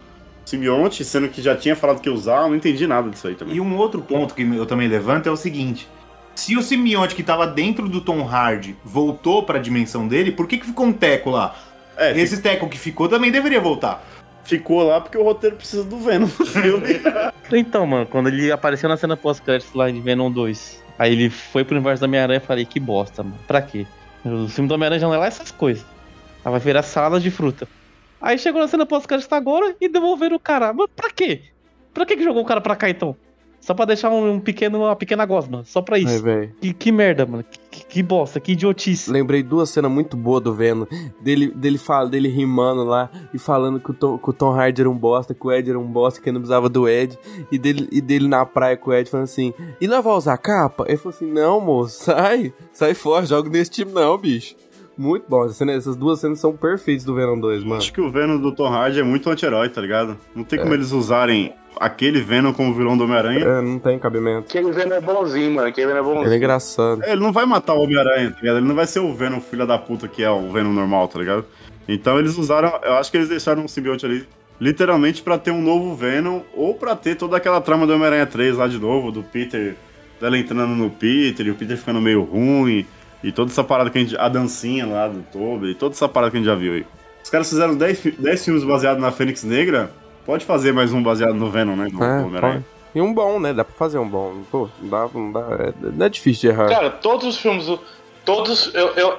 [0.44, 3.34] simbionte, sendo que já tinha falado que ia usar, eu não entendi nada disso aí
[3.34, 3.56] também.
[3.56, 5.88] E um outro ponto que eu também levanto é o seguinte:
[6.38, 10.58] se o simbionte que tava dentro do Tom Hardy voltou pra dimensão dele, por que,
[10.58, 11.56] que ficou um teco lá?
[11.96, 14.04] É, Esse teco que ficou também deveria voltar.
[14.44, 17.00] ficou lá porque o roteiro precisa do Venom no filme.
[17.50, 21.64] Então, mano, quando ele apareceu na cena pós-créditos lá de Venom 2, aí ele foi
[21.64, 23.38] pro universo da Homem-Aranha e falei, que bosta, mano.
[23.46, 23.86] Pra quê?
[24.22, 25.82] O filme do Homem-Aranha já não é lá essas coisas.
[26.44, 27.66] Ela vai virar salada de fruta.
[28.20, 30.74] Aí chegou na cena pós-créditos agora e devolveram o cara.
[30.74, 31.40] Mas pra quê?
[31.94, 33.16] Pra que que jogou o cara pra cá então?
[33.60, 35.62] Só pra deixar um, um pequeno, uma pequena gosma.
[35.64, 36.22] Só pra É, isso.
[36.22, 36.52] velho.
[36.60, 37.44] que, que merda, mano.
[37.70, 39.10] Que, que- bosta, que idiotice.
[39.10, 40.86] Lembrei duas cenas muito boas do Venom.
[41.20, 44.80] Dele, dele, fala, dele rimando lá e falando que o, Tom, que o Tom Hardy
[44.80, 47.18] era um bosta, que o Ed era um bosta, que ele não precisava do Ed.
[47.52, 50.38] E dele, e dele na praia com o Ed falando assim: E nós vai usar
[50.38, 50.84] capa?
[50.88, 54.56] Ele falou assim: Não, moço, sai, sai fora, joga nesse time não, bicho.
[54.98, 55.44] Muito bom.
[55.44, 57.76] Essa cena- essas duas cenas são perfeitas do Venom 2, mano.
[57.76, 60.16] Acho que o Venom do Tom Hardy é muito anti-herói, tá ligado?
[60.34, 60.62] Não tem É.
[60.62, 63.44] como eles usarem aquele Venom como vilão do Homem-Aranha.
[63.44, 64.48] É, não tem cabimento.
[64.48, 65.68] Aquele Venom é bonzinho, mano.
[65.68, 66.24] Aquele Venom é bonzinho.
[66.26, 67.04] Ele é engraçado.
[67.04, 68.56] Ele não vai matar o Homem-Aranha, tá ligado?
[68.56, 71.20] Ele não vai ser o Venom filha da puta que é o Venom normal, tá
[71.20, 71.44] ligado?
[71.88, 74.26] Então eles usaram, eu acho que eles deixaram um simbionte ali
[74.60, 78.56] literalmente pra ter um novo Venom ou pra ter toda aquela trama do Homem-Aranha 3
[78.56, 79.76] lá de novo, do Peter,
[80.20, 82.84] dela entrando no Peter e o Peter ficando meio ruim
[83.22, 86.08] e toda essa parada que a gente, a dancinha lá do Toby, e toda essa
[86.08, 86.86] parada que a gente já viu aí.
[87.22, 89.90] Os caras fizeram 10, fi- 10 filmes baseados na Fênix Negra,
[90.24, 91.88] pode fazer mais um baseado no Venom, né?
[91.92, 92.64] No, É, Homem-Aranha.
[92.94, 93.52] E um bom, né?
[93.52, 94.42] Dá pra fazer um bom.
[94.50, 95.40] Pô, não dá, não dá.
[95.60, 96.68] É, não é difícil de errar.
[96.70, 97.66] Cara, todos os filmes.
[97.66, 97.78] do-
[98.24, 98.74] Todos.
[98.74, 99.18] Eu, eu,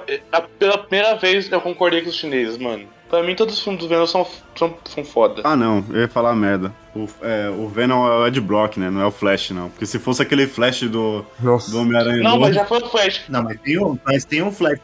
[0.58, 2.84] pela primeira vez eu concordei com os chineses, mano.
[3.08, 4.24] Pra mim, todos os filmes do Venom são,
[4.60, 5.42] são, são foda.
[5.44, 6.72] Ah, não, eu ia falar merda.
[6.94, 8.90] O, é, o Venom é o Ed Brock, né?
[8.90, 9.68] Não é o Flash, não.
[9.70, 11.70] Porque se fosse aquele Flash do, Nossa.
[11.70, 13.22] do Homem-Aranha Não, novo, mas já foi o Flash.
[13.28, 14.80] Não, mas tem um, mas tem um Flash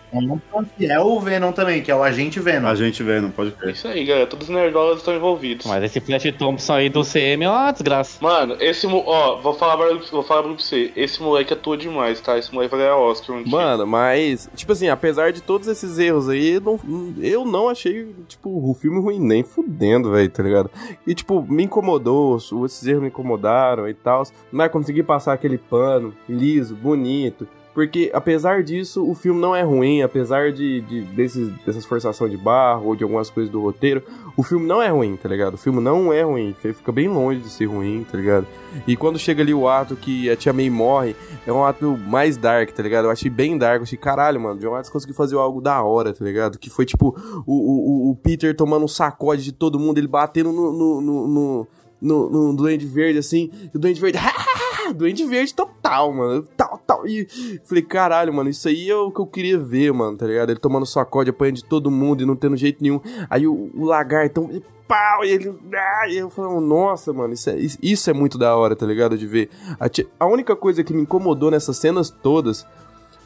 [0.78, 2.68] que é o Venom também, que é o Agente Venom.
[2.68, 3.72] a gente vê, não pode É crer.
[3.74, 4.26] isso aí, galera.
[4.28, 5.66] Todos os nerdolas estão envolvidos.
[5.66, 8.18] Mas esse Flash Thompson aí do CM é uma desgraça.
[8.22, 8.86] Mano, esse.
[8.86, 10.92] mo- Ó, vou falar, pra, vou falar pra você.
[10.94, 12.38] Esse moleque atua demais, tá?
[12.38, 13.50] Esse moleque vai ganhar Oscar um dia.
[13.50, 16.80] Mano, mas, tipo assim, apesar de todos esses erros aí, eu não,
[17.20, 20.70] eu não achei, tipo, o filme ruim, nem fudendo, velho, tá ligado?
[21.06, 26.14] E, tipo, me incomodou, esses erros me incomodaram e tal, mas consegui passar aquele pano
[26.28, 27.48] liso, bonito.
[27.76, 32.36] Porque, apesar disso, o filme não é ruim, apesar de, de desses, dessas forçações de
[32.38, 34.02] barro ou de algumas coisas do roteiro,
[34.34, 35.52] o filme não é ruim, tá ligado?
[35.52, 38.46] O filme não é ruim, fica bem longe de ser ruim, tá ligado?
[38.86, 41.14] E quando chega ali o ato que a Tia May morre,
[41.46, 43.04] é um ato mais dark, tá ligado?
[43.04, 46.14] Eu achei bem dark, eu achei, caralho, mano, John Watts conseguiu fazer algo da hora,
[46.14, 46.58] tá ligado?
[46.58, 47.14] Que foi, tipo,
[47.46, 51.28] o, o, o Peter tomando um sacode de todo mundo, ele batendo no, no, no,
[51.28, 51.68] no,
[52.00, 54.18] no, no Duende Verde, assim, e o Duende Verde,
[54.92, 57.26] Duende Verde total, mano, tal, tal, e
[57.64, 60.50] falei, caralho, mano, isso aí é o que eu queria ver, mano, tá ligado?
[60.50, 63.00] Ele tomando sacode, apanhando de todo mundo e não tendo jeito nenhum,
[63.30, 64.50] aí o, o lagartão,
[64.88, 68.54] pau, e ele, ah, e eu falei, nossa, mano, isso é, isso- é muito da
[68.56, 69.18] hora, tá ligado?
[69.18, 69.50] De ver.
[69.80, 72.64] A, tia- a única coisa que me incomodou nessas cenas todas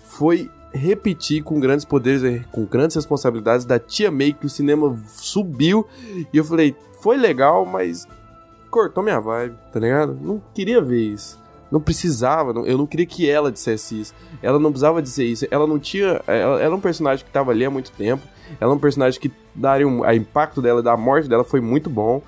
[0.04, 4.96] foi repetir com grandes poderes, e com grandes responsabilidades da Tia May, que o cinema
[5.08, 5.84] subiu,
[6.32, 8.06] e eu falei, foi legal, mas
[8.70, 10.16] cortou minha vibe, tá ligado?
[10.22, 11.39] Não queria ver isso.
[11.70, 14.14] Não precisava, não- eu não queria que ela dissesse isso.
[14.42, 15.46] Ela não precisava dizer isso.
[15.50, 16.20] Ela não tinha.
[16.26, 18.22] Ela era um personagem que tava ali há muito tempo.
[18.60, 20.02] Ela é um personagem que daria um.
[20.02, 22.20] A impacto dela, da morte dela foi muito bom.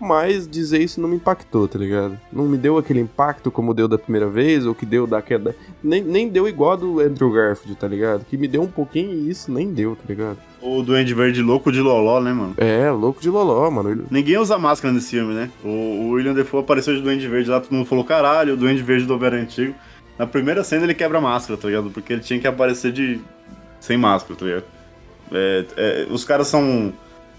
[0.00, 2.16] Mas dizer isso não me impactou, tá ligado?
[2.32, 5.56] Não me deu aquele impacto como deu da primeira vez, ou que deu da queda.
[5.82, 8.24] Nem, nem deu igual a do Andrew Garfield, tá ligado?
[8.24, 10.38] Que me deu um pouquinho e isso nem deu, tá ligado?
[10.60, 12.54] O Duende Verde louco de Loló, né, mano?
[12.56, 14.06] É, louco de loló, mano.
[14.10, 15.50] Ninguém usa máscara nesse filme, né?
[15.64, 18.82] O, o William Defoe apareceu de Duende Verde lá, todo mundo falou, caralho, o Duende
[18.82, 19.74] Verde do Homem Antigo.
[20.18, 21.90] Na primeira cena ele quebra a máscara, tá ligado?
[21.90, 23.20] Porque ele tinha que aparecer de.
[23.78, 24.64] sem máscara, tá ligado?
[25.30, 26.92] É, é, os caras são.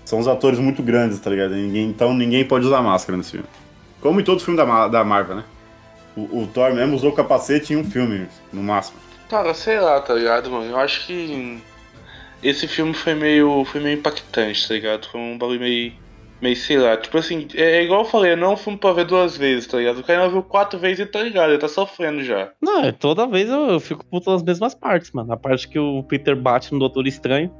[0.05, 1.53] são os atores muito grandes, tá ligado?
[1.53, 3.47] Ninguém, então ninguém pode usar máscara nesse filme.
[3.99, 5.43] Como em todo filme da, da Marvel, né?
[6.15, 8.97] O, o Thor mesmo usou capacete em um filme, no máximo.
[9.29, 10.71] Cara, sei lá, tá ligado, mano?
[10.71, 11.61] Eu acho que
[12.43, 15.07] esse filme foi meio, foi meio impactante, tá ligado?
[15.07, 15.93] Foi um bagulho meio,
[16.41, 16.95] meio, sei lá.
[16.97, 19.67] Tipo assim, é, é igual eu falei, não é um filme pra ver duas vezes,
[19.67, 19.99] tá ligado?
[19.99, 22.51] O cara viu quatro vezes e tá ligado, ele tá sofrendo já.
[22.61, 25.31] Não, é, toda vez eu, eu fico puto nas mesmas partes, mano.
[25.33, 27.51] A parte que o Peter bate no Doutor Estranho.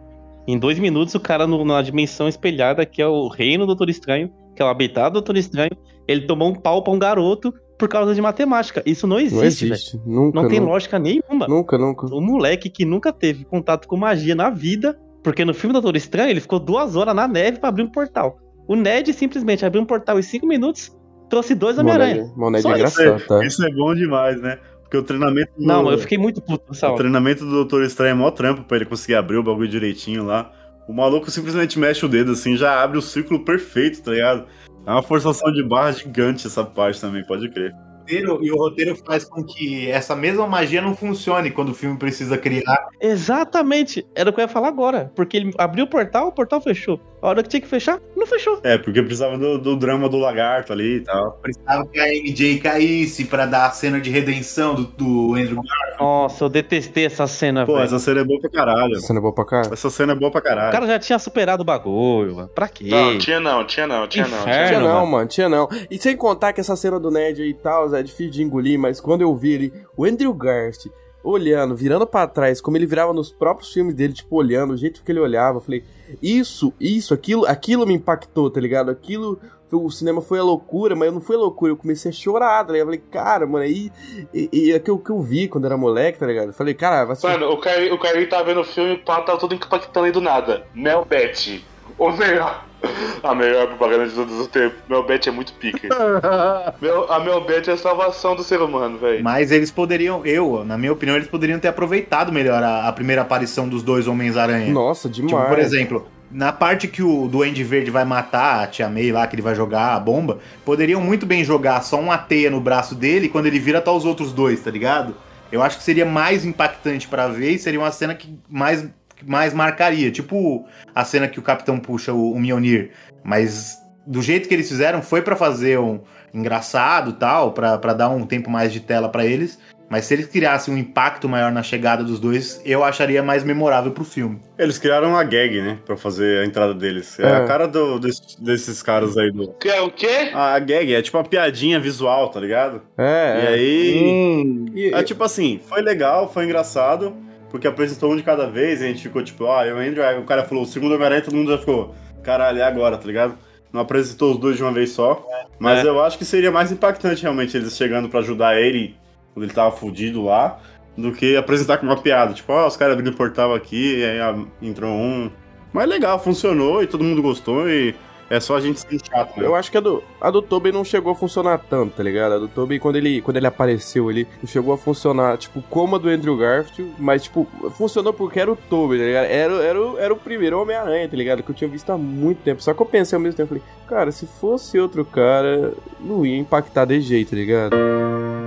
[0.48, 3.90] Em dois minutos, o cara no- na dimensão espelhada, que é o reino do Doutor
[3.90, 5.72] Estranho, que é o habitado do Doutor Estranho,
[6.08, 8.84] ele tomou um pau pra um garoto por causa de matemática.
[8.86, 9.74] Isso não existe, Não velho.
[9.74, 9.98] existe.
[10.06, 10.42] Nunca.
[10.42, 11.48] Não tem nunca, lógica nenhuma.
[11.48, 12.06] nunca, nunca.
[12.14, 15.96] O moleque que nunca teve contato com magia na vida, porque no filme do Doutor
[15.98, 18.38] Estranho ele ficou duas horas na neve pra abrir um portal.
[18.68, 20.96] O Ned simplesmente abriu um portal em cinco minutos,
[21.30, 22.32] trouxe dois Homem-Aranha.
[22.56, 22.70] É isso.
[22.70, 23.44] engraçado, tá?
[23.44, 24.60] Isso é bom demais, né?
[24.84, 25.52] Porque o treinamento.
[25.58, 26.98] do- Não, eu fiquei muito puto nessa O hora.
[27.00, 30.52] treinamento do Doutor Estranho é mó trampo pra ele conseguir abrir o bagulho direitinho lá.
[30.88, 34.46] O maluco simplesmente mexe o dedo assim, já abre o círculo perfeito, tá ligado?
[34.86, 37.74] É uma forçação de barra gigante essa parte também, pode crer.
[38.08, 42.38] e o roteiro faz com que essa mesma magia não funcione quando o filme precisa
[42.38, 42.88] criar.
[43.00, 45.12] Exatamente, era o que eu ia falar agora.
[45.16, 47.00] Porque ele abriu o portal, o portal fechou.
[47.22, 48.60] A hora que tinha que fechar, não fechou.
[48.64, 51.34] É, porque precisava do, do drama do lagarto ali e tal.
[51.42, 55.62] Precisava que a MJ caísse pra dar a cena de redenção do, do Andrew
[56.00, 57.86] Nossa, eu detestei essa cena, Pô, velho.
[57.86, 58.94] essa cena é boa pra caralho.
[58.96, 59.62] Essa cena é boa pra cá?
[59.72, 60.72] Essa cena é boa pra O caralho.
[60.72, 62.48] cara já tinha superado o bagulho, mano.
[62.50, 62.86] Pra quê?
[62.90, 64.40] Não, tinha não, tinha não, tinha não.
[64.40, 64.68] Inferno.
[64.68, 65.12] Tinha não, mano.
[65.12, 65.68] mano, tinha não.
[65.92, 68.80] E sem contar que essa cena do Ned aí e tal, é difícil de engolir,
[68.80, 70.86] mas quando eu vi ele, o Andrew Garst
[71.24, 75.04] olhando, virando pra trás, como ele virava nos próprios filmes dele, tipo, olhando, o jeito
[75.04, 75.84] que ele olhava, eu falei,
[76.22, 78.90] isso, isso, aquilo, aquilo me impactou, tá ligado?
[78.90, 79.40] Aquilo,
[79.72, 82.66] o cinema foi a loucura, mas eu não foi a loucura, eu comecei a chorar,
[82.66, 82.88] tá ligado?
[82.88, 83.92] Eu falei, cara, mano, aí,
[84.34, 86.48] e, e é que eu, que eu vi quando era moleque, tá ligado?
[86.48, 87.28] Eu falei, cara, vai ser...
[87.28, 90.12] Mano, o cara, o cara tá vendo o filme e pá, tá tudo impactando aí
[90.12, 90.66] do nada.
[90.74, 91.66] Mel Bet.
[91.98, 92.69] O melhor.
[93.22, 94.80] A melhor propaganda de todos os tempos.
[94.88, 95.90] Mel Bet é muito pica.
[96.82, 99.24] Mel, a Mel Bet é a salvação do ser humano, velho.
[99.24, 103.22] Mas eles poderiam, eu, na minha opinião, eles poderiam ter aproveitado melhor a, a primeira
[103.22, 104.72] aparição dos dois Homens-Aranha.
[104.72, 105.36] Nossa, demais.
[105.36, 109.26] Tipo, por exemplo, na parte que o Duende Verde vai matar a Tia May lá,
[109.28, 112.96] que ele vai jogar a bomba, poderiam muito bem jogar só uma teia no braço
[112.96, 115.16] dele e quando ele vira tá os outros dois, tá ligado?
[115.52, 118.88] Eu acho que seria mais impactante pra ver e seria uma cena que mais,
[119.26, 120.12] mais marcaria.
[120.12, 122.92] Tipo a cena que o Capitão puxa o, o Mjolnir.
[123.24, 123.78] Mas
[124.08, 126.00] do jeito que eles fizeram, foi pra fazer um
[126.34, 129.60] engraçado tal, pra pra dar um tempo mais de tela pra eles.
[129.92, 133.92] Mas se eles criassem um impacto maior na chegada dos dois, eu acharia mais memorável
[133.92, 134.40] pro filme.
[134.56, 135.80] Eles criaram uma gag, né?
[135.84, 137.20] Pra fazer a entrada deles.
[137.20, 137.36] É, É.
[137.38, 139.48] a cara do- des- desses caras aí do.
[139.54, 140.30] Que é o quê?
[140.32, 142.84] A gag é tipo uma piadinha visual, tá ligado?
[142.96, 143.48] É, E é.
[143.48, 144.04] aí.
[144.04, 147.16] Hum, E- É tipo assim, foi legal, foi engraçado,
[147.50, 150.18] porque apresentou um de cada vez, e a gente ficou tipo, ah, eu Andrew, aí
[150.20, 153.38] o cara falou, o segundo Homem-Aranha, todo mundo já ficou, caralho, é agora, tá ligado?
[153.72, 155.26] Não apresentou os dois de uma vez só.
[155.60, 155.88] Mas É.
[155.88, 158.96] eu acho que seria mais impactante realmente eles chegando pra ajudar ele
[159.34, 160.60] quando ele tava fudido lá,
[160.98, 162.34] do que apresentar com uma piada.
[162.34, 165.30] Tipo, ó, os caras abrindo o portal aqui, e aí ah, entrou um.
[165.72, 167.94] Mas legal, funcionou e todo mundo gostou e
[168.30, 169.46] é só a gente ser chato, né?
[169.46, 172.34] Eu acho que a do, a do Tobey não chegou a funcionar tanto, tá ligado?
[172.34, 176.00] A do Tobey, quando ele, quando ele apareceu ali, chegou a funcionar, tipo, como a
[176.00, 177.48] do Andrew Garfield, mas, tipo,
[177.78, 179.26] funcionou porque era o Tobey, tá ligado?
[179.26, 181.42] Era, era, era o primeiro Homem-Aranha, tá ligado?
[181.44, 182.62] Que eu tinha visto há muito tempo.
[182.62, 186.38] Só que eu pensei ao mesmo tempo, falei, cara, se fosse outro cara, não ia
[186.38, 187.76] impactar de jeito, tá ligado?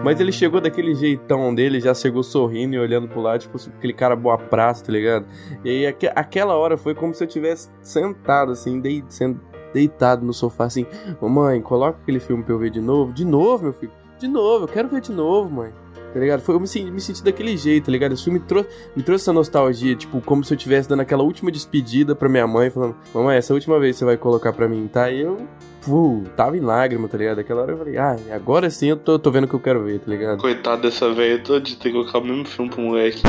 [0.04, 3.92] Mas ele chegou daquele jeitão dele, já chegou sorrindo e olhando pro lado, tipo, aquele
[3.92, 5.26] cara boa praça, tá ligado?
[5.64, 9.40] E aí, aque- aquela hora foi como se eu tivesse sentado, assim, dei, sendo
[9.72, 10.86] deitado no sofá, assim,
[11.20, 13.12] Mamãe, coloca aquele filme pra eu ver de novo.
[13.12, 13.92] De novo, meu filho.
[14.18, 15.72] De novo, eu quero ver de novo, mãe.
[16.12, 16.40] Tá ligado?
[16.42, 18.12] Foi, eu me, senti- me senti daquele jeito, tá ligado?
[18.12, 21.50] Esse filme trou me trouxe essa nostalgia, tipo, como se eu estivesse dando aquela última
[21.50, 25.10] despedida pra minha mãe, falando, mamãe, essa última vez você vai colocar pra mim, tá?
[25.10, 25.38] E eu,
[25.84, 27.38] pô, tava em lágrima, tá ligado?
[27.38, 29.82] Aquela hora eu falei, ah, agora sim eu tô, tô vendo o que eu quero
[29.84, 30.38] ver, tá ligado?
[30.38, 33.22] Coitado dessa velha toda de ter que colocar o mesmo filme pro moleque.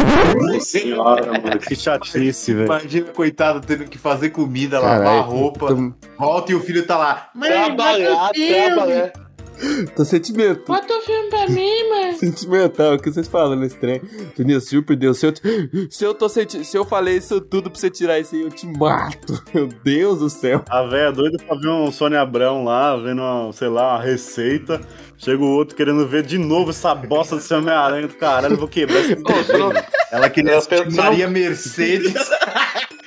[0.60, 2.66] Senhora, mano, que chatice, velho.
[2.66, 6.98] Imagina, coitado, tendo que fazer comida, lavar Caralho, roupa, Tô, volta e o filho tá
[6.98, 7.30] lá.
[7.40, 9.12] Trabalhar, trabalhar.
[9.96, 10.64] tô sentimento.
[10.68, 12.18] Bota o filme pra mim, mano.
[12.18, 14.02] Sentimental, o que vocês falam nesse trem?
[14.70, 15.34] Juro por Deus, se eu,
[15.90, 18.50] se eu tô senti se eu falei isso tudo pra você tirar isso aí, eu
[18.50, 19.42] te mato.
[19.54, 20.64] Meu Deus do céu.
[20.70, 24.82] A velha doida pra ver um Sônia Abrão lá, vendo, uma, sei lá, uma receita.
[25.18, 28.68] Chega o outro querendo ver de novo essa bosta desse Homem-Aranha do caralho, eu vou
[28.68, 29.74] quebrar esse Ô,
[30.12, 30.60] Ela queria
[30.92, 32.14] Maria Mercedes.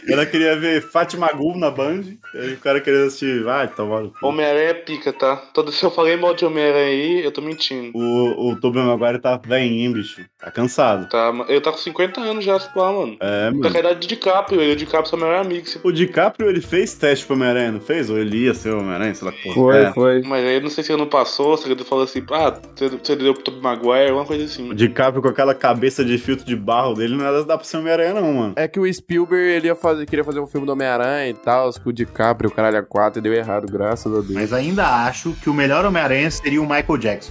[0.12, 2.02] Ela queria ver Fátima Gul na Band,
[2.34, 3.42] e aí o cara queria assistir.
[3.42, 4.00] Vai, toma.
[4.02, 4.26] no cu.
[4.26, 5.36] Homem-Aranha é pica, tá?
[5.52, 7.90] Todo, se eu falei mal de Homem-Aranha aí, eu tô mentindo.
[7.96, 10.22] O, o Tobey Maguire tá velhinho, bicho.
[10.38, 11.08] Tá cansado.
[11.08, 13.16] Tá, mas ele tá com 50 anos já, se pá, mano.
[13.20, 13.78] É, Tá com a mano.
[13.78, 15.70] idade de DiCaprio, ele e o DiCaprio são melhor amigos.
[15.72, 18.08] se- O DiCaprio, ele fez teste pro Homem-Aranha, não fez?
[18.10, 19.52] Ou ele ia ser o Homem-Aranha, sei lá que.
[19.54, 19.92] Foi, É.
[19.92, 20.22] foi.
[20.22, 23.16] Mas aí não sei se ele não passou, se ele falou assim, ah, você, você
[23.16, 24.70] deu pro Tobey Maguire, alguma coisa assim.
[24.70, 28.14] O DiCaprio com aquela cabeça de filtro de barro dele, não dá pra ser Homem-Aranha,
[28.14, 28.52] não, mano.
[28.56, 31.72] É que o Spielberg, ele ia fazer, queria fazer um filme do Homem-Aranha e tal,
[31.72, 34.32] com o DiCaprio, o caralho a 4, e deu errado, graças a Deus.
[34.32, 37.30] Mas ainda acho que o melhor Homem-Aranha seria o Michael Jackson.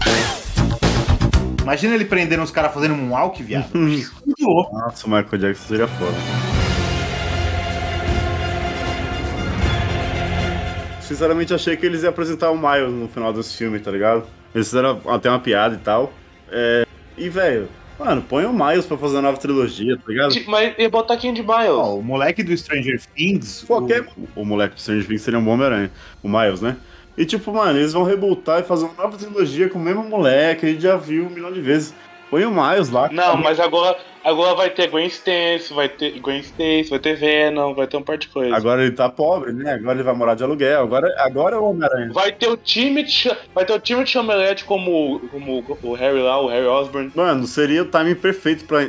[1.61, 3.69] Imagina ele prendendo os caras fazendo um walk, viado.
[3.75, 6.15] Nossa, o Michael Jackson seria foda.
[11.01, 14.23] Sinceramente, achei que eles iam apresentar o Miles no final desse filme, tá ligado?
[14.53, 16.11] Eles fizeram até uma piada e tal.
[16.49, 16.85] É...
[17.17, 17.67] E, velho,
[17.99, 20.31] mano, põe o Miles pra fazer a nova trilogia, tá ligado?
[20.34, 21.69] De- Mas ia botar quem de Miles?
[21.69, 23.63] Ó, o moleque do Stranger Things.
[23.67, 24.01] Qualquer.
[24.35, 25.91] o- O, moleque do Stranger Things seria um bom Homem-Aranha.
[26.23, 26.77] O Miles, né?
[27.17, 30.65] E, tipo, mano, eles vão rebutar e fazer uma nova trilogia com o mesmo moleque.
[30.65, 31.93] A gente já viu um milhão de vezes.
[32.36, 33.07] Põe o Miles lá.
[33.14, 37.74] Não, mas agora, agora vai ter Gwen Stacy, vai ter Gwen Stacy, vai ter Venom,
[37.74, 38.53] vai ter um par de coisa.
[38.53, 39.76] Agora ele tá pobre, né?
[39.76, 40.82] Agora ele vai morar de aluguel.
[40.82, 42.12] Agora, agora é o Homem-Aranha.
[42.12, 46.20] Vai ter o time de, vai ter o time de Chamelete como, como o Harry
[46.20, 47.10] lá, o Harry Osborn.
[47.16, 48.86] Mano, seria o timing perfeito pra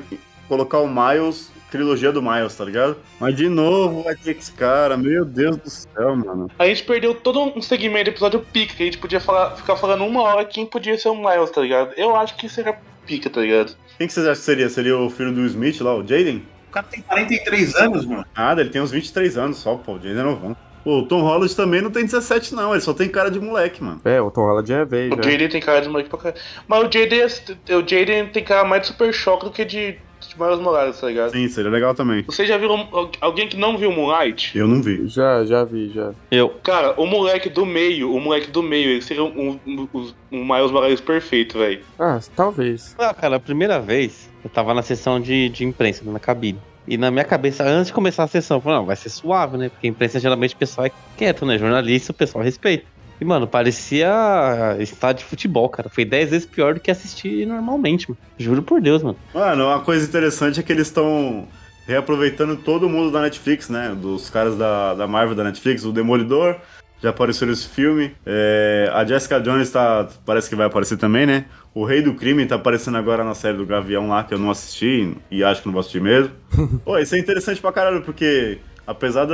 [0.49, 2.97] colocar o Miles, trilogia do Miles, tá ligado?
[3.21, 6.51] Mas de novo vai ter esse cara, meu Deus do céu, mano.
[6.59, 9.77] A gente perdeu todo um segmento do episódio pica, que a gente podia falar, ficar
[9.77, 11.93] falando uma hora quem podia ser o Miles, tá ligado?
[11.97, 13.75] Eu acho que seria pica, tá ligado?
[13.99, 14.69] Quem que vocês acham que seria?
[14.69, 16.43] Seria o filho do Smith lá, o Jaden?
[16.69, 18.25] O cara tem 43 anos, mano.
[18.37, 20.57] Nada, ele tem uns 23 anos só, pô, o Jaden é novão.
[20.85, 24.01] O Tom Holland também não tem 17 não, ele só tem cara de moleque, mano.
[24.05, 25.23] É, o Tom Holland é velho, O.
[25.23, 26.41] Jaden tem cara de moleque pra caralho.
[26.69, 27.21] Mas o Jaden,
[27.69, 29.99] é- o Jaden tem cara mais de Super Choque do que de,
[30.37, 31.33] de Miles Morales, tá ligado?
[31.33, 32.23] Sim, seria legal também.
[32.23, 34.57] Vocês já al- alguém que não viu Moonlight?
[34.57, 35.07] Eu não vi.
[35.09, 36.13] Já, já vi, já.
[36.31, 36.51] Eu.
[36.63, 40.45] Cara, o moleque do meio, o moleque do meio, ele seria um, um, um, um
[40.45, 41.81] Miles Morales perfeito, velho.
[41.99, 42.95] Ah, talvez.
[42.99, 46.59] Ah, cara, a primeira vez eu tava na sessão de, de imprensa, na cabine.
[46.89, 49.57] E na minha cabeça, antes de começar a sessão, eu falei, não, vai ser suave,
[49.57, 49.69] né?
[49.69, 51.59] Porque imprensa geralmente o pessoal é quieto, né?
[51.59, 52.85] Jornalista, o pessoal respeita.
[53.21, 55.89] E, mano, parecia estádio de futebol, cara.
[55.89, 58.19] Foi 10 vezes pior do que assistir normalmente, mano.
[58.39, 59.17] Juro por Deus, mano.
[59.33, 61.49] Mano, uma coisa interessante é que eles estão
[61.87, 63.97] reaproveitando todo mundo da Netflix, né?
[63.99, 66.57] Dos caras da, da Marvel da Netflix, o Demolidor,
[67.01, 68.15] já apareceu nesse filme.
[68.25, 71.47] É, a Jessica Jones tá, parece que vai aparecer também, né?
[71.75, 74.51] O Rei do Crime tá aparecendo agora na série do Gavião lá, que eu não
[74.51, 76.33] assisti e acho que não vou assistir mesmo.
[76.85, 79.27] Pô, isso é interessante pra caralho, porque apesar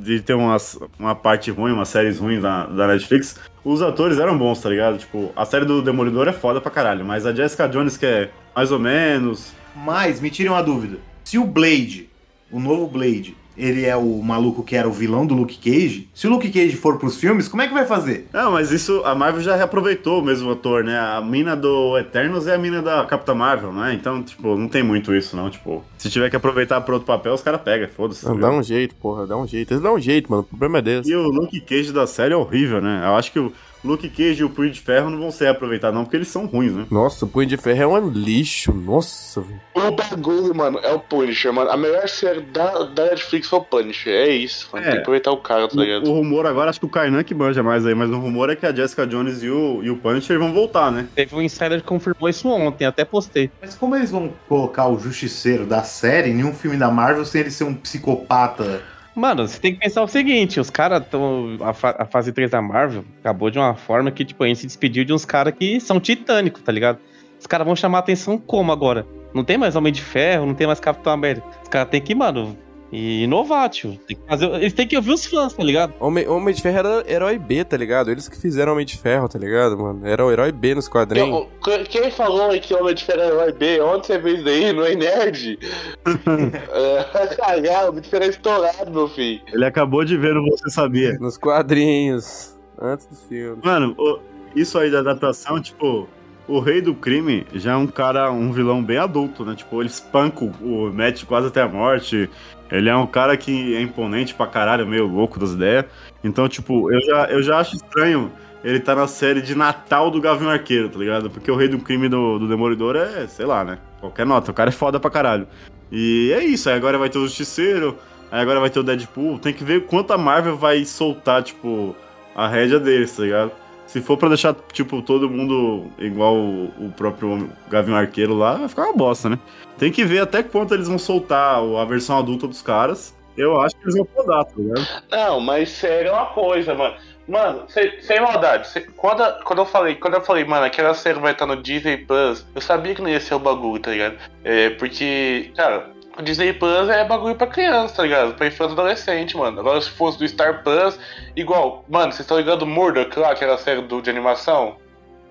[0.00, 4.36] de ter umas, uma parte ruim, umas séries ruins da, da Netflix, os atores eram
[4.36, 4.98] bons, tá ligado?
[4.98, 8.30] Tipo, a série do Demolidor é foda pra caralho, mas a Jessica Jones, que é
[8.54, 10.98] mais ou menos, Mas, me tirem uma dúvida.
[11.22, 12.08] Se o Blade,
[12.50, 16.26] o novo Blade, ele é o maluco que era o vilão do Luke Cage, se
[16.26, 18.28] o Luke Cage for pros filmes, como é que vai fazer?
[18.32, 20.98] Não, mas isso a Marvel já reaproveitou o mesmo ator, né?
[20.98, 23.94] A mina do Eternos é a mina da Capitã Marvel, né?
[23.94, 25.50] Então, tipo, não tem muito isso, não.
[25.50, 28.24] Tipo, se tiver que aproveitar pra outro papel, os caras pegam, foda-se.
[28.24, 29.72] tá Não, dá um jeito, porra, dá um jeito.
[29.72, 30.42] Eles dão um jeito, mano.
[30.42, 31.10] O problema é desse.
[31.10, 33.02] E o Luke Cage da série é horrível, né?
[33.04, 33.52] Eu acho que o
[33.86, 36.46] Luke Cage e o Punho de Ferro não vão ser aproveitados, não, porque eles são
[36.46, 36.86] ruins, né?
[36.90, 38.72] Nossa, o Punho de Ferro é um lixo.
[38.72, 39.60] Nossa, velho.
[39.74, 41.70] O bagulho, mano, é o Punisher, mano.
[41.70, 44.12] A melhor série da, da Netflix foi o Punisher.
[44.12, 44.84] É isso, mano.
[44.84, 44.88] É.
[44.88, 46.10] Tem que aproveitar o cara, tá O, ligado?
[46.10, 48.56] o rumor agora, acho que o Kainan que manja mais aí, mas o rumor é
[48.56, 51.06] que a Jessica Jones e o, e o Punisher vão voltar, né?
[51.14, 53.50] Teve um insider que confirmou isso ontem, até postei.
[53.60, 57.42] Mas como eles vão colocar o Justiceiro da série em um filme da Marvel sem
[57.42, 58.82] ele ser um psicopata?
[59.16, 61.56] Mano, você tem que pensar o seguinte: os caras estão.
[61.60, 64.60] A, fa- a fase 3 da Marvel acabou de uma forma que, tipo, a gente
[64.60, 66.98] se despediu de uns caras que são titânicos, tá ligado?
[67.40, 69.06] Os caras vão chamar atenção como agora?
[69.34, 71.46] Não tem mais Homem de Ferro, não tem mais Capitão América.
[71.62, 72.56] Os caras têm que, mano,
[72.92, 73.98] e inovar, tio.
[74.06, 75.92] Tem que fazer, eles têm que ouvir os fãs, tá ligado?
[76.00, 78.10] Homem, Homem de Ferro era herói B, tá ligado?
[78.10, 80.06] Eles que fizeram Homem de Ferro, tá ligado, mano?
[80.06, 81.28] Era o herói B nos quadrinhos.
[81.66, 83.80] Eu- quem falou aí que Homem de Ferro é herói B?
[83.80, 84.72] Onde você fez isso daí?
[84.72, 85.58] Não é nerd?
[86.72, 89.40] é, caralho, Homem de Ferro é estourado, meu filho.
[89.52, 91.14] Ele acabou de ver no Você Sabia.
[91.18, 92.56] Nos quadrinhos.
[92.80, 93.60] Antes do filme.
[93.64, 94.18] Mano, o-
[94.54, 96.06] isso aí da adaptação, tipo,
[96.46, 99.54] o rei do crime já é um cara, um vilão bem adulto, né?
[99.56, 100.52] Tipo, ele espanca o
[100.88, 102.28] o Matt quase até a morte.
[102.70, 105.84] Ele é um cara que é imponente pra caralho, meio louco das ideias.
[106.24, 108.32] Então, tipo, eu já, eu já acho estranho
[108.66, 111.30] ele tá na série de Natal do Gavião Arqueiro, tá ligado?
[111.30, 113.78] Porque o rei do crime do, do Demolidor é, sei lá, né?
[114.00, 115.46] Qualquer nota, o cara é foda pra caralho.
[115.92, 117.96] E é isso, aí agora vai ter o Justiceiro,
[118.28, 119.38] aí agora vai ter o Deadpool.
[119.38, 121.94] Tem que ver quanto a Marvel vai soltar, tipo,
[122.34, 123.52] a rédea deles, tá ligado?
[123.86, 128.68] Se for pra deixar, tipo, todo mundo igual o, o próprio Gavião Arqueiro lá, vai
[128.68, 129.38] ficar uma bosta, né?
[129.78, 133.14] Tem que ver até quanto eles vão soltar a versão adulta dos caras.
[133.36, 134.86] Eu acho que eles vão podar, tá ligado?
[135.10, 136.94] Não, mas sério é uma coisa, mano.
[137.28, 141.18] Mano, sem, sem maldade, cê- quando, quando eu falei, quando eu falei, mano, aquela série
[141.18, 144.14] vai estar no Disney Plus, eu sabia que não ia ser o bagulho, tá ligado?
[144.44, 148.34] É, porque, cara, o Disney Plus é bagulho pra criança, tá ligado?
[148.34, 149.60] Pra infância e adolescente, mano.
[149.60, 150.98] Agora se fosse do Star Plus,
[151.34, 154.76] igual, mano, vocês estão ligando Murdoch lá, aquela série do, de animação?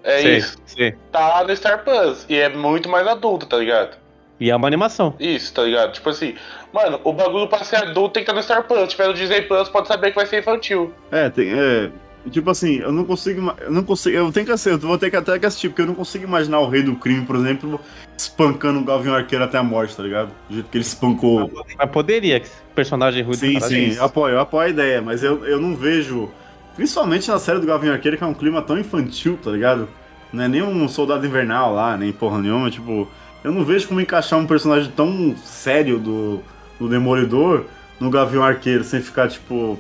[0.04, 0.58] É Sei, isso.
[0.66, 0.96] sei.
[1.12, 2.26] Tá no Star Plus.
[2.30, 3.98] E é muito mais adulto, tá ligado?
[4.40, 5.16] E é uma animação.
[5.20, 5.94] Isso, tá ligado?
[5.94, 6.36] Tipo assim,
[6.72, 8.82] mano, o bagulho pra ser adulto tem que estar no Star Plus.
[8.82, 10.94] Se tiver no Disney Plus, pode saber que vai ser infantil.
[11.12, 11.50] É, tem.
[11.52, 11.90] É,
[12.30, 13.54] tipo assim, eu não consigo.
[13.60, 14.16] Eu não consigo.
[14.16, 16.24] Eu tenho que assistir, eu vou ter que até que assistir, porque eu não consigo
[16.24, 17.80] imaginar o rei do crime, por exemplo,
[18.18, 20.32] espancando o Gavião Arqueiro até a morte, tá ligado?
[20.50, 21.52] Do jeito que ele espancou.
[21.78, 24.04] Mas poderia, que personagem ruim Sim, sim, isso.
[24.04, 26.30] apoio, eu apoio a ideia, mas eu, eu não vejo.
[26.76, 29.88] Principalmente na série do Gavião Arqueiro, que é um clima tão infantil, tá ligado?
[30.34, 33.08] Não é nem um soldado invernal lá, nem porra nenhuma, tipo.
[33.44, 36.42] Eu não vejo como encaixar um personagem tão sério do,
[36.80, 37.66] do Demolidor
[38.00, 39.80] no Gavião Arqueiro, sem ficar, tipo.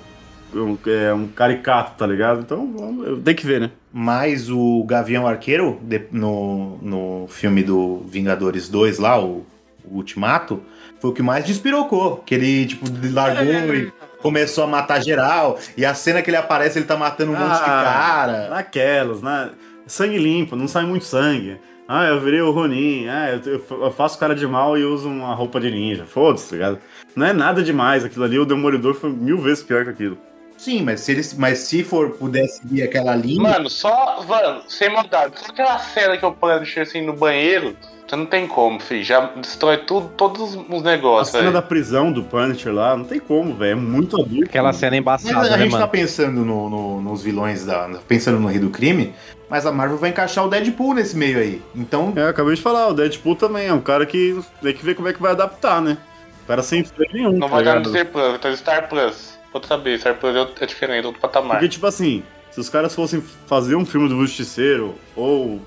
[0.55, 2.39] Um, é, um caricato, tá ligado?
[2.41, 3.71] Então, tenho que ver, né?
[3.91, 9.45] Mas o Gavião Arqueiro, de- no, no filme do Vingadores 2 lá, o,
[9.83, 10.61] o Ultimato,
[10.99, 12.17] foi o que mais despirocou.
[12.25, 13.43] Que ele, tipo, largou
[13.75, 13.91] e
[14.21, 15.59] começou a matar geral.
[15.77, 18.49] E a cena que ele aparece, ele tá matando um monte de Ah, cara.
[18.49, 19.49] Naquelas, né?
[19.85, 21.57] Sangue limpo, não sai muito sangue.
[21.87, 23.07] Ah, eu virei o Ronin.
[23.07, 26.05] Ah, eu, eu- eu faço cara de mal e uso uma roupa de ninja.
[26.05, 26.79] Foda-se, tá ligado?
[27.15, 28.03] Não é nada demais.
[28.03, 30.17] Aquilo ali, o Demolidor foi mil vezes pior que aquilo.
[30.57, 33.41] Sim, mas se, ele, mas se for pudesse seguir aquela linha.
[33.41, 37.75] Mano, só, mano, sem maldade, só aquela cena que eu Punisher assim no banheiro,
[38.07, 39.03] você não tem como, filho.
[39.03, 41.53] Já destrói tudo, todos os A negócios, cena velho.
[41.53, 43.73] da prisão do Punisher lá, não tem como, velho.
[43.73, 44.45] É muito adulto.
[44.45, 44.79] Aquela mano.
[44.79, 45.91] cena Mas embaçada, a né, gente tá mano?
[45.91, 47.89] pensando no- no- nos vilões da.
[48.07, 49.13] pensando no Rei do Crime,
[49.49, 51.61] mas a Marvel vai encaixar o Deadpool nesse meio aí.
[51.75, 54.85] Então, É, eu acabei de falar, o Deadpool também é um cara que tem que
[54.85, 55.97] ver como é que vai adaptar, né?
[56.43, 57.33] O cara sem freio nenhum.
[57.33, 57.81] Não tá vai dar no?
[57.81, 59.34] Disney Plus, ter no Star Plus.
[59.63, 61.57] Saber, Star Plus é- é diferente, outro patamar.
[61.57, 65.61] Porque, tipo assim, se os caras fossem fazer um filme do Justiceiro ou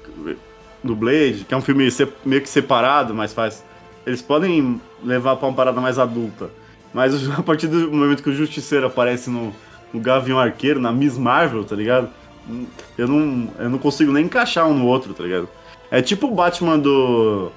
[0.83, 1.89] do Blade, que é um filme
[2.25, 3.65] meio que separado, mas faz.
[4.07, 6.51] Eles podem levar pra uma parada mais adulta.
[6.95, 9.55] Mas a partir do momento que o Justiceiro aparece no,
[9.93, 12.09] no Gavião Arqueiro, na Miss Marvel, tá ligado?
[12.97, 15.49] Eu não, eu não consigo nem encaixar um no outro, tá ligado?
[15.91, 17.51] É tipo o Batman do.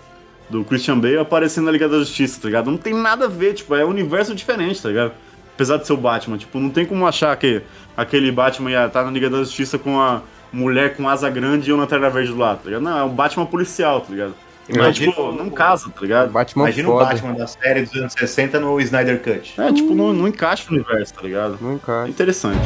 [0.50, 2.70] Do Christian Bale aparecendo na Liga da Justiça, tá ligado?
[2.70, 5.14] Não tem nada a ver, tipo, é um universo diferente, tá ligado?
[5.62, 7.62] Apesar de ser o Batman, tipo, não tem como achar que
[7.96, 11.74] aquele Batman ia estar na Liga da Justiça com a mulher com asa grande e
[11.74, 12.82] o Lanterna Verde do lado, tá ligado?
[12.82, 14.34] Não, é um Batman policial, tá ligado?
[14.68, 16.32] Mas, Imagina tipo, não casa, tá ligado?
[16.32, 17.06] Batman imagina o foda.
[17.06, 19.54] Batman da série dos anos 60 no Snyder Cut.
[19.62, 21.60] É, tipo, não, não encaixa no universo, tá ligado?
[21.62, 22.10] Não É encaixa.
[22.10, 22.60] interessante.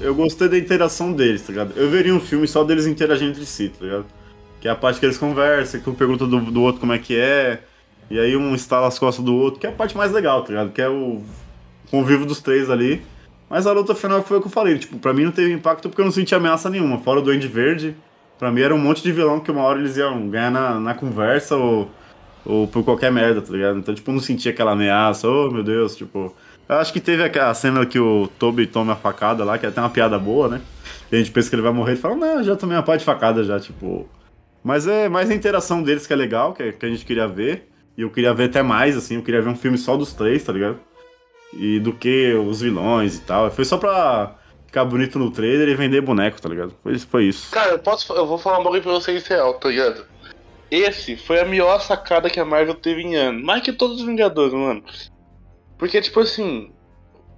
[0.00, 1.72] Eu gostei da interação deles, tá ligado?
[1.74, 4.06] Eu veria um filme só deles interagindo entre si, tá ligado?
[4.60, 6.98] Que é a parte que eles conversam, que um pergunta do, do outro como é
[7.00, 7.62] que é,
[8.10, 10.48] e aí um estala as costas do outro, que é a parte mais legal, tá
[10.48, 10.70] ligado?
[10.72, 11.22] Que é o
[11.90, 13.02] convívio dos três ali.
[13.50, 15.88] Mas a luta final foi o que eu falei, tipo, pra mim não teve impacto
[15.88, 16.98] porque eu não senti ameaça nenhuma.
[16.98, 17.96] Fora o Duende Verde,
[18.38, 20.94] pra mim era um monte de vilão que uma hora eles iam ganhar na, na
[20.94, 21.90] conversa ou,
[22.44, 23.78] ou por qualquer merda, tá ligado?
[23.78, 26.34] Então, tipo, eu não senti aquela ameaça, oh meu Deus, tipo.
[26.68, 29.70] Eu acho que teve aquela cena que o Toby toma a facada lá, que é
[29.70, 30.60] até uma piada boa, né?
[31.10, 32.96] E a gente pensa que ele vai morrer, ele fala, não, já tomei uma pá
[32.96, 34.06] de facada já, tipo.
[34.62, 37.26] Mas é mais a interação deles que é legal, que, é- que a gente queria
[37.26, 37.66] ver.
[37.98, 40.44] E eu queria ver até mais, assim, eu queria ver um filme só dos três,
[40.44, 40.78] tá ligado?
[41.52, 43.50] E do que os vilões e tal.
[43.50, 46.72] Foi só pra ficar bonito no trailer e vender boneco, tá ligado?
[46.80, 47.50] Foi, foi isso.
[47.50, 48.12] Cara, eu posso.
[48.12, 50.06] Eu vou falar um bagulho pra vocês real, tá ligado?
[50.70, 53.44] Esse foi a melhor sacada que a Marvel teve em ano.
[53.44, 54.84] Mais que todos os Vingadores, mano.
[55.76, 56.70] Porque, tipo assim.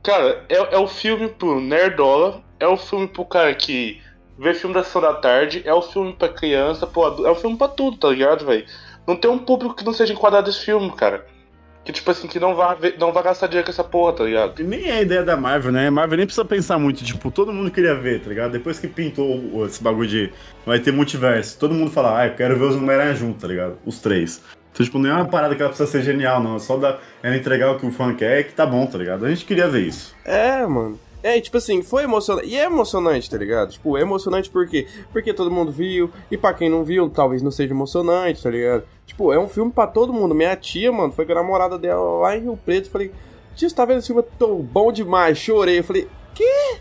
[0.03, 2.43] Cara, é, é o filme pro Nerdola.
[2.59, 3.99] É o filme pro cara que
[4.39, 5.63] vê filme da sessão da tarde.
[5.65, 6.87] É o filme pra criança.
[7.25, 8.67] É o filme pra tudo, tá ligado, velho?
[9.11, 11.27] Não tem um público que não seja enquadrado nesse filme, cara.
[11.85, 14.25] Que, tipo assim, que não vai, ver- não vai gastar dinheiro com essa porra, tá
[14.25, 14.61] ligado?
[14.61, 15.89] E nem é a ideia da Marvel, né?
[15.89, 18.53] A Marvel nem precisa pensar muito, tipo, todo mundo queria ver, tá ligado?
[18.53, 20.33] Depois que pintou esse bagulho de
[20.67, 23.79] vai ter multiverso, todo mundo fala, ah, eu quero ver os Homem-Aranha junto, tá ligado?
[23.87, 24.43] Os três.
[24.73, 26.57] Então, tipo, não é uma parada que ela precisa ser genial, não.
[26.57, 29.25] É só dar, ela entregar o que o fã quer que tá bom, tá ligado?
[29.25, 30.15] A gente queria ver isso.
[30.25, 31.01] É, mano.
[31.23, 32.49] É, e, tipo assim, foi emocionante.
[32.49, 33.73] E é emocionante, tá ligado?
[33.73, 34.87] Tipo, é emocionante por quê?
[35.13, 36.11] Porque todo mundo viu.
[36.31, 38.85] E pra quem não viu, talvez não seja emocionante, tá ligado?
[39.07, 40.35] Tipo, é um filme pra todo mundo.
[40.35, 42.89] Minha tia, mano, foi com a namorada dela lá em Rio Preto.
[42.91, 43.13] Falei,
[43.55, 44.23] tia, você tá vendo esse filme?
[44.39, 45.37] Tão bom demais.
[45.37, 45.81] Chorei.
[45.81, 46.77] Eu falei, quê?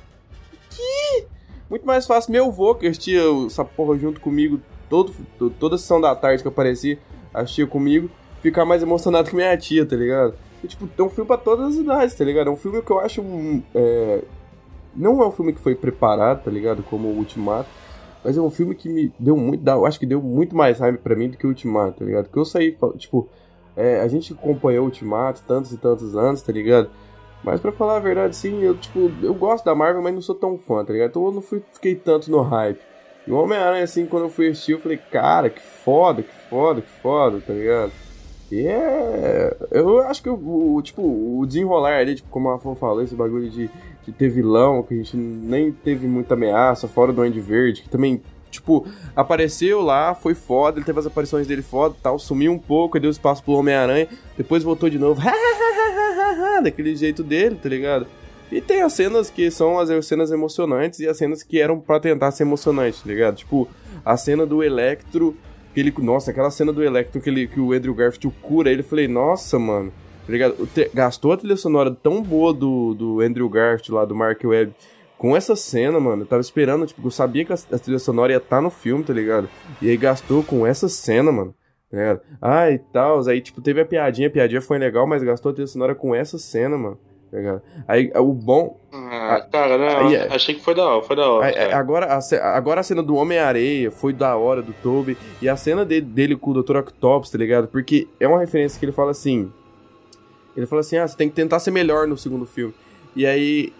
[0.70, 1.26] Que?
[1.70, 2.32] Muito mais fácil.
[2.32, 6.48] Meu avô, que assistia essa porra junto comigo todo, to- toda sessão da tarde que
[6.48, 6.98] eu aparecia,
[7.34, 8.10] assistia comigo,
[8.42, 10.34] ficar mais emocionado que minha tia, tá ligado?
[10.64, 12.48] E, tipo, é um filme pra todas as idades, tá ligado?
[12.48, 13.22] É um filme que eu acho.
[13.22, 14.24] hum, é,
[14.96, 16.84] Não é um filme que foi preparado, tá ligado?
[16.84, 17.70] Como o Ultimato.
[18.24, 19.66] Mas é um filme que me deu muito.
[19.66, 22.26] Eu acho que deu muito mais hype pra mim do que o Ultimato, tá ligado?
[22.26, 23.30] Porque eu saí, tipo.
[23.78, 26.90] é, a gente acompanhou o Ultimato tantos e tantos anos, tá ligado?
[27.42, 30.36] Mas pra falar a verdade, sim, eu, tipo, eu gosto da Marvel, mas não sou
[30.36, 31.12] tão fã, tá ligado?
[31.12, 32.82] Então eu não fui, fiquei tanto no hype.
[33.26, 36.82] E o Homem-Aranha, assim, quando eu fui assistir, eu falei, cara, que foda, que foda,
[36.82, 37.94] que foda, tá ligado?
[38.52, 39.56] E é.
[39.72, 43.14] Eu acho que o, o- tipo, o desenrolar ali, tipo, como a Rafa falou, esse
[43.16, 43.70] bagulho de,
[44.06, 47.90] de ter vilão, que a gente nem teve muita ameaça, fora do Andy Verde, que
[47.90, 48.86] também, tipo,
[49.16, 53.12] apareceu lá, foi foda, ele teve as aparições dele foda tal, sumiu um pouco, deu
[53.12, 55.22] espaço pro Homem-Aranha, depois voltou de novo,
[56.64, 58.06] daquele jeito dele, tá ligado?
[58.52, 62.00] E tem as cenas que são as cenas emocionantes e as cenas que eram pra
[62.00, 63.36] tentar ser emocionantes, tá ligado?
[63.36, 63.68] Tipo,
[64.04, 65.36] a cena do Electro,
[65.80, 66.06] que ele.
[66.06, 69.08] Nossa, aquela cena do Electro que, ele, que o Andrew Garfield cura ele, eu falei,
[69.08, 69.92] nossa, mano.
[70.28, 74.74] Tá Gastou a trilha sonora tão boa do, do Andrew Garfield lá, do Mark Webb,
[75.18, 76.22] com essa cena, mano.
[76.22, 79.04] Eu tava esperando, tipo, eu sabia que a, a trilha sonora ia estar no filme,
[79.04, 79.50] tá ligado?
[79.82, 81.56] E aí gastou com essa cena, mano.
[81.90, 82.22] Tá ligado?
[82.40, 83.28] Ah, e tal.
[83.28, 86.14] Aí, tipo, teve a piadinha, a piadinha foi legal, mas gastou a trilha sonora com
[86.14, 87.00] essa cena, mano.
[87.32, 87.62] Tá?
[87.88, 88.80] Aí, o bom.
[88.92, 91.46] Ah, cara, não, aí é- achei que foi da hora, foi da hora.
[91.46, 95.16] Aí, agora, a, agora a cena do Homem-Areia foi da hora, do Toby.
[95.42, 96.78] E a cena dele, dele com o Dr.
[96.78, 97.68] Octopus, tá ligado?
[97.68, 99.52] Porque é uma referência que ele fala assim.
[100.58, 102.74] Ele fala assim: ah, você tem que tentar ser melhor no segundo filme.
[103.16, 103.72] E aí.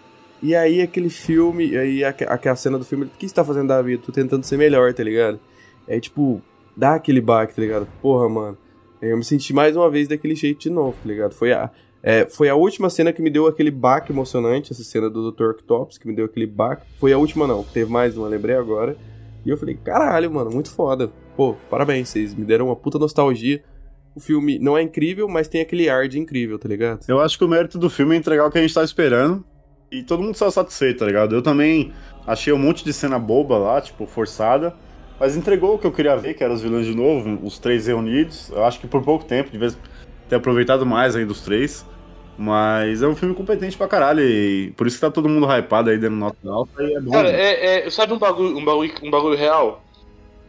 [0.42, 1.66] E aí aquele filme.
[1.70, 3.04] E aí aque- aquela cena do filme.
[3.06, 4.02] O que você tá fazendo da vida?
[4.06, 5.38] Tô tentando ser melhor, tá ligado?
[5.88, 6.40] Aí, tipo,
[6.76, 7.86] dá aquele baque, tá ligado?
[8.00, 8.56] Porra, mano.
[9.02, 11.34] Eu me senti mais uma vez daquele jeito de novo, tá ligado?
[11.34, 11.68] Foi a.
[12.02, 15.50] É, foi a última cena que me deu aquele baque emocionante, essa cena do Dr.
[15.50, 16.86] Octopus, que me deu aquele baque.
[16.98, 18.96] Foi a última, não, teve mais uma, lembrei agora.
[19.44, 21.10] E eu falei, caralho, mano, muito foda.
[21.36, 23.62] Pô, parabéns, vocês me deram uma puta nostalgia.
[24.14, 27.04] O filme não é incrível, mas tem aquele ar de incrível, tá ligado?
[27.06, 29.44] Eu acho que o mérito do filme é entregar o que a gente tá esperando.
[29.90, 31.34] E todo mundo saiu satisfeito, tá ligado?
[31.34, 31.92] Eu também
[32.26, 34.74] achei um monte de cena boba lá, tipo, forçada.
[35.18, 37.86] Mas entregou o que eu queria ver, que eram os vilões de novo, os três
[37.86, 38.50] reunidos.
[38.50, 39.70] Eu acho que por pouco tempo, devia
[40.30, 41.84] ter aproveitado mais aí dos três.
[42.38, 44.22] Mas é um filme competente pra caralho.
[44.22, 46.82] E por isso que tá todo mundo hypado aí dando nota alta.
[46.82, 47.10] E é bom.
[47.10, 47.38] Cara, né?
[47.38, 49.84] é, é, sabe um bagulho, um, bagulho, um bagulho real?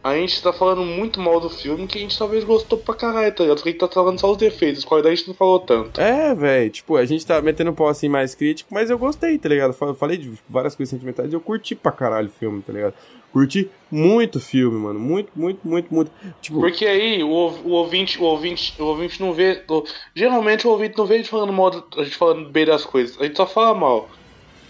[0.04, 3.32] A gente tá falando muito mal do filme que a gente talvez gostou pra caralho,
[3.32, 3.58] tá ligado?
[3.58, 6.00] Porque a gente tá falando só os defeitos, qualidade a gente não falou tanto.
[6.00, 9.48] É, velho, tipo, a gente tá metendo pau assim mais crítico, mas eu gostei, tá
[9.48, 9.76] ligado?
[9.80, 12.94] Eu falei de várias coisas sentimentais e eu curti pra caralho o filme, tá ligado?
[13.32, 14.98] Curti muito o filme, mano.
[14.98, 16.10] Muito, muito, muito, muito.
[16.40, 19.62] Tipo, Porque aí o, o ouvinte, o ouvinte, o ouvinte não vê.
[19.70, 19.84] o-
[20.14, 23.18] geralmente o ouvinte não vê a gente falando mal, a gente falando bem das coisas,
[23.20, 24.08] a gente só fala mal.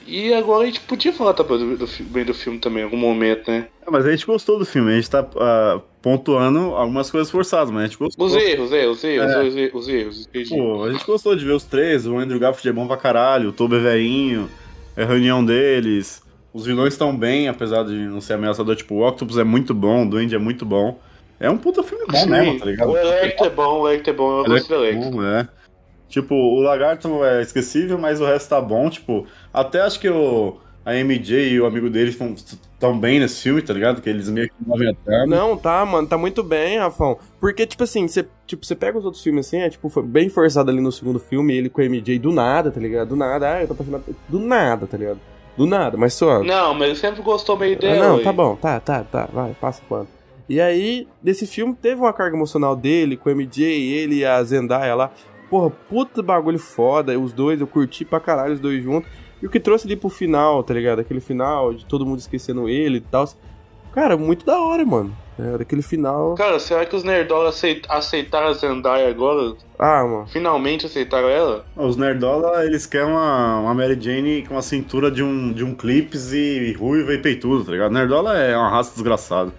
[0.07, 2.97] E agora a gente podia falar também do, do bem do filme também, em algum
[2.97, 3.67] momento, né?
[3.87, 4.93] É, mas a gente gostou do filme.
[4.93, 8.27] A gente tá ah, pontuando algumas coisas forçadas, mas a gente gostou.
[8.27, 9.43] Os erros, é, os erros, É.
[9.45, 10.27] os erros, os erros.
[10.29, 10.57] entendi.
[10.57, 13.49] Pô, a gente gostou de ver os três, o Andrew Garfield é bom pra caralho,
[13.51, 14.49] o Toby é velhinho,
[14.97, 16.23] é a reunião deles,
[16.53, 20.05] os vilões estão bem, apesar de não ser ameaçador, tipo, o Octopus é muito bom,
[20.07, 20.99] o Duende é muito bom.
[21.41, 22.91] É um puta filme bom Sim, mesmo, tá ligado?
[22.91, 25.25] O Electro é bom, o Electro é bom, eu gosto do Ele Electro.
[25.25, 25.49] é.
[26.13, 30.59] Tipo, o Lagarto é esquecível, mas o resto tá bom, tipo, até acho que o,
[30.85, 32.35] a MJ e o amigo dele estão
[32.79, 34.03] tão bem nesse filme, tá ligado?
[34.03, 35.25] Que eles meio que movem a terra.
[35.27, 37.17] Não, tá, mano, tá muito bem, Rafão.
[37.41, 40.71] Porque, tipo assim, você tipo, pega os outros filmes assim, é tipo, foi bem forçado
[40.71, 43.09] ali no segundo filme, ele com a MJ do nada, tá ligado?
[43.09, 44.05] Do nada, ah, eu tô apaixonado.
[44.29, 45.19] Do nada, tá ligado?
[45.57, 46.45] Do nada, mas só.
[46.45, 48.09] Não, mas ele sempre gostou meio Ah, dela.
[48.09, 50.09] não, tá bom, tá, tá, tá, vai, passa o pano.
[50.47, 54.43] E aí, desse filme, teve uma carga emocional dele, com o MJ, ele e a
[54.43, 55.11] Zendaya lá.
[55.53, 59.11] Porra, puta bagulho foda, os dois, eu curti pra caralho os dois juntos.
[59.43, 61.01] E o que trouxe ali pro final, tá ligado?
[61.01, 63.29] Aquele final de todo mundo esquecendo ele e tal.
[63.93, 65.15] Cara, muito da hora, mano.
[65.39, 66.37] É, daquele final.
[66.37, 69.55] Cara, será que os nerdola aceit aceitaram a Zendaya agora?
[69.79, 70.27] Ah, mano.
[70.29, 71.67] Finalmente aceitaram ela?
[71.77, 75.75] Os Nerdola, eles querem uma, uma Mary Jane com a cintura de um, de um
[75.75, 77.93] clips e ruiva e peitudo, tá ligado?
[77.93, 79.53] Nerdola é uma raça desgraçada.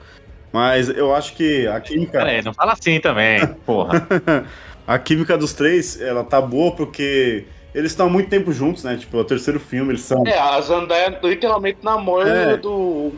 [0.51, 2.13] Mas eu acho que a química.
[2.13, 4.07] Pera aí, não fala assim também, porra.
[4.85, 8.95] a química dos três, ela tá boa porque eles estão há muito tempo juntos, né?
[8.97, 10.23] Tipo, é o terceiro filme, eles são.
[10.27, 12.57] É, a Zendaya literalmente namora É.
[12.57, 13.11] do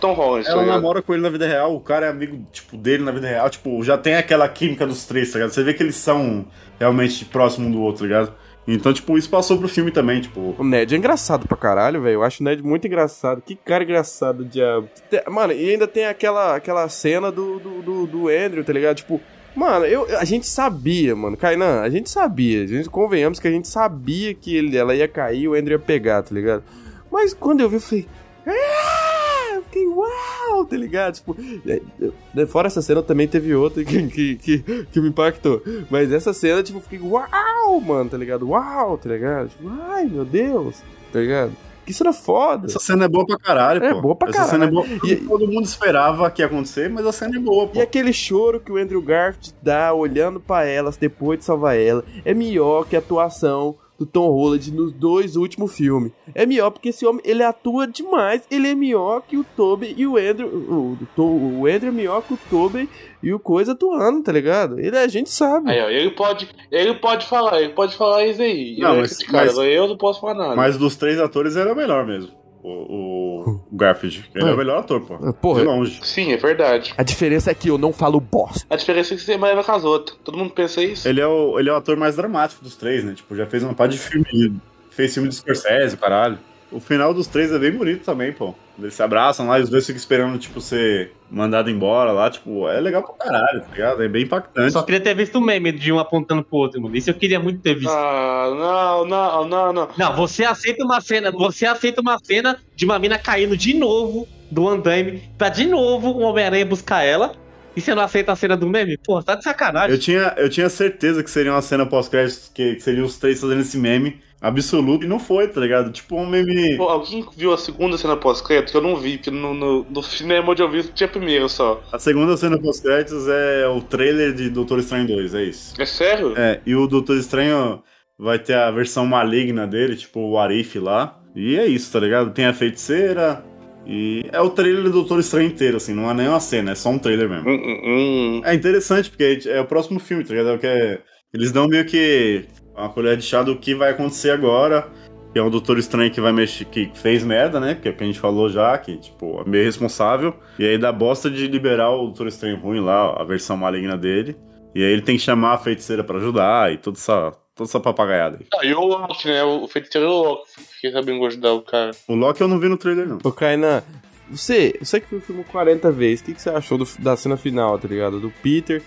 [0.00, 0.46] Tom Holland.
[0.46, 0.76] tá Ela ligado?
[0.76, 3.50] namora com ele na vida real, o cara é amigo, tipo, dele na vida real,
[3.50, 5.52] tipo, já tem aquela química dos três, tá ligado?
[5.52, 6.46] Você vê que eles são
[6.78, 8.34] realmente próximos um do outro, tá ligado?
[8.68, 10.54] Então, tipo, isso passou pro filme também, tipo.
[10.56, 12.14] O Ned é engraçado pra caralho, velho.
[12.14, 13.42] Eu acho o Ned muito engraçado.
[13.42, 14.88] Que cara engraçado, diabo.
[15.10, 18.96] Te- Mano, e ainda tem aquela, aquela cena do, do, do, do Andrew, tá ligado?
[18.98, 19.20] Tipo,
[19.54, 21.36] mano, eu, a gente sabia, mano.
[21.36, 22.62] Kainan, a gente sabia.
[22.64, 25.78] A gente convenhamos que a gente sabia que ele, ela ia cair e o Andrew
[25.78, 26.62] ia pegar, tá ligado?
[27.10, 28.08] Mas quando eu vi, eu falei.
[28.46, 31.14] "Ah!" Eu fiquei, uau, tá ligado?
[31.14, 31.36] Tipo,
[31.66, 34.58] é, eu- fora essa cena também teve outra que, que, que,
[34.90, 35.62] que me impactou.
[35.90, 38.48] Mas essa cena, tipo, eu fiquei, uau, mano, tá ligado?
[38.48, 39.48] Uau, tá ligado?
[39.50, 40.82] Tipo, ai, meu Deus,
[41.12, 41.52] tá ligado?
[41.90, 42.66] Que cena foda.
[42.66, 44.00] Essa cena é boa pra caralho, É pô.
[44.00, 44.88] boa pra Essa cena é caralho.
[44.98, 45.10] boa.
[45.10, 47.78] E- Todo mundo esperava que ia acontecer, mas a cena é boa, pô.
[47.78, 52.04] E aquele choro que o Andrew Garfield dá olhando pra elas depois de salvar ela
[52.24, 56.10] é melhor que a atuação do Tom Holland nos dois últimos filmes.
[56.34, 58.40] É melhor porque esse homem, ele atua demais.
[58.50, 60.48] Ele é melhor que o Tobey e o Andrew.
[60.48, 62.88] O, o, o Andrew é melhor que o Tobey
[63.22, 64.80] e o Coisa atuando, tá ligado?
[64.80, 65.70] Ele a gente sabe.
[65.70, 68.78] Aí, ó, ele pode, ele pode falar, ele pode falar isso aí.
[68.78, 70.56] Não, é mas- cara, mas- eu não posso falar nada.
[70.56, 72.32] Mas dos três atores, é o melhor mesmo.
[72.62, 74.30] O, o, o Garfield.
[74.34, 75.32] Ele é o melhor ator, pô.
[75.32, 75.60] Porra.
[75.60, 76.00] De longe.
[76.02, 76.92] Sim, é verdade.
[76.96, 78.66] A diferença é que eu não falo bosta.
[78.68, 80.18] A diferença é que você mais leva com as outras.
[80.22, 81.08] Todo mundo pensa isso?
[81.08, 83.14] Ele é, o, ele é o ator mais dramático dos três, né?
[83.14, 84.60] Tipo, já fez uma parte de filme.
[84.90, 86.38] Fez filme de Scorsese, caralho.
[86.70, 88.54] O final dos três é bem bonito também, pô.
[88.78, 92.30] Eles se abraçam lá e os dois ficam esperando, tipo, ser mandado embora lá.
[92.30, 94.02] Tipo, é legal pra caralho, tá ligado?
[94.02, 94.72] É bem impactante.
[94.72, 96.96] Só queria ter visto o meme de um apontando pro outro, mano.
[96.96, 97.90] Isso eu queria muito ter visto.
[97.90, 99.88] Ah, não, não, não, não.
[99.96, 104.26] Não, você aceita uma cena, você aceita uma cena de uma mina caindo de novo
[104.50, 107.32] do andaime pra de novo o Homem-Aranha buscar ela.
[107.76, 108.98] E você não aceita a cena do meme?
[108.98, 109.92] Pô, tá de sacanagem.
[109.92, 113.40] Eu tinha, eu tinha certeza que seria uma cena pós-créditos, que, que seriam os três
[113.40, 115.90] fazendo esse meme absoluto, e não foi, tá ligado?
[115.92, 116.76] Tipo um meme.
[116.76, 118.70] Pô, alguém viu a segunda cena pós-crédito?
[118.70, 121.48] Que eu não vi, porque no, no, no cinema onde eu vi tinha a primeira
[121.48, 121.82] só.
[121.92, 125.74] A segunda cena pós-créditos é o trailer de Doutor Estranho 2, é isso.
[125.80, 126.34] É sério?
[126.36, 127.82] É, e o Doutor Estranho
[128.18, 131.18] vai ter a versão maligna dele, tipo o Arif lá.
[131.34, 132.32] E é isso, tá ligado?
[132.32, 133.44] Tem a feiticeira.
[133.86, 136.74] E é o trailer do Doutor Estranho inteiro, assim, não é nem uma cena, é
[136.74, 137.48] só um trailer mesmo.
[137.48, 138.42] Hum, hum, hum.
[138.44, 140.50] É interessante, porque é o próximo filme, tá ligado?
[140.50, 141.00] É o que é-
[141.32, 142.44] Eles dão meio que
[142.80, 144.88] uma colher de chá do que vai acontecer agora.
[145.32, 147.76] Que é o Doutor Estranho que vai mexer, que fez merda, né?
[147.80, 150.34] Que é o que a gente falou já, que, tipo, é meio responsável.
[150.58, 154.36] E aí dá bosta de liberar o Doutor Estranho ruim lá, a versão maligna dele.
[154.74, 157.78] E aí ele tem que chamar a feiticeira pra ajudar e toda essa, toda essa
[157.78, 158.46] papagaiada aí.
[158.54, 159.44] Ah, e o Loki, né?
[159.44, 160.42] O feiticeiro Loki.
[160.74, 161.92] Fiquei sabendo ajudar o cara.
[162.08, 163.18] O Loki eu não vi no trailer, não.
[163.22, 163.84] Ô, Kainan,
[164.28, 167.16] você, você que viu o filme 40 vezes, o que, que você achou do- da
[167.16, 168.18] cena final, tá ligado?
[168.18, 168.82] Do Peter,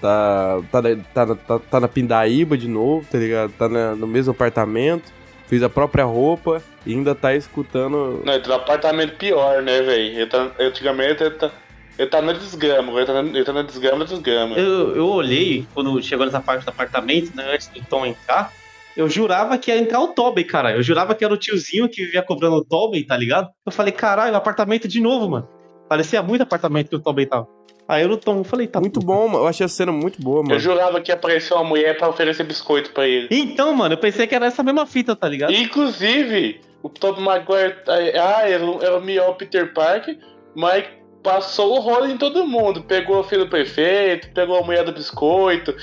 [0.00, 3.52] tá, tá, na- tá, na- tá, tá na Pindaíba de novo, tá ligado?
[3.52, 5.12] Tá na- no mesmo apartamento,
[5.46, 8.22] fez a própria roupa e ainda tá escutando.
[8.24, 10.16] Não, ele tá no apartamento pior, né, velho?
[10.18, 11.50] Ele tá, antigamente ele tá,
[11.98, 14.56] ele tá na desgrama, ele tá na, ele tá na desgrama da desgrama.
[14.56, 18.52] Eu, eu olhei quando chegou nessa parte do apartamento, né, antes do Tom entrar.
[18.96, 20.72] Eu jurava que ia entrar o Tobey, cara.
[20.72, 23.48] Eu jurava que era o tiozinho que vivia cobrando o Tobey, tá ligado?
[23.64, 25.48] Eu falei, caralho, apartamento de novo, mano.
[25.88, 27.48] Parecia muito apartamento que o Tobey tava.
[27.88, 29.44] Aí eu no Tom, eu falei, tá Muito bom, mano.
[29.44, 30.58] Eu achei a cena muito boa, Eu mano.
[30.60, 33.28] jurava que ia aparecer uma mulher pra oferecer biscoito pra ele.
[33.30, 35.52] Então, mano, eu pensei que era essa mesma fita, tá ligado?
[35.54, 40.18] Inclusive, o Tobey Maguire, ah, era, o- era o melhor Peter Parker,
[40.54, 40.84] mas
[41.22, 42.82] passou o rolo em todo mundo.
[42.82, 45.74] Pegou o filho do prefeito, pegou a mulher do biscoito.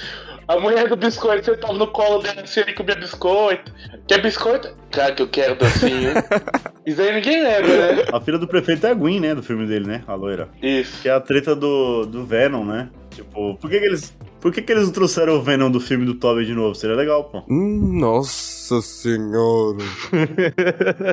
[0.48, 3.74] A mulher do biscoito, você tava no colo dela se ele comia biscoito.
[4.08, 4.76] Quer biscoito?
[4.92, 6.14] Claro que eu quero, docinho.
[6.86, 8.04] Isso aí ninguém lembra, né?
[8.14, 9.34] A filha do prefeito é a Gwen, né?
[9.34, 10.04] Do filme dele, né?
[10.08, 10.48] A loira.
[10.62, 11.02] Isso.
[11.02, 12.90] Que é a treta do, do Venom, né?
[13.10, 14.16] Tipo, por que, que eles.
[14.46, 16.76] Por que, que eles não trouxeram o Venom do filme do Tobey de novo?
[16.76, 17.42] Seria legal, pô.
[17.50, 19.84] Hum, nossa senhora.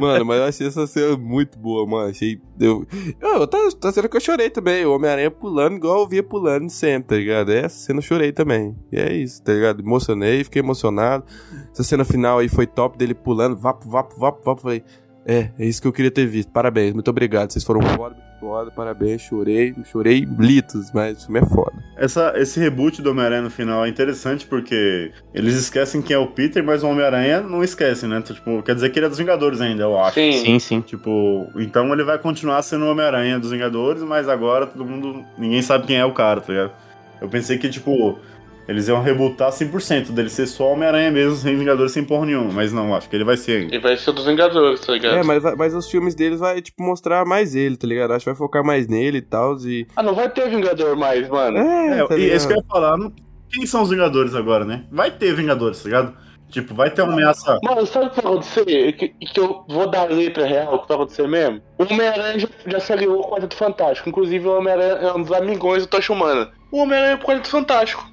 [0.02, 2.10] mano, mas eu achei essa cena muito boa, mano.
[2.10, 2.38] Achei.
[2.60, 2.86] Eu,
[3.18, 3.58] eu, tá,
[3.90, 4.84] tá que eu chorei também.
[4.84, 7.52] O Homem-Aranha pulando igual eu via pulando sempre, tá ligado?
[7.52, 8.76] Essa cena eu chorei também.
[8.92, 9.80] E é isso, tá ligado?
[9.80, 11.24] Emocionei, fiquei emocionado.
[11.72, 14.60] Essa cena final aí foi top dele pulando, vapo, vapo, vapo, vapo.
[14.60, 14.84] Falei,
[15.24, 16.50] é, é isso que eu queria ter visto.
[16.50, 17.52] Parabéns, muito obrigado.
[17.52, 19.22] Vocês foram foda, foda, parabéns.
[19.22, 21.72] Chorei, chorei litos, mas o filme é foda.
[21.96, 26.26] Essa, esse reboot do Homem-Aranha no final é interessante porque eles esquecem quem é o
[26.26, 28.20] Peter, mas o Homem-Aranha não esquece, né?
[28.20, 30.14] Tipo, quer dizer que ele é dos Vingadores ainda, eu acho.
[30.14, 30.32] Sim.
[30.32, 30.80] Sim, sim.
[30.80, 35.24] Tipo, então ele vai continuar sendo o Homem-Aranha dos Vingadores, mas agora todo mundo.
[35.38, 36.72] Ninguém sabe quem é o cara, tá ligado?
[37.20, 38.18] Eu pensei que, tipo,
[38.68, 42.52] eles iam rebutar 100% dele ser só Homem-Aranha mesmo, sem Vingadores sem porra nenhuma.
[42.52, 43.74] Mas não, acho que ele vai ser ainda.
[43.74, 45.16] Ele vai ser dos Vingadores, tá ligado?
[45.16, 48.12] É, mas, mas os filmes deles vai, tipo, mostrar mais ele, tá ligado?
[48.12, 49.56] Acho que vai focar mais nele e tal.
[49.58, 49.86] E...
[49.96, 51.58] Ah, não vai ter Vingador mais, mano.
[51.58, 53.12] É, É, tá e isso que eu ia falar, não-
[53.50, 54.84] quem são os Vingadores agora, né?
[54.90, 56.16] Vai ter Vingadores, tá ligado?
[56.50, 57.58] Tipo, vai ter uma ameaça.
[57.62, 58.92] Mano, sabe o que vai acontecer?
[58.92, 61.62] Que, que eu vou dar a letra real, o que vai acontecer mesmo?
[61.78, 64.08] O Homem-Aranha já, já se aliou com o Quarteto Fantástico.
[64.10, 66.50] Inclusive, o Homem-Aranha é um dos amigões do Tocha Humana.
[66.70, 68.04] O Homem-Aranha é pro Quarteto Fantástico.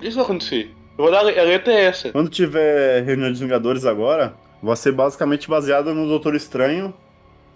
[0.00, 0.70] Isso vai acontecer.
[0.96, 2.10] Eu vou dar a le- a letra é essa.
[2.10, 6.92] Quando tiver reunião dos Vingadores agora, vai ser basicamente baseada no Doutor Estranho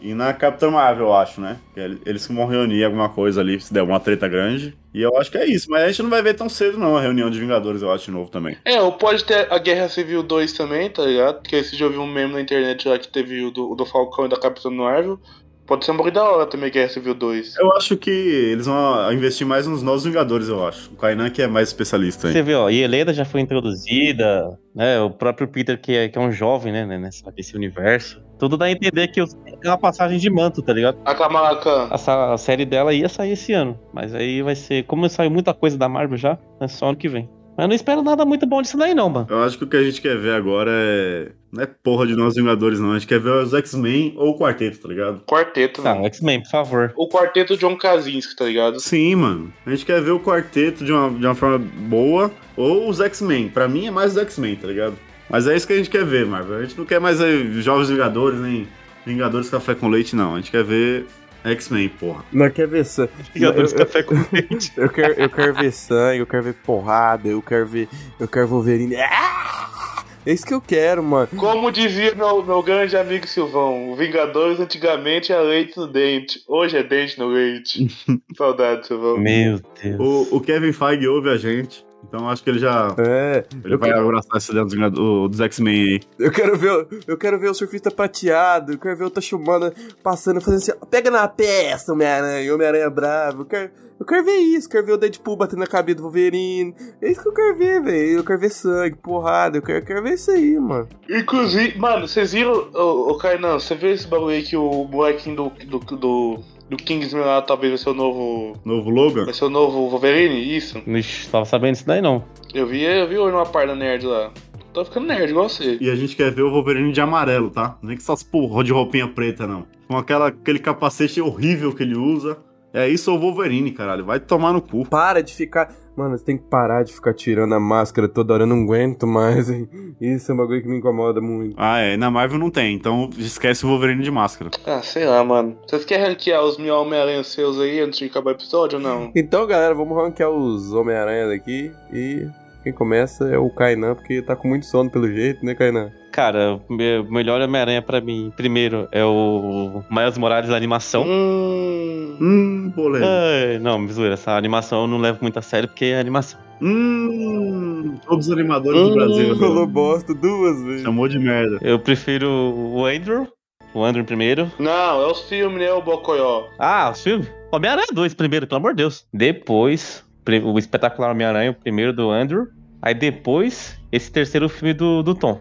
[0.00, 1.58] e na Capitã Marvel, eu acho, né?
[1.76, 4.76] Ele- Eles vão reunir alguma coisa ali, se der uma treta grande.
[4.94, 6.96] E eu acho que é isso, mas a gente não vai ver tão cedo, não,
[6.96, 8.56] a reunião de Vingadores, eu acho, de novo também.
[8.64, 11.40] É, ou pode ter a Guerra Civil 2 também, tá ligado?
[11.40, 13.74] Porque esse dia eu vi um meme na internet lá que teve o do, o
[13.76, 15.18] do Falcão e da Capitã Marvel.
[15.66, 17.56] Pode ser um bagulho da hora também, Guerra Civil 2.
[17.56, 20.90] Eu acho que eles vão investir mais nos novos Vingadores, eu acho.
[20.92, 22.32] O Kainan que é mais especialista aí.
[22.32, 25.00] Você vê, ó, e Helena já foi introduzida, né?
[25.00, 26.84] O próprio Peter, que é, que é um jovem, né?
[26.98, 28.20] Nessa, nesse universo.
[28.38, 29.24] Tudo dá a entender que é
[29.64, 30.98] uma passagem de manto, tá ligado?
[31.04, 31.88] A Kamala Khan.
[31.92, 33.78] Essa, a série dela ia sair esse ano.
[33.92, 34.84] Mas aí vai ser.
[34.84, 37.30] Como saiu muita coisa da Marvel já, é só ano que vem.
[37.56, 39.26] Mas eu não espero nada muito bom disso daí, não, mano.
[39.30, 41.32] Eu acho que o que a gente quer ver agora é.
[41.52, 42.92] Não é porra de novos Vingadores, não.
[42.92, 45.20] A gente quer ver os X-Men ou o Quarteto, tá ligado?
[45.26, 46.06] Quarteto, mano.
[46.06, 46.92] X-Men, por favor.
[46.96, 48.80] O quarteto John Krasinski, tá ligado?
[48.80, 49.52] Sim, mano.
[49.66, 53.50] A gente quer ver o quarteto de uma, de uma forma boa ou os X-Men.
[53.50, 54.94] Pra mim é mais os X-Men, tá ligado?
[55.28, 56.56] Mas é isso que a gente quer ver, Marvel.
[56.58, 58.66] A gente não quer mais aí, Jovens Vingadores, nem
[59.04, 60.34] Vingadores Café com Leite, não.
[60.34, 61.04] A gente quer ver
[61.44, 62.24] X-Men, porra.
[62.32, 63.10] Não quer ver sangue.
[63.34, 64.72] Vingadores Eu- eu- Café com Leite.
[64.76, 67.88] Eu quero, eu quero ver sangue, eu quero ver porrada, eu quero ver.
[68.18, 68.96] Eu quero Wolverine.
[68.96, 69.81] Ah!
[70.24, 71.28] É isso que eu quero, mano.
[71.36, 76.76] Como dizia meu, meu grande amigo Silvão, o Vingadores antigamente era leite no dente, hoje
[76.76, 77.88] é dente no leite.
[78.36, 79.18] Saudade, Silvão.
[79.18, 79.98] Meu Deus.
[79.98, 81.84] O, o Kevin Feige ouve a gente.
[82.06, 82.94] Então acho que ele já.
[82.98, 86.00] É, Ele vai quero, abraçar esse ideia dos, dos X-Men aí.
[86.18, 89.72] eu quero ver, o- eu quero ver o surfista prateado, eu quero ver o Tachumana
[90.02, 93.42] passando, fazendo assim, pega na peça, Homem-Aranha, Homem-Aranha bravo.
[93.42, 96.74] Eu quero, eu quero ver isso, quero ver o Deadpool batendo na cabeça do Wolverine.
[97.00, 98.18] É isso que eu quero ver, velho.
[98.18, 100.88] Eu quero ver sangue, porrada, eu quero, eu quero ver isso aí, mano.
[101.08, 105.36] Inclusive, mano, vocês viram, ô, ô Kainan, você viu esse bagulho aí que o molequinho
[105.36, 106.38] do, do, do,
[106.72, 108.58] do Kingsman lá talvez vai ser o novo.
[108.64, 109.26] Novo Logan?
[109.26, 110.56] Vai ser o novo Wolverine?
[110.56, 110.82] Isso.
[110.86, 112.24] Ixi, tava sabendo disso daí não.
[112.54, 114.30] Eu vi, eu vi hoje numa parda nerd lá.
[114.72, 115.76] Tô ficando nerd igual você.
[115.78, 117.76] E a gente quer ver o Wolverine de amarelo, tá?
[117.82, 119.66] Nem que essas porra de roupinha preta, não.
[119.86, 122.38] Com aquela, aquele capacete horrível que ele usa.
[122.72, 124.04] É isso ou Wolverine, caralho.
[124.04, 124.88] Vai tomar no cu.
[124.88, 125.74] Para de ficar.
[125.94, 129.06] Mano, você tem que parar de ficar tirando a máscara toda hora, eu não aguento
[129.06, 129.68] mais, hein?
[130.00, 131.54] Isso é um bagulho que me incomoda muito.
[131.58, 131.98] Ah, é.
[131.98, 134.50] Na Marvel não tem, então esquece o Wolverine de máscara.
[134.64, 135.54] Ah, sei lá, mano.
[135.66, 139.12] Vocês querem ranquear os mil Homem-Aranha seus aí antes de acabar o episódio ou não?
[139.14, 141.70] Então, galera, vamos ranquear os Homem-Aranha daqui.
[141.92, 142.26] E
[142.62, 145.90] quem começa é o Kainan, porque tá com muito sono pelo jeito, né, Kainan?
[146.10, 151.04] Cara, o me- o melhor Homem-Aranha pra mim, primeiro, é o Miles Morales da animação.
[151.06, 152.16] Hum.
[152.20, 153.10] Hum, polêmico.
[153.10, 156.38] Ai, não, me zoeira, essa animação eu não levo muito a sério porque é animação.
[156.60, 157.96] Hum.
[158.06, 158.94] Todos os animadores do Hum.
[158.94, 159.38] Brasil.
[159.38, 160.82] Falou bosta duas vezes.
[160.82, 161.58] Chamou de merda.
[161.62, 163.26] Eu prefiro o Andrew,
[163.74, 164.50] o Andrew primeiro.
[164.58, 166.44] Não, é os filmes, né, o Bocoyó.
[166.58, 167.30] Ah, os filmes?
[167.50, 169.06] Homem-Aranha 2 primeiro, pelo amor de Deus.
[169.12, 170.04] Depois,
[170.44, 172.48] o espetacular Homem-Aranha, o primeiro do Andrew.
[172.80, 175.40] Aí depois, esse terceiro filme do, do Tom.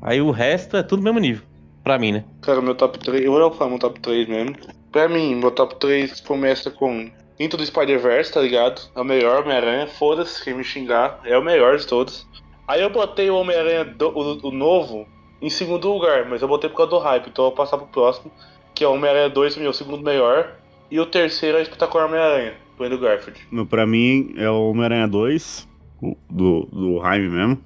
[0.00, 1.44] Aí o resto é tudo no mesmo nível.
[1.84, 2.24] Pra mim, né?
[2.40, 3.24] Cara, meu top 3.
[3.24, 4.56] Eu vou falar meu top 3 mesmo.
[4.90, 8.82] Pra mim, meu top 3 começa com Into do Spider-Verse, tá ligado?
[8.94, 9.86] É o melhor Homem-Aranha.
[9.86, 11.20] Foda-se quem me xingar.
[11.24, 12.26] É o melhor de todos.
[12.68, 15.06] Aí eu botei o Homem-Aranha, o, o novo,
[15.40, 16.26] em segundo lugar.
[16.28, 17.28] Mas eu botei por causa do hype.
[17.28, 18.30] Então eu vou passar pro próximo.
[18.74, 20.56] Que é o Homem-Aranha 2, meu, segundo melhor.
[20.90, 23.40] E o terceiro é o Espetacular Homem-Aranha, do Andrew Garfield.
[23.50, 25.68] No, pra mim é o Homem-Aranha 2,
[26.02, 27.58] o- do, do Jaime mesmo.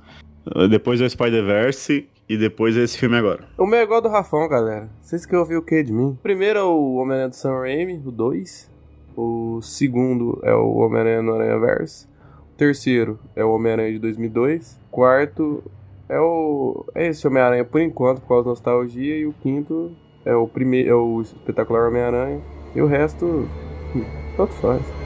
[0.54, 3.48] Uh, Depois é o Spider-Verse e depois é esse filme agora.
[3.58, 4.88] O meu é igual do Rafão, galera.
[5.00, 6.16] Vocês querem ouvir o que de mim?
[6.22, 8.70] Primeiro é o Homem-Aranha do Sam Raimi, o 2.
[9.16, 12.08] O segundo é o Homem-Aranha no Aranha Verso.
[12.52, 14.78] O terceiro é o Homem-Aranha de 2002.
[14.90, 15.62] Quarto
[16.08, 16.84] é o.
[16.94, 19.16] É esse Homem-Aranha por enquanto, por causa da nostalgia.
[19.18, 19.92] E o quinto
[20.24, 20.88] é o primeiro.
[20.90, 22.40] É o espetacular Homem-Aranha.
[22.74, 23.48] E o resto.
[24.36, 25.05] Tanto faz.